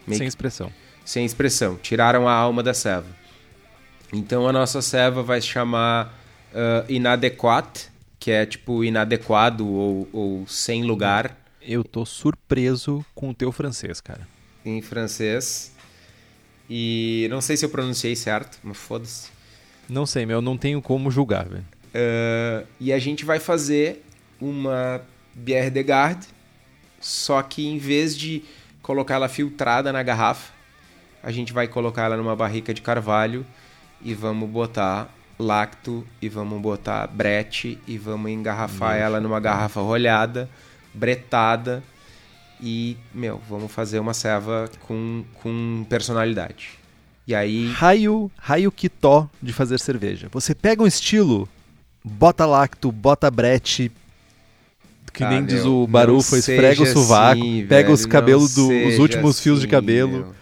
Sem 0.09 0.27
expressão. 0.27 0.72
Sem 1.05 1.24
expressão. 1.24 1.77
Tiraram 1.77 2.29
a 2.29 2.33
alma 2.33 2.62
da 2.62 2.74
ceva. 2.74 3.07
Então 4.12 4.47
a 4.47 4.53
nossa 4.53 4.81
ceva 4.81 5.22
vai 5.22 5.41
se 5.41 5.49
chamar 5.49 6.14
uh, 6.53 6.93
Inadequat, 6.93 7.91
que 8.18 8.31
é 8.31 8.47
tipo 8.47 8.85
inadequado 8.85 9.66
ou, 9.66 10.09
ou 10.12 10.47
sem 10.47 10.85
lugar. 10.85 11.37
Eu 11.61 11.83
tô 11.83 12.05
surpreso 12.05 13.05
com 13.14 13.31
o 13.31 13.35
teu 13.35 13.51
francês, 13.51 14.01
cara. 14.01 14.27
Em 14.64 14.81
francês. 14.81 15.76
E 16.69 17.27
não 17.31 17.41
sei 17.41 17.57
se 17.57 17.64
eu 17.64 17.69
pronunciei 17.69 18.17
certo, 18.17 18.59
mas 18.62 18.77
foda-se. 18.77 19.31
Não 19.89 20.05
sei, 20.05 20.27
meu, 20.27 20.43
não 20.43 20.57
tenho 20.57 20.83
como 20.83 21.11
julgar, 21.11 21.49
velho. 21.49 21.64
Uh, 21.95 22.67
e 22.81 22.93
a 22.93 22.99
gente 22.99 23.25
vai 23.25 23.39
fazer 23.39 24.05
uma 24.41 25.01
Bière 25.35 25.71
de 25.71 25.83
Garde, 25.83 26.27
só 27.01 27.41
que 27.43 27.67
em 27.67 27.79
vez 27.79 28.17
de 28.17 28.43
colocar 28.83 29.14
ela 29.14 29.29
filtrada 29.29 29.93
na 29.93 30.03
garrafa, 30.03 30.53
a 31.23 31.31
gente 31.31 31.53
vai 31.53 31.67
colocar 31.69 32.05
ela 32.05 32.17
numa 32.17 32.37
barrica 32.37 32.75
de 32.75 32.83
carvalho 32.83 33.47
e 34.03 34.14
vamos 34.14 34.49
botar 34.49 35.12
lacto 35.39 36.07
e 36.21 36.29
vamos 36.29 36.61
botar 36.61 37.07
brete 37.07 37.79
e 37.87 37.99
vamos 37.99 38.31
engarrafar 38.31 38.95
Meu 38.95 39.03
ela 39.03 39.21
numa 39.21 39.41
garrafa 39.41 39.81
rolhada, 39.81 40.49
bretada 40.93 41.83
e, 42.61 42.97
meu, 43.13 43.41
vamos 43.49 43.71
fazer 43.71 43.99
uma 43.99 44.15
serva 44.15 44.71
com, 44.87 45.25
com 45.43 45.87
personalidade. 45.89 46.71
E 47.27 47.35
aí. 47.35 47.71
Raio, 47.73 48.31
raio 48.37 48.73
quitó 48.73 49.29
de 49.43 49.53
fazer 49.53 49.79
cerveja. 49.79 50.29
Você 50.33 50.55
pega 50.55 50.83
um 50.83 50.87
estilo, 50.87 51.49
bota 52.05 52.47
lacto, 52.47 52.91
bota 52.93 53.31
brete, 53.31 53.91
que 55.13 55.25
ah, 55.25 55.31
nem 55.31 55.41
meu, 55.41 55.49
diz 55.49 55.65
o 55.65 55.87
Barufa, 55.87 56.37
esfrega 56.37 56.83
o 56.83 56.87
sovaco, 56.87 57.41
assim, 57.41 57.67
pega 57.67 57.85
velho, 57.85 57.95
os 57.95 58.05
cabelos 58.07 58.55
do, 58.55 58.69
os 58.69 58.99
últimos 58.99 59.37
assim, 59.37 59.43
fios 59.43 59.61
de 59.61 59.67
assim, 59.67 59.71
cabelo. 59.71 60.13
Meu. 60.13 60.35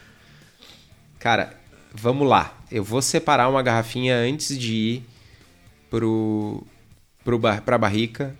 Cara, 1.19 1.55
vamos 1.93 2.29
lá. 2.29 2.53
Eu 2.71 2.83
vou 2.83 3.01
separar 3.01 3.49
uma 3.49 3.63
garrafinha 3.63 4.17
antes 4.17 4.59
de 4.59 4.75
ir 4.75 5.03
pro, 5.89 6.67
pro 7.25 7.39
bar, 7.39 7.63
pra 7.63 7.79
barrica 7.79 8.35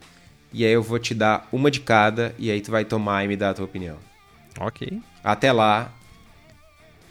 e 0.55 0.65
aí 0.65 0.71
eu 0.71 0.83
vou 0.83 1.01
te 1.01 1.13
dar 1.13 1.49
uma 1.51 1.69
de 1.69 1.81
cada 1.81 2.33
e 2.39 2.49
aí 2.49 2.61
tu 2.61 2.71
vai 2.71 2.85
tomar 2.85 3.25
e 3.25 3.29
me 3.29 3.37
dar 3.37 3.51
a 3.51 3.55
tua 3.55 3.65
opinião. 3.65 3.99
Ok. 4.61 5.03
Até 5.23 5.51
lá, 5.51 5.93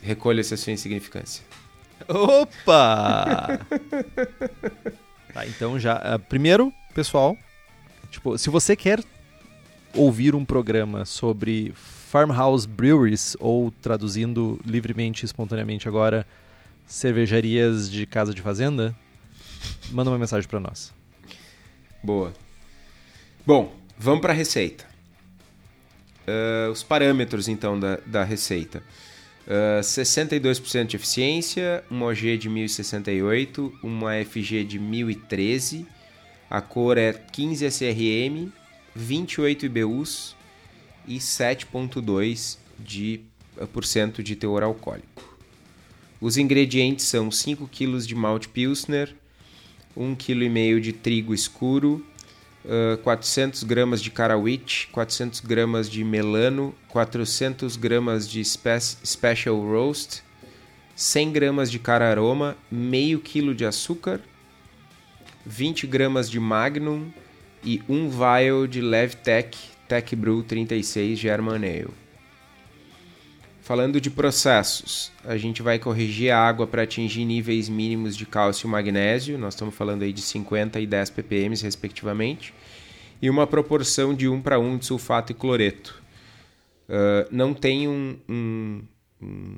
recolha-se 0.01 0.53
a 0.53 0.57
sua 0.57 0.71
insignificância. 0.71 1.43
Opa! 2.07 3.59
tá, 5.33 5.45
então 5.45 5.77
já. 5.77 5.97
Uh, 5.97 6.19
primeiro, 6.19 6.73
pessoal, 6.95 7.37
tipo, 8.09 8.37
se 8.37 8.49
você 8.49 8.77
quer 8.77 9.03
ouvir 9.93 10.35
um 10.35 10.45
programa 10.45 11.03
sobre 11.03 11.73
farmhouse 11.75 12.65
breweries, 12.65 13.35
ou 13.41 13.71
traduzindo 13.81 14.57
livremente 14.65 15.23
e 15.23 15.25
espontaneamente 15.25 15.85
agora, 15.85 16.25
cervejarias 16.87 17.91
de 17.91 18.05
casa 18.05 18.33
de 18.33 18.41
fazenda, 18.41 18.95
manda 19.91 20.09
uma 20.09 20.17
mensagem 20.17 20.47
para 20.47 20.61
nós. 20.61 20.93
Boa. 22.01 22.33
Bom, 23.45 23.75
vamos 23.97 24.21
para 24.21 24.31
a 24.31 24.35
receita. 24.35 24.85
Uh, 26.25 26.71
os 26.71 26.81
parâmetros, 26.81 27.49
então, 27.49 27.77
da, 27.77 27.97
da 28.05 28.23
receita. 28.23 28.81
Uh, 29.45 29.81
62% 29.81 30.85
de 30.85 30.95
eficiência, 30.95 31.83
uma 31.91 32.05
OG 32.05 32.37
de 32.37 32.47
1068, 32.47 33.79
uma 33.83 34.13
FG 34.23 34.63
de 34.63 34.79
1013, 34.79 35.85
a 36.49 36.61
cor 36.61 36.97
é 36.97 37.11
15 37.11 37.65
SRM, 37.65 38.49
28 38.95 39.65
IBUs 39.65 40.37
e 41.05 41.17
7,2% 41.17 42.57
de, 42.79 43.19
uh, 43.57 43.67
por 43.67 43.83
de 44.23 44.37
teor 44.37 44.63
alcoólico. 44.63 45.37
Os 46.21 46.37
ingredientes 46.37 47.07
são 47.07 47.29
5 47.29 47.67
kg 47.67 47.97
de 48.07 48.15
malte 48.15 48.47
pilsner, 48.47 49.13
1,5 49.97 50.15
kg 50.15 50.79
de 50.79 50.93
trigo 50.93 51.33
escuro, 51.33 52.05
uh, 52.66 52.97
400 52.97 53.64
gramas 53.64 54.01
de 54.01 54.11
carawit, 54.11 54.89
400 54.91 55.39
gramas 55.39 55.89
de 55.89 56.03
melano, 56.03 56.74
400 56.89 57.76
gramas 57.76 58.30
de 58.30 58.43
spe 58.43 58.80
special 58.80 59.61
roast, 59.61 60.22
100 60.95 61.32
gramas 61.32 61.72
de 61.72 61.80
cararoma, 61.80 62.55
meio 62.72 63.20
quilo 63.20 63.53
de 63.55 63.66
açúcar, 63.66 64.20
20 65.45 65.88
gramas 65.88 66.30
de 66.30 66.39
magnum, 66.39 67.11
e 67.64 67.82
um 67.88 68.09
vial 68.09 68.68
de 68.68 68.82
Levtech 68.82 69.57
Tech 69.88 70.16
Brew 70.16 70.43
36 70.43 71.18
German 71.18 71.55
Ale. 71.55 72.03
Falando 73.64 74.01
de 74.01 74.09
processos, 74.09 75.09
a 75.24 75.38
gente 75.38 75.61
vai 75.61 75.80
corrigir 75.80 76.32
a 76.32 76.38
água 76.38 76.68
para 76.68 76.84
atingir 76.84 77.24
níveis 77.24 77.70
mínimos 77.70 78.18
de 78.18 78.26
cálcio 78.26 78.68
e 78.68 78.70
magnésio, 78.70 79.38
nós 79.38 79.53
estamos 79.53 79.74
falando 79.74 80.01
aí 80.01 80.11
de 80.11 80.22
50 80.22 80.82
e 80.82 80.86
10 80.86 81.11
ppm 81.11 81.55
respectivamente, 81.64 82.53
e 83.22 83.30
uma 83.30 83.47
proporção 83.47 84.14
de 84.14 84.28
1 84.28 84.41
para 84.41 84.59
1 84.59 84.80
de 84.80 84.86
sulfato 84.86 85.32
e 85.32 85.36
cloreto. 85.36 86.03
Uh, 86.89 87.26
não 87.32 87.53
tem 87.53 87.88
um, 87.88 88.18
um, 88.28 88.82
um, 89.22 89.55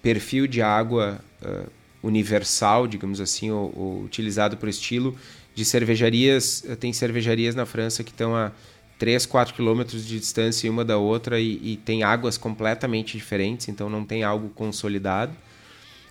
perfil 0.00 0.46
de 0.46 0.62
água 0.62 1.20
uh, 1.42 1.70
universal, 2.02 2.86
digamos 2.86 3.20
assim, 3.20 3.50
ou, 3.50 3.70
ou 3.76 4.02
utilizado 4.02 4.56
para 4.56 4.66
o 4.66 4.70
estilo 4.70 5.14
de 5.54 5.62
cervejarias. 5.62 6.64
Tem 6.80 6.90
cervejarias 6.90 7.54
na 7.54 7.66
França 7.66 8.02
que 8.02 8.12
estão 8.12 8.34
a 8.34 8.50
3, 8.98 9.26
4 9.26 9.54
quilômetros 9.54 10.06
de 10.06 10.18
distância 10.18 10.70
uma 10.70 10.84
da 10.84 10.96
outra 10.96 11.40
e, 11.40 11.60
e, 11.62 11.76
tem 11.76 12.02
águas 12.02 12.38
completamente 12.38 13.16
diferentes, 13.16 13.68
então 13.68 13.90
não 13.90 14.04
tem 14.04 14.22
algo 14.22 14.48
consolidado. 14.50 15.32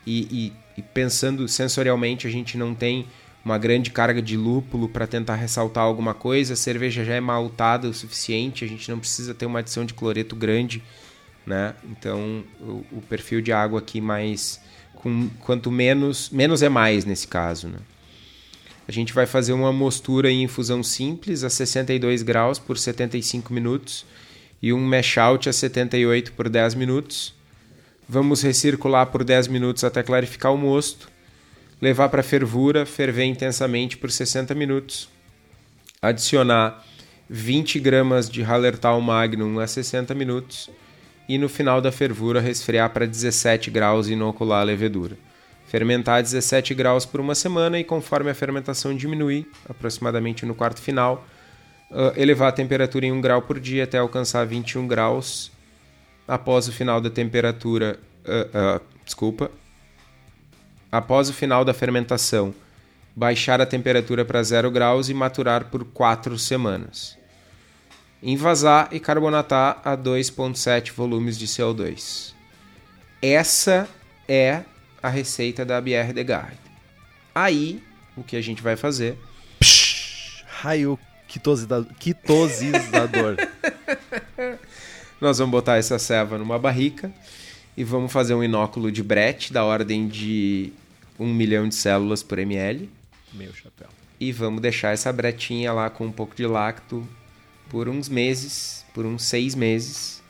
E, 0.05 0.27
e, 0.29 0.53
e, 0.77 0.81
pensando 0.81 1.47
sensorialmente, 1.47 2.27
a 2.27 2.29
gente 2.29 2.57
não 2.57 2.75
tem 2.75 3.07
uma 3.43 3.57
grande 3.57 3.89
carga 3.89 4.21
de 4.21 4.37
lúpulo 4.37 4.87
para 4.87 5.07
tentar 5.07 5.35
ressaltar 5.35 5.83
alguma 5.83 6.13
coisa, 6.13 6.53
a 6.53 6.57
cerveja 6.57 7.03
já 7.03 7.13
é 7.13 7.19
maltada 7.19 7.87
o 7.87 7.93
suficiente, 7.93 8.63
a 8.63 8.67
gente 8.67 8.89
não 8.89 8.99
precisa 8.99 9.33
ter 9.33 9.45
uma 9.45 9.59
adição 9.59 9.85
de 9.85 9.93
cloreto 9.93 10.35
grande, 10.35 10.81
né? 11.45 11.75
Então 11.83 12.43
o, 12.59 12.85
o 12.91 13.01
perfil 13.09 13.41
de 13.41 13.51
água 13.51 13.79
aqui 13.79 13.99
mais 13.99 14.61
com 14.95 15.29
quanto 15.41 15.69
menos 15.69 16.29
menos 16.29 16.61
é 16.63 16.69
mais 16.69 17.03
nesse 17.03 17.27
caso, 17.27 17.67
né? 17.67 17.79
A 18.87 18.91
gente 18.91 19.13
vai 19.13 19.25
fazer 19.25 19.53
uma 19.53 19.71
mostura 19.71 20.29
em 20.29 20.43
infusão 20.43 20.83
simples 20.83 21.43
a 21.43 21.49
62 21.49 22.21
graus 22.21 22.59
por 22.59 22.77
75 22.77 23.53
minutos 23.53 24.05
e 24.61 24.73
um 24.73 24.79
mash 24.79 25.17
out 25.17 25.47
a 25.47 25.53
78 25.53 26.33
por 26.33 26.49
10 26.49 26.75
minutos. 26.75 27.33
Vamos 28.07 28.41
recircular 28.41 29.07
por 29.07 29.23
10 29.23 29.47
minutos 29.47 29.83
até 29.85 30.03
clarificar 30.03 30.53
o 30.53 30.57
mosto, 30.57 31.09
levar 31.81 32.09
para 32.09 32.21
fervura, 32.21 32.85
ferver 32.85 33.25
intensamente 33.25 33.95
por 33.95 34.11
60 34.11 34.53
minutos, 34.53 35.09
adicionar 36.01 36.85
20 37.29 37.79
gramas 37.79 38.29
de 38.29 38.41
Hallertau 38.41 38.99
Magnum 38.99 39.59
a 39.59 39.67
60 39.67 40.13
minutos 40.13 40.69
e 41.27 41.37
no 41.37 41.47
final 41.47 41.79
da 41.79 41.91
fervura 41.91 42.41
resfriar 42.41 42.89
para 42.89 43.07
17 43.07 43.71
graus 43.71 44.07
e 44.07 44.13
inocular 44.13 44.61
a 44.61 44.65
levedura. 44.65 45.17
Fermentar 45.73 46.19
a 46.19 46.21
17 46.21 46.75
graus 46.75 47.03
por 47.03 47.19
uma 47.19 47.33
semana 47.33 47.79
e 47.79 47.83
conforme 47.83 48.29
a 48.29 48.35
fermentação 48.35 48.95
diminuir, 48.95 49.49
aproximadamente 49.67 50.45
no 50.45 50.53
quarto 50.53 50.79
final, 50.79 51.25
uh, 51.89 52.13
elevar 52.15 52.49
a 52.49 52.51
temperatura 52.51 53.07
em 53.07 53.11
1 53.11 53.19
grau 53.19 53.41
por 53.41 53.59
dia 53.59 53.85
até 53.85 53.97
alcançar 53.97 54.45
21 54.45 54.87
graus. 54.87 55.51
Após 56.27 56.67
o 56.67 56.71
final 56.71 57.01
da 57.01 57.09
temperatura, 57.09 57.99
uh, 58.23 58.77
uh, 58.77 58.81
desculpa, 59.03 59.49
após 60.91 61.27
o 61.27 61.33
final 61.33 61.65
da 61.65 61.73
fermentação, 61.73 62.53
baixar 63.15 63.59
a 63.59 63.65
temperatura 63.65 64.23
para 64.23 64.43
0 64.43 64.69
graus 64.69 65.09
e 65.09 65.13
maturar 65.15 65.71
por 65.71 65.83
4 65.85 66.37
semanas. 66.37 67.17
Envasar 68.21 68.89
e 68.91 68.99
carbonatar 68.99 69.81
a 69.83 69.97
2,7 69.97 70.91
volumes 70.91 71.35
de 71.35 71.47
CO2. 71.47 72.31
Essa 73.23 73.89
é 74.27 74.65
a 75.03 75.09
receita 75.09 75.65
da 75.65 75.81
Bière 75.81 76.13
de 76.13 76.23
Garde. 76.23 76.57
Aí, 77.35 77.83
o 78.15 78.23
que 78.23 78.37
a 78.37 78.41
gente 78.41 78.61
vai 78.61 78.77
fazer? 78.77 79.17
Psh, 79.59 80.45
raio 80.47 80.97
quitosizador. 81.27 83.35
Nós 85.19 85.39
vamos 85.39 85.51
botar 85.51 85.75
essa 85.75 85.99
ceva 85.99 86.37
numa 86.37 86.57
barrica 86.57 87.13
e 87.75 87.83
vamos 87.83 88.13
fazer 88.13 88.33
um 88.33 88.43
inóculo 88.43 88.89
de 88.89 89.03
brete 89.03 89.51
da 89.51 89.65
ordem 89.65 90.07
de 90.07 90.71
1 91.19 91.33
milhão 91.33 91.67
de 91.67 91.75
células 91.75 92.23
por 92.23 92.39
ml. 92.39 92.89
Meu 93.33 93.53
chapéu. 93.53 93.89
E 94.19 94.31
vamos 94.31 94.61
deixar 94.61 94.93
essa 94.93 95.11
bretinha 95.11 95.73
lá 95.73 95.89
com 95.89 96.05
um 96.05 96.11
pouco 96.11 96.35
de 96.35 96.45
lacto 96.45 97.05
por 97.69 97.89
uns 97.89 98.07
meses, 98.07 98.85
por 98.93 99.05
uns 99.05 99.23
seis 99.23 99.53
meses. 99.53 100.23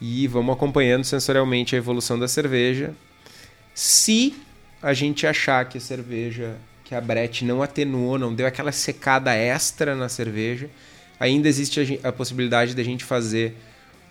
E 0.00 0.26
vamos 0.26 0.54
acompanhando 0.54 1.04
sensorialmente 1.04 1.76
a 1.76 1.78
evolução 1.78 2.18
da 2.18 2.26
cerveja 2.26 2.92
se 3.74 4.34
a 4.80 4.94
gente 4.94 5.26
achar 5.26 5.68
que 5.68 5.78
a 5.78 5.80
cerveja, 5.80 6.56
que 6.84 6.94
a 6.94 7.00
Brett 7.00 7.44
não 7.44 7.62
atenuou, 7.62 8.18
não 8.18 8.34
deu 8.34 8.46
aquela 8.46 8.70
secada 8.70 9.34
extra 9.34 9.96
na 9.96 10.08
cerveja, 10.08 10.70
ainda 11.18 11.48
existe 11.48 12.00
a, 12.04 12.08
a 12.08 12.12
possibilidade 12.12 12.74
da 12.74 12.82
gente 12.82 13.04
fazer 13.04 13.56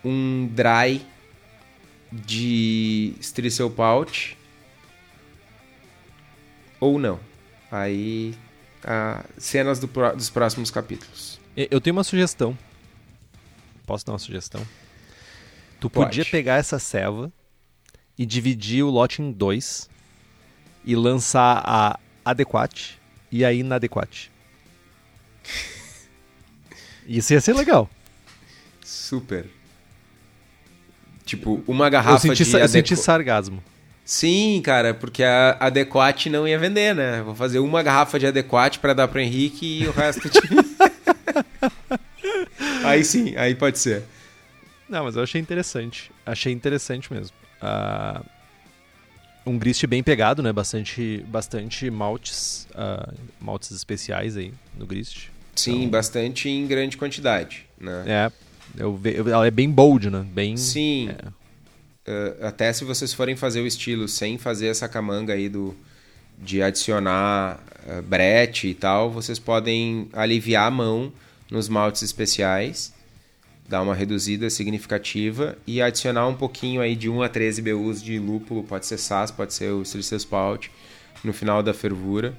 um 0.04 0.46
dry 0.52 1.00
de 2.12 3.14
Strissel 3.20 3.70
Pouch 3.70 4.36
ou 6.78 6.98
não. 6.98 7.18
Aí, 7.70 8.34
a, 8.84 9.24
cenas 9.38 9.78
do, 9.78 9.88
dos 10.14 10.28
próximos 10.28 10.70
capítulos. 10.70 11.40
Eu 11.56 11.80
tenho 11.80 11.96
uma 11.96 12.04
sugestão. 12.04 12.56
Posso 13.86 14.04
dar 14.04 14.12
uma 14.12 14.18
sugestão? 14.18 14.64
Tu 15.80 15.88
Pode. 15.88 16.06
podia 16.06 16.24
pegar 16.24 16.56
essa 16.56 16.78
ceva 16.78 17.32
e 18.18 18.24
dividir 18.24 18.82
o 18.82 18.90
lote 18.90 19.22
em 19.22 19.32
dois 19.32 19.88
e 20.84 20.94
lançar 20.94 21.62
a 21.64 21.98
adequate 22.24 23.00
e 23.30 23.44
a 23.44 23.52
inadequate. 23.52 24.30
Isso 27.06 27.32
ia 27.32 27.40
ser 27.40 27.54
legal. 27.54 27.88
Super. 28.82 29.46
Tipo, 31.24 31.62
uma 31.66 31.88
garrafa 31.88 32.28
eu 32.28 32.36
senti, 32.36 32.50
de 32.50 32.56
Eu 32.56 32.68
senti 32.68 32.96
sargasmo. 32.96 33.62
Sim, 34.04 34.60
cara, 34.62 34.92
porque 34.92 35.24
a 35.24 35.56
adequate 35.58 36.28
não 36.28 36.46
ia 36.46 36.58
vender, 36.58 36.94
né? 36.94 37.22
Vou 37.22 37.34
fazer 37.34 37.58
uma 37.58 37.82
garrafa 37.82 38.18
de 38.18 38.26
adequate 38.26 38.78
para 38.78 38.92
dar 38.92 39.08
pro 39.08 39.18
Henrique 39.18 39.82
e 39.82 39.86
o 39.86 39.92
resto 39.92 40.28
de... 40.28 40.40
aí 42.84 43.02
sim, 43.02 43.34
aí 43.36 43.54
pode 43.54 43.78
ser. 43.78 44.02
Não, 44.86 45.04
mas 45.04 45.16
eu 45.16 45.22
achei 45.22 45.40
interessante. 45.40 46.10
Achei 46.26 46.52
interessante 46.52 47.10
mesmo. 47.10 47.34
Uh, 47.64 48.24
um 49.46 49.58
grist 49.58 49.86
bem 49.86 50.02
pegado, 50.02 50.42
né? 50.42 50.52
Bastante, 50.52 51.24
bastante 51.28 51.90
maltes, 51.90 52.66
uh, 52.70 53.12
maltes 53.40 53.70
especiais 53.70 54.36
aí 54.36 54.52
no 54.76 54.86
grist. 54.86 55.28
Sim, 55.54 55.78
então... 55.78 55.90
bastante 55.90 56.48
em 56.48 56.66
grande 56.66 56.96
quantidade, 56.96 57.66
né? 57.78 58.04
É, 58.06 58.32
eu, 58.76 59.00
eu, 59.04 59.28
ela 59.28 59.46
é 59.46 59.50
bem 59.50 59.70
bold, 59.70 60.10
né? 60.10 60.26
Bem, 60.32 60.56
Sim. 60.56 61.10
É. 61.10 61.44
Uh, 62.10 62.46
até 62.46 62.72
se 62.72 62.84
vocês 62.84 63.14
forem 63.14 63.36
fazer 63.36 63.60
o 63.60 63.66
estilo 63.66 64.08
sem 64.08 64.36
fazer 64.36 64.66
essa 64.66 64.88
camanga 64.88 65.32
aí 65.32 65.48
do, 65.48 65.74
de 66.38 66.62
adicionar 66.62 67.60
uh, 67.86 68.02
brete 68.02 68.68
e 68.68 68.74
tal, 68.74 69.10
vocês 69.10 69.38
podem 69.38 70.08
aliviar 70.12 70.66
a 70.66 70.70
mão 70.70 71.12
nos 71.50 71.68
maltes 71.68 72.02
especiais 72.02 72.92
dar 73.68 73.82
uma 73.82 73.94
reduzida 73.94 74.50
significativa 74.50 75.56
e 75.66 75.80
adicionar 75.80 76.26
um 76.26 76.34
pouquinho 76.34 76.80
aí 76.80 76.94
de 76.94 77.08
1 77.08 77.22
a 77.22 77.28
13 77.28 77.62
BUs 77.62 78.02
de 78.02 78.18
lúpulo, 78.18 78.62
pode 78.62 78.86
ser 78.86 78.98
SAS, 78.98 79.30
pode 79.30 79.54
ser 79.54 79.72
o 79.72 79.84
Silicious 79.84 80.24
Pout, 80.24 80.70
no 81.22 81.32
final 81.32 81.62
da 81.62 81.72
fervura, 81.72 82.36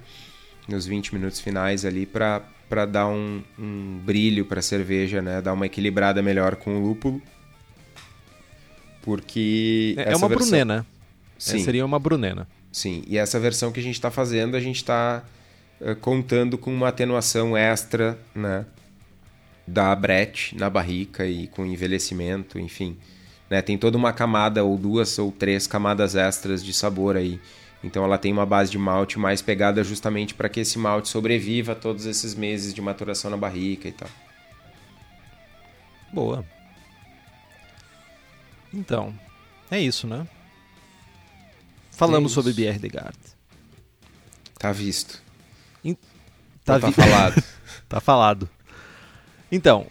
nos 0.67 0.85
20 0.85 1.15
minutos 1.15 1.39
finais 1.39 1.83
ali, 1.83 2.05
para 2.05 2.85
dar 2.85 3.07
um, 3.07 3.43
um 3.57 3.99
brilho 4.05 4.45
para 4.45 4.59
a 4.59 4.63
cerveja, 4.63 5.21
né? 5.21 5.41
dar 5.41 5.53
uma 5.53 5.65
equilibrada 5.65 6.21
melhor 6.21 6.55
com 6.55 6.77
o 6.77 6.87
lúpulo. 6.87 7.21
Porque. 9.01 9.95
É, 9.97 10.13
é 10.13 10.15
uma 10.15 10.27
versão... 10.27 10.47
brunena. 10.47 10.85
Sim. 11.37 11.57
É, 11.57 11.59
seria 11.59 11.85
uma 11.85 11.99
brunena. 11.99 12.47
Sim, 12.71 13.03
e 13.07 13.17
essa 13.17 13.39
versão 13.39 13.71
que 13.71 13.79
a 13.79 13.83
gente 13.83 13.95
está 13.95 14.11
fazendo, 14.11 14.57
a 14.57 14.59
gente 14.59 14.77
está 14.77 15.23
uh, 15.79 15.91
eh, 15.91 15.95
contando 15.95 16.57
com 16.57 16.73
uma 16.73 16.89
atenuação 16.89 17.55
extra, 17.55 18.17
né? 18.33 18.65
Da 19.67 19.95
brete 19.95 20.55
na 20.57 20.69
barrica 20.69 21.25
e 21.25 21.47
com 21.47 21.65
envelhecimento, 21.65 22.59
enfim. 22.59 22.97
Né? 23.49 23.61
Tem 23.61 23.77
toda 23.77 23.97
uma 23.97 24.13
camada, 24.13 24.63
ou 24.63 24.77
duas 24.77 25.17
ou 25.17 25.31
três 25.31 25.67
camadas 25.67 26.15
extras 26.15 26.63
de 26.63 26.73
sabor 26.73 27.15
aí. 27.15 27.39
Então 27.83 28.03
ela 28.03 28.17
tem 28.17 28.31
uma 28.31 28.45
base 28.45 28.71
de 28.71 28.77
malte 28.77 29.19
mais 29.19 29.41
pegada 29.41 29.83
justamente 29.83 30.33
para 30.33 30.49
que 30.49 30.59
esse 30.59 30.77
malte 30.79 31.09
sobreviva 31.09 31.75
todos 31.75 32.05
esses 32.05 32.33
meses 32.33 32.73
de 32.73 32.81
maturação 32.81 33.29
na 33.29 33.37
barrica 33.37 33.87
e 33.87 33.91
tal. 33.91 34.09
Boa. 36.11 36.45
Então, 38.73 39.13
é 39.69 39.79
isso, 39.79 40.07
né? 40.07 40.27
Falamos 41.91 42.31
é 42.31 42.35
sobre 42.35 42.53
Bière 42.53 42.79
de 42.79 42.89
Garde. 42.89 43.17
Tá 44.57 44.71
visto. 44.71 45.21
In... 45.83 45.95
Tá, 46.63 46.79
tá 46.79 46.87
vi... 46.87 46.93
falado. 46.93 47.43
tá 47.87 47.99
falado. 47.99 48.49
Então, 49.55 49.85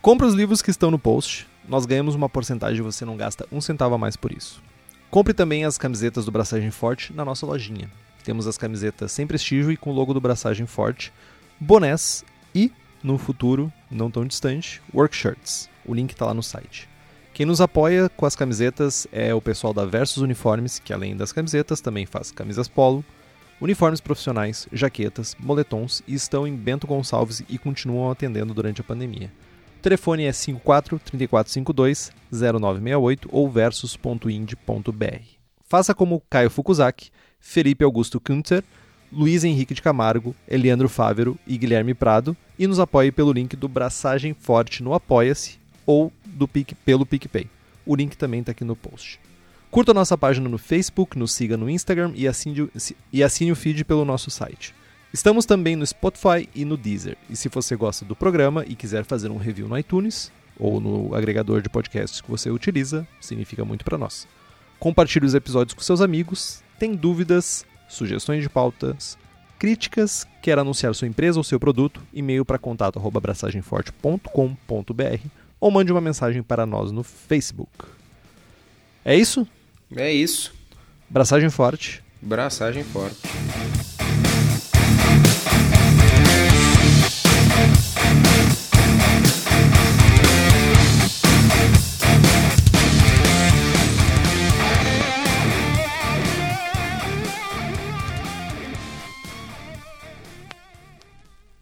compre 0.00 0.24
os 0.24 0.32
livros 0.32 0.62
que 0.62 0.70
estão 0.70 0.92
no 0.92 0.98
post. 0.98 1.44
Nós 1.68 1.86
ganhamos 1.86 2.14
uma 2.14 2.28
porcentagem 2.28 2.78
e 2.78 2.82
você 2.82 3.04
não 3.04 3.16
gasta 3.16 3.44
um 3.50 3.60
centavo 3.60 3.96
a 3.96 3.98
mais 3.98 4.14
por 4.14 4.30
isso. 4.30 4.62
Compre 5.10 5.34
também 5.34 5.64
as 5.64 5.76
camisetas 5.76 6.24
do 6.24 6.30
Braçagem 6.30 6.70
Forte 6.70 7.12
na 7.12 7.24
nossa 7.24 7.44
lojinha. 7.44 7.90
Temos 8.22 8.46
as 8.46 8.56
camisetas 8.56 9.10
sem 9.10 9.26
prestígio 9.26 9.72
e 9.72 9.76
com 9.76 9.90
o 9.90 9.92
logo 9.92 10.14
do 10.14 10.20
Braçagem 10.20 10.66
Forte, 10.66 11.12
bonés 11.58 12.24
E, 12.54 12.70
no 13.02 13.18
futuro, 13.18 13.72
não 13.90 14.08
tão 14.08 14.24
distante, 14.24 14.80
Workshirts. 14.94 15.68
O 15.84 15.92
link 15.92 16.12
está 16.12 16.26
lá 16.26 16.32
no 16.32 16.42
site. 16.44 16.88
Quem 17.34 17.46
nos 17.46 17.60
apoia 17.60 18.08
com 18.08 18.24
as 18.24 18.36
camisetas 18.36 19.04
é 19.10 19.34
o 19.34 19.42
pessoal 19.42 19.74
da 19.74 19.84
Versus 19.84 20.18
Uniformes, 20.18 20.78
que 20.78 20.92
além 20.92 21.16
das 21.16 21.32
camisetas 21.32 21.80
também 21.80 22.06
faz 22.06 22.30
camisas 22.30 22.68
polo, 22.68 23.04
uniformes 23.60 24.00
profissionais, 24.00 24.66
jaquetas, 24.72 25.36
moletons 25.38 26.02
e 26.06 26.14
estão 26.14 26.46
em 26.46 26.54
Bento 26.56 26.86
Gonçalves 26.86 27.42
e 27.48 27.58
continuam 27.58 28.10
atendendo 28.10 28.54
durante 28.54 28.80
a 28.80 28.84
pandemia. 28.84 29.30
O 29.78 29.82
telefone 29.82 30.24
é 30.24 30.32
54 30.32 30.98
3452 30.98 32.12
0968 32.32 33.28
ou 33.32 33.50
versus.ind.br. 33.50 35.22
Faça 35.68 35.94
como 35.94 36.22
Caio 36.28 36.50
Fukuzaki, 36.50 37.10
Felipe 37.38 37.84
Augusto 37.84 38.20
Kunter, 38.20 38.62
Luiz 39.12 39.42
Henrique 39.42 39.74
de 39.74 39.82
Camargo, 39.82 40.36
Eliandro 40.46 40.88
Fávero 40.88 41.38
e 41.46 41.56
Guilherme 41.56 41.94
Prado 41.94 42.36
e 42.58 42.66
nos 42.66 42.78
apoie 42.78 43.10
pelo 43.10 43.32
link 43.32 43.56
do 43.56 43.68
Braçagem 43.68 44.34
Forte 44.34 44.82
no 44.82 44.94
Apoia-se 44.94 45.58
ou 45.86 46.12
do 46.24 46.46
Pic, 46.46 46.74
pelo 46.84 47.06
PicPay. 47.06 47.48
O 47.84 47.96
link 47.96 48.16
também 48.16 48.40
está 48.40 48.52
aqui 48.52 48.64
no 48.64 48.76
post. 48.76 49.18
Curta 49.70 49.94
nossa 49.94 50.18
página 50.18 50.48
no 50.48 50.58
Facebook, 50.58 51.16
nos 51.16 51.32
siga 51.32 51.56
no 51.56 51.70
Instagram 51.70 52.10
e 52.16 52.26
assine, 52.26 52.68
e 53.12 53.22
assine 53.22 53.52
o 53.52 53.56
feed 53.56 53.84
pelo 53.84 54.04
nosso 54.04 54.28
site. 54.28 54.74
Estamos 55.12 55.46
também 55.46 55.76
no 55.76 55.86
Spotify 55.86 56.48
e 56.52 56.64
no 56.64 56.76
Deezer. 56.76 57.16
E 57.28 57.36
se 57.36 57.48
você 57.48 57.76
gosta 57.76 58.04
do 58.04 58.16
programa 58.16 58.64
e 58.66 58.74
quiser 58.74 59.04
fazer 59.04 59.30
um 59.30 59.36
review 59.36 59.68
no 59.68 59.78
iTunes 59.78 60.32
ou 60.58 60.80
no 60.80 61.14
agregador 61.14 61.62
de 61.62 61.68
podcasts 61.68 62.20
que 62.20 62.28
você 62.28 62.50
utiliza, 62.50 63.06
significa 63.20 63.64
muito 63.64 63.84
para 63.84 63.96
nós. 63.96 64.26
Compartilhe 64.80 65.24
os 65.24 65.34
episódios 65.34 65.72
com 65.72 65.82
seus 65.82 66.00
amigos. 66.00 66.64
Tem 66.76 66.92
dúvidas, 66.92 67.64
sugestões 67.88 68.42
de 68.42 68.48
pautas, 68.48 69.16
críticas, 69.56 70.26
quer 70.42 70.58
anunciar 70.58 70.96
sua 70.96 71.06
empresa 71.06 71.38
ou 71.38 71.44
seu 71.44 71.60
produto, 71.60 72.02
e-mail 72.12 72.44
para 72.44 72.58
contato@abraçagemforte.com.br 72.58 75.28
ou 75.60 75.70
mande 75.70 75.92
uma 75.92 76.00
mensagem 76.00 76.42
para 76.42 76.66
nós 76.66 76.90
no 76.90 77.04
Facebook. 77.04 77.84
É 79.04 79.16
isso? 79.16 79.46
É 79.96 80.12
isso. 80.12 80.52
Braçagem 81.08 81.50
forte. 81.50 82.02
Braçagem 82.22 82.84
forte. 82.84 83.18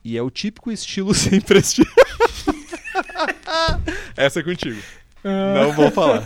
E 0.04 0.16
é 0.16 0.22
o 0.22 0.30
típico 0.30 0.70
estilo 0.70 1.12
sem 1.14 1.40
prestígio. 1.40 1.90
Essa 4.16 4.40
é 4.40 4.42
contigo. 4.42 4.80
Não 5.24 5.72
vou 5.72 5.90
falar. 5.90 6.22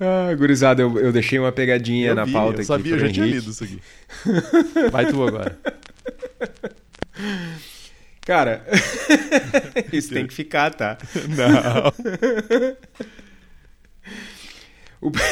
Ah, 0.00 0.34
gurizada, 0.34 0.82
eu, 0.82 0.98
eu 0.98 1.12
deixei 1.12 1.38
uma 1.38 1.52
pegadinha 1.52 2.08
Eu 2.08 2.14
na 2.14 2.24
vi, 2.24 2.32
pauta 2.32 2.56
eu 2.56 2.60
aqui. 2.60 2.64
sabia, 2.66 2.94
eu 2.94 2.98
já 2.98 3.12
tinha 3.12 3.26
lido 3.26 3.50
isso 3.50 3.62
aqui. 3.64 3.80
Vai 4.90 5.06
tu 5.06 5.22
agora. 5.26 5.56
Cara, 8.22 8.64
isso 9.92 10.12
tem 10.12 10.26
que 10.26 10.34
ficar, 10.34 10.74
tá? 10.74 10.98
Não. 11.28 11.92
O- 15.00 15.12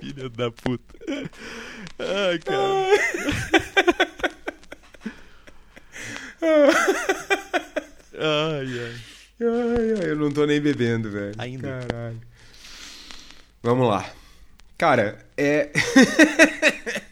Filha 0.00 0.28
da 0.30 0.50
puta. 0.50 0.94
Ai, 1.98 2.38
cara. 2.40 2.88
Ai, 8.18 8.66
ai. 8.80 8.94
Ai, 9.40 9.94
ai, 10.00 10.10
eu 10.10 10.16
não 10.16 10.30
tô 10.30 10.46
nem 10.46 10.60
bebendo, 10.60 11.10
velho. 11.10 11.34
Ainda. 11.38 11.80
Caralho. 11.86 12.20
Vamos 13.62 13.88
lá. 13.88 14.08
Cara, 14.78 15.18
é. 15.36 15.70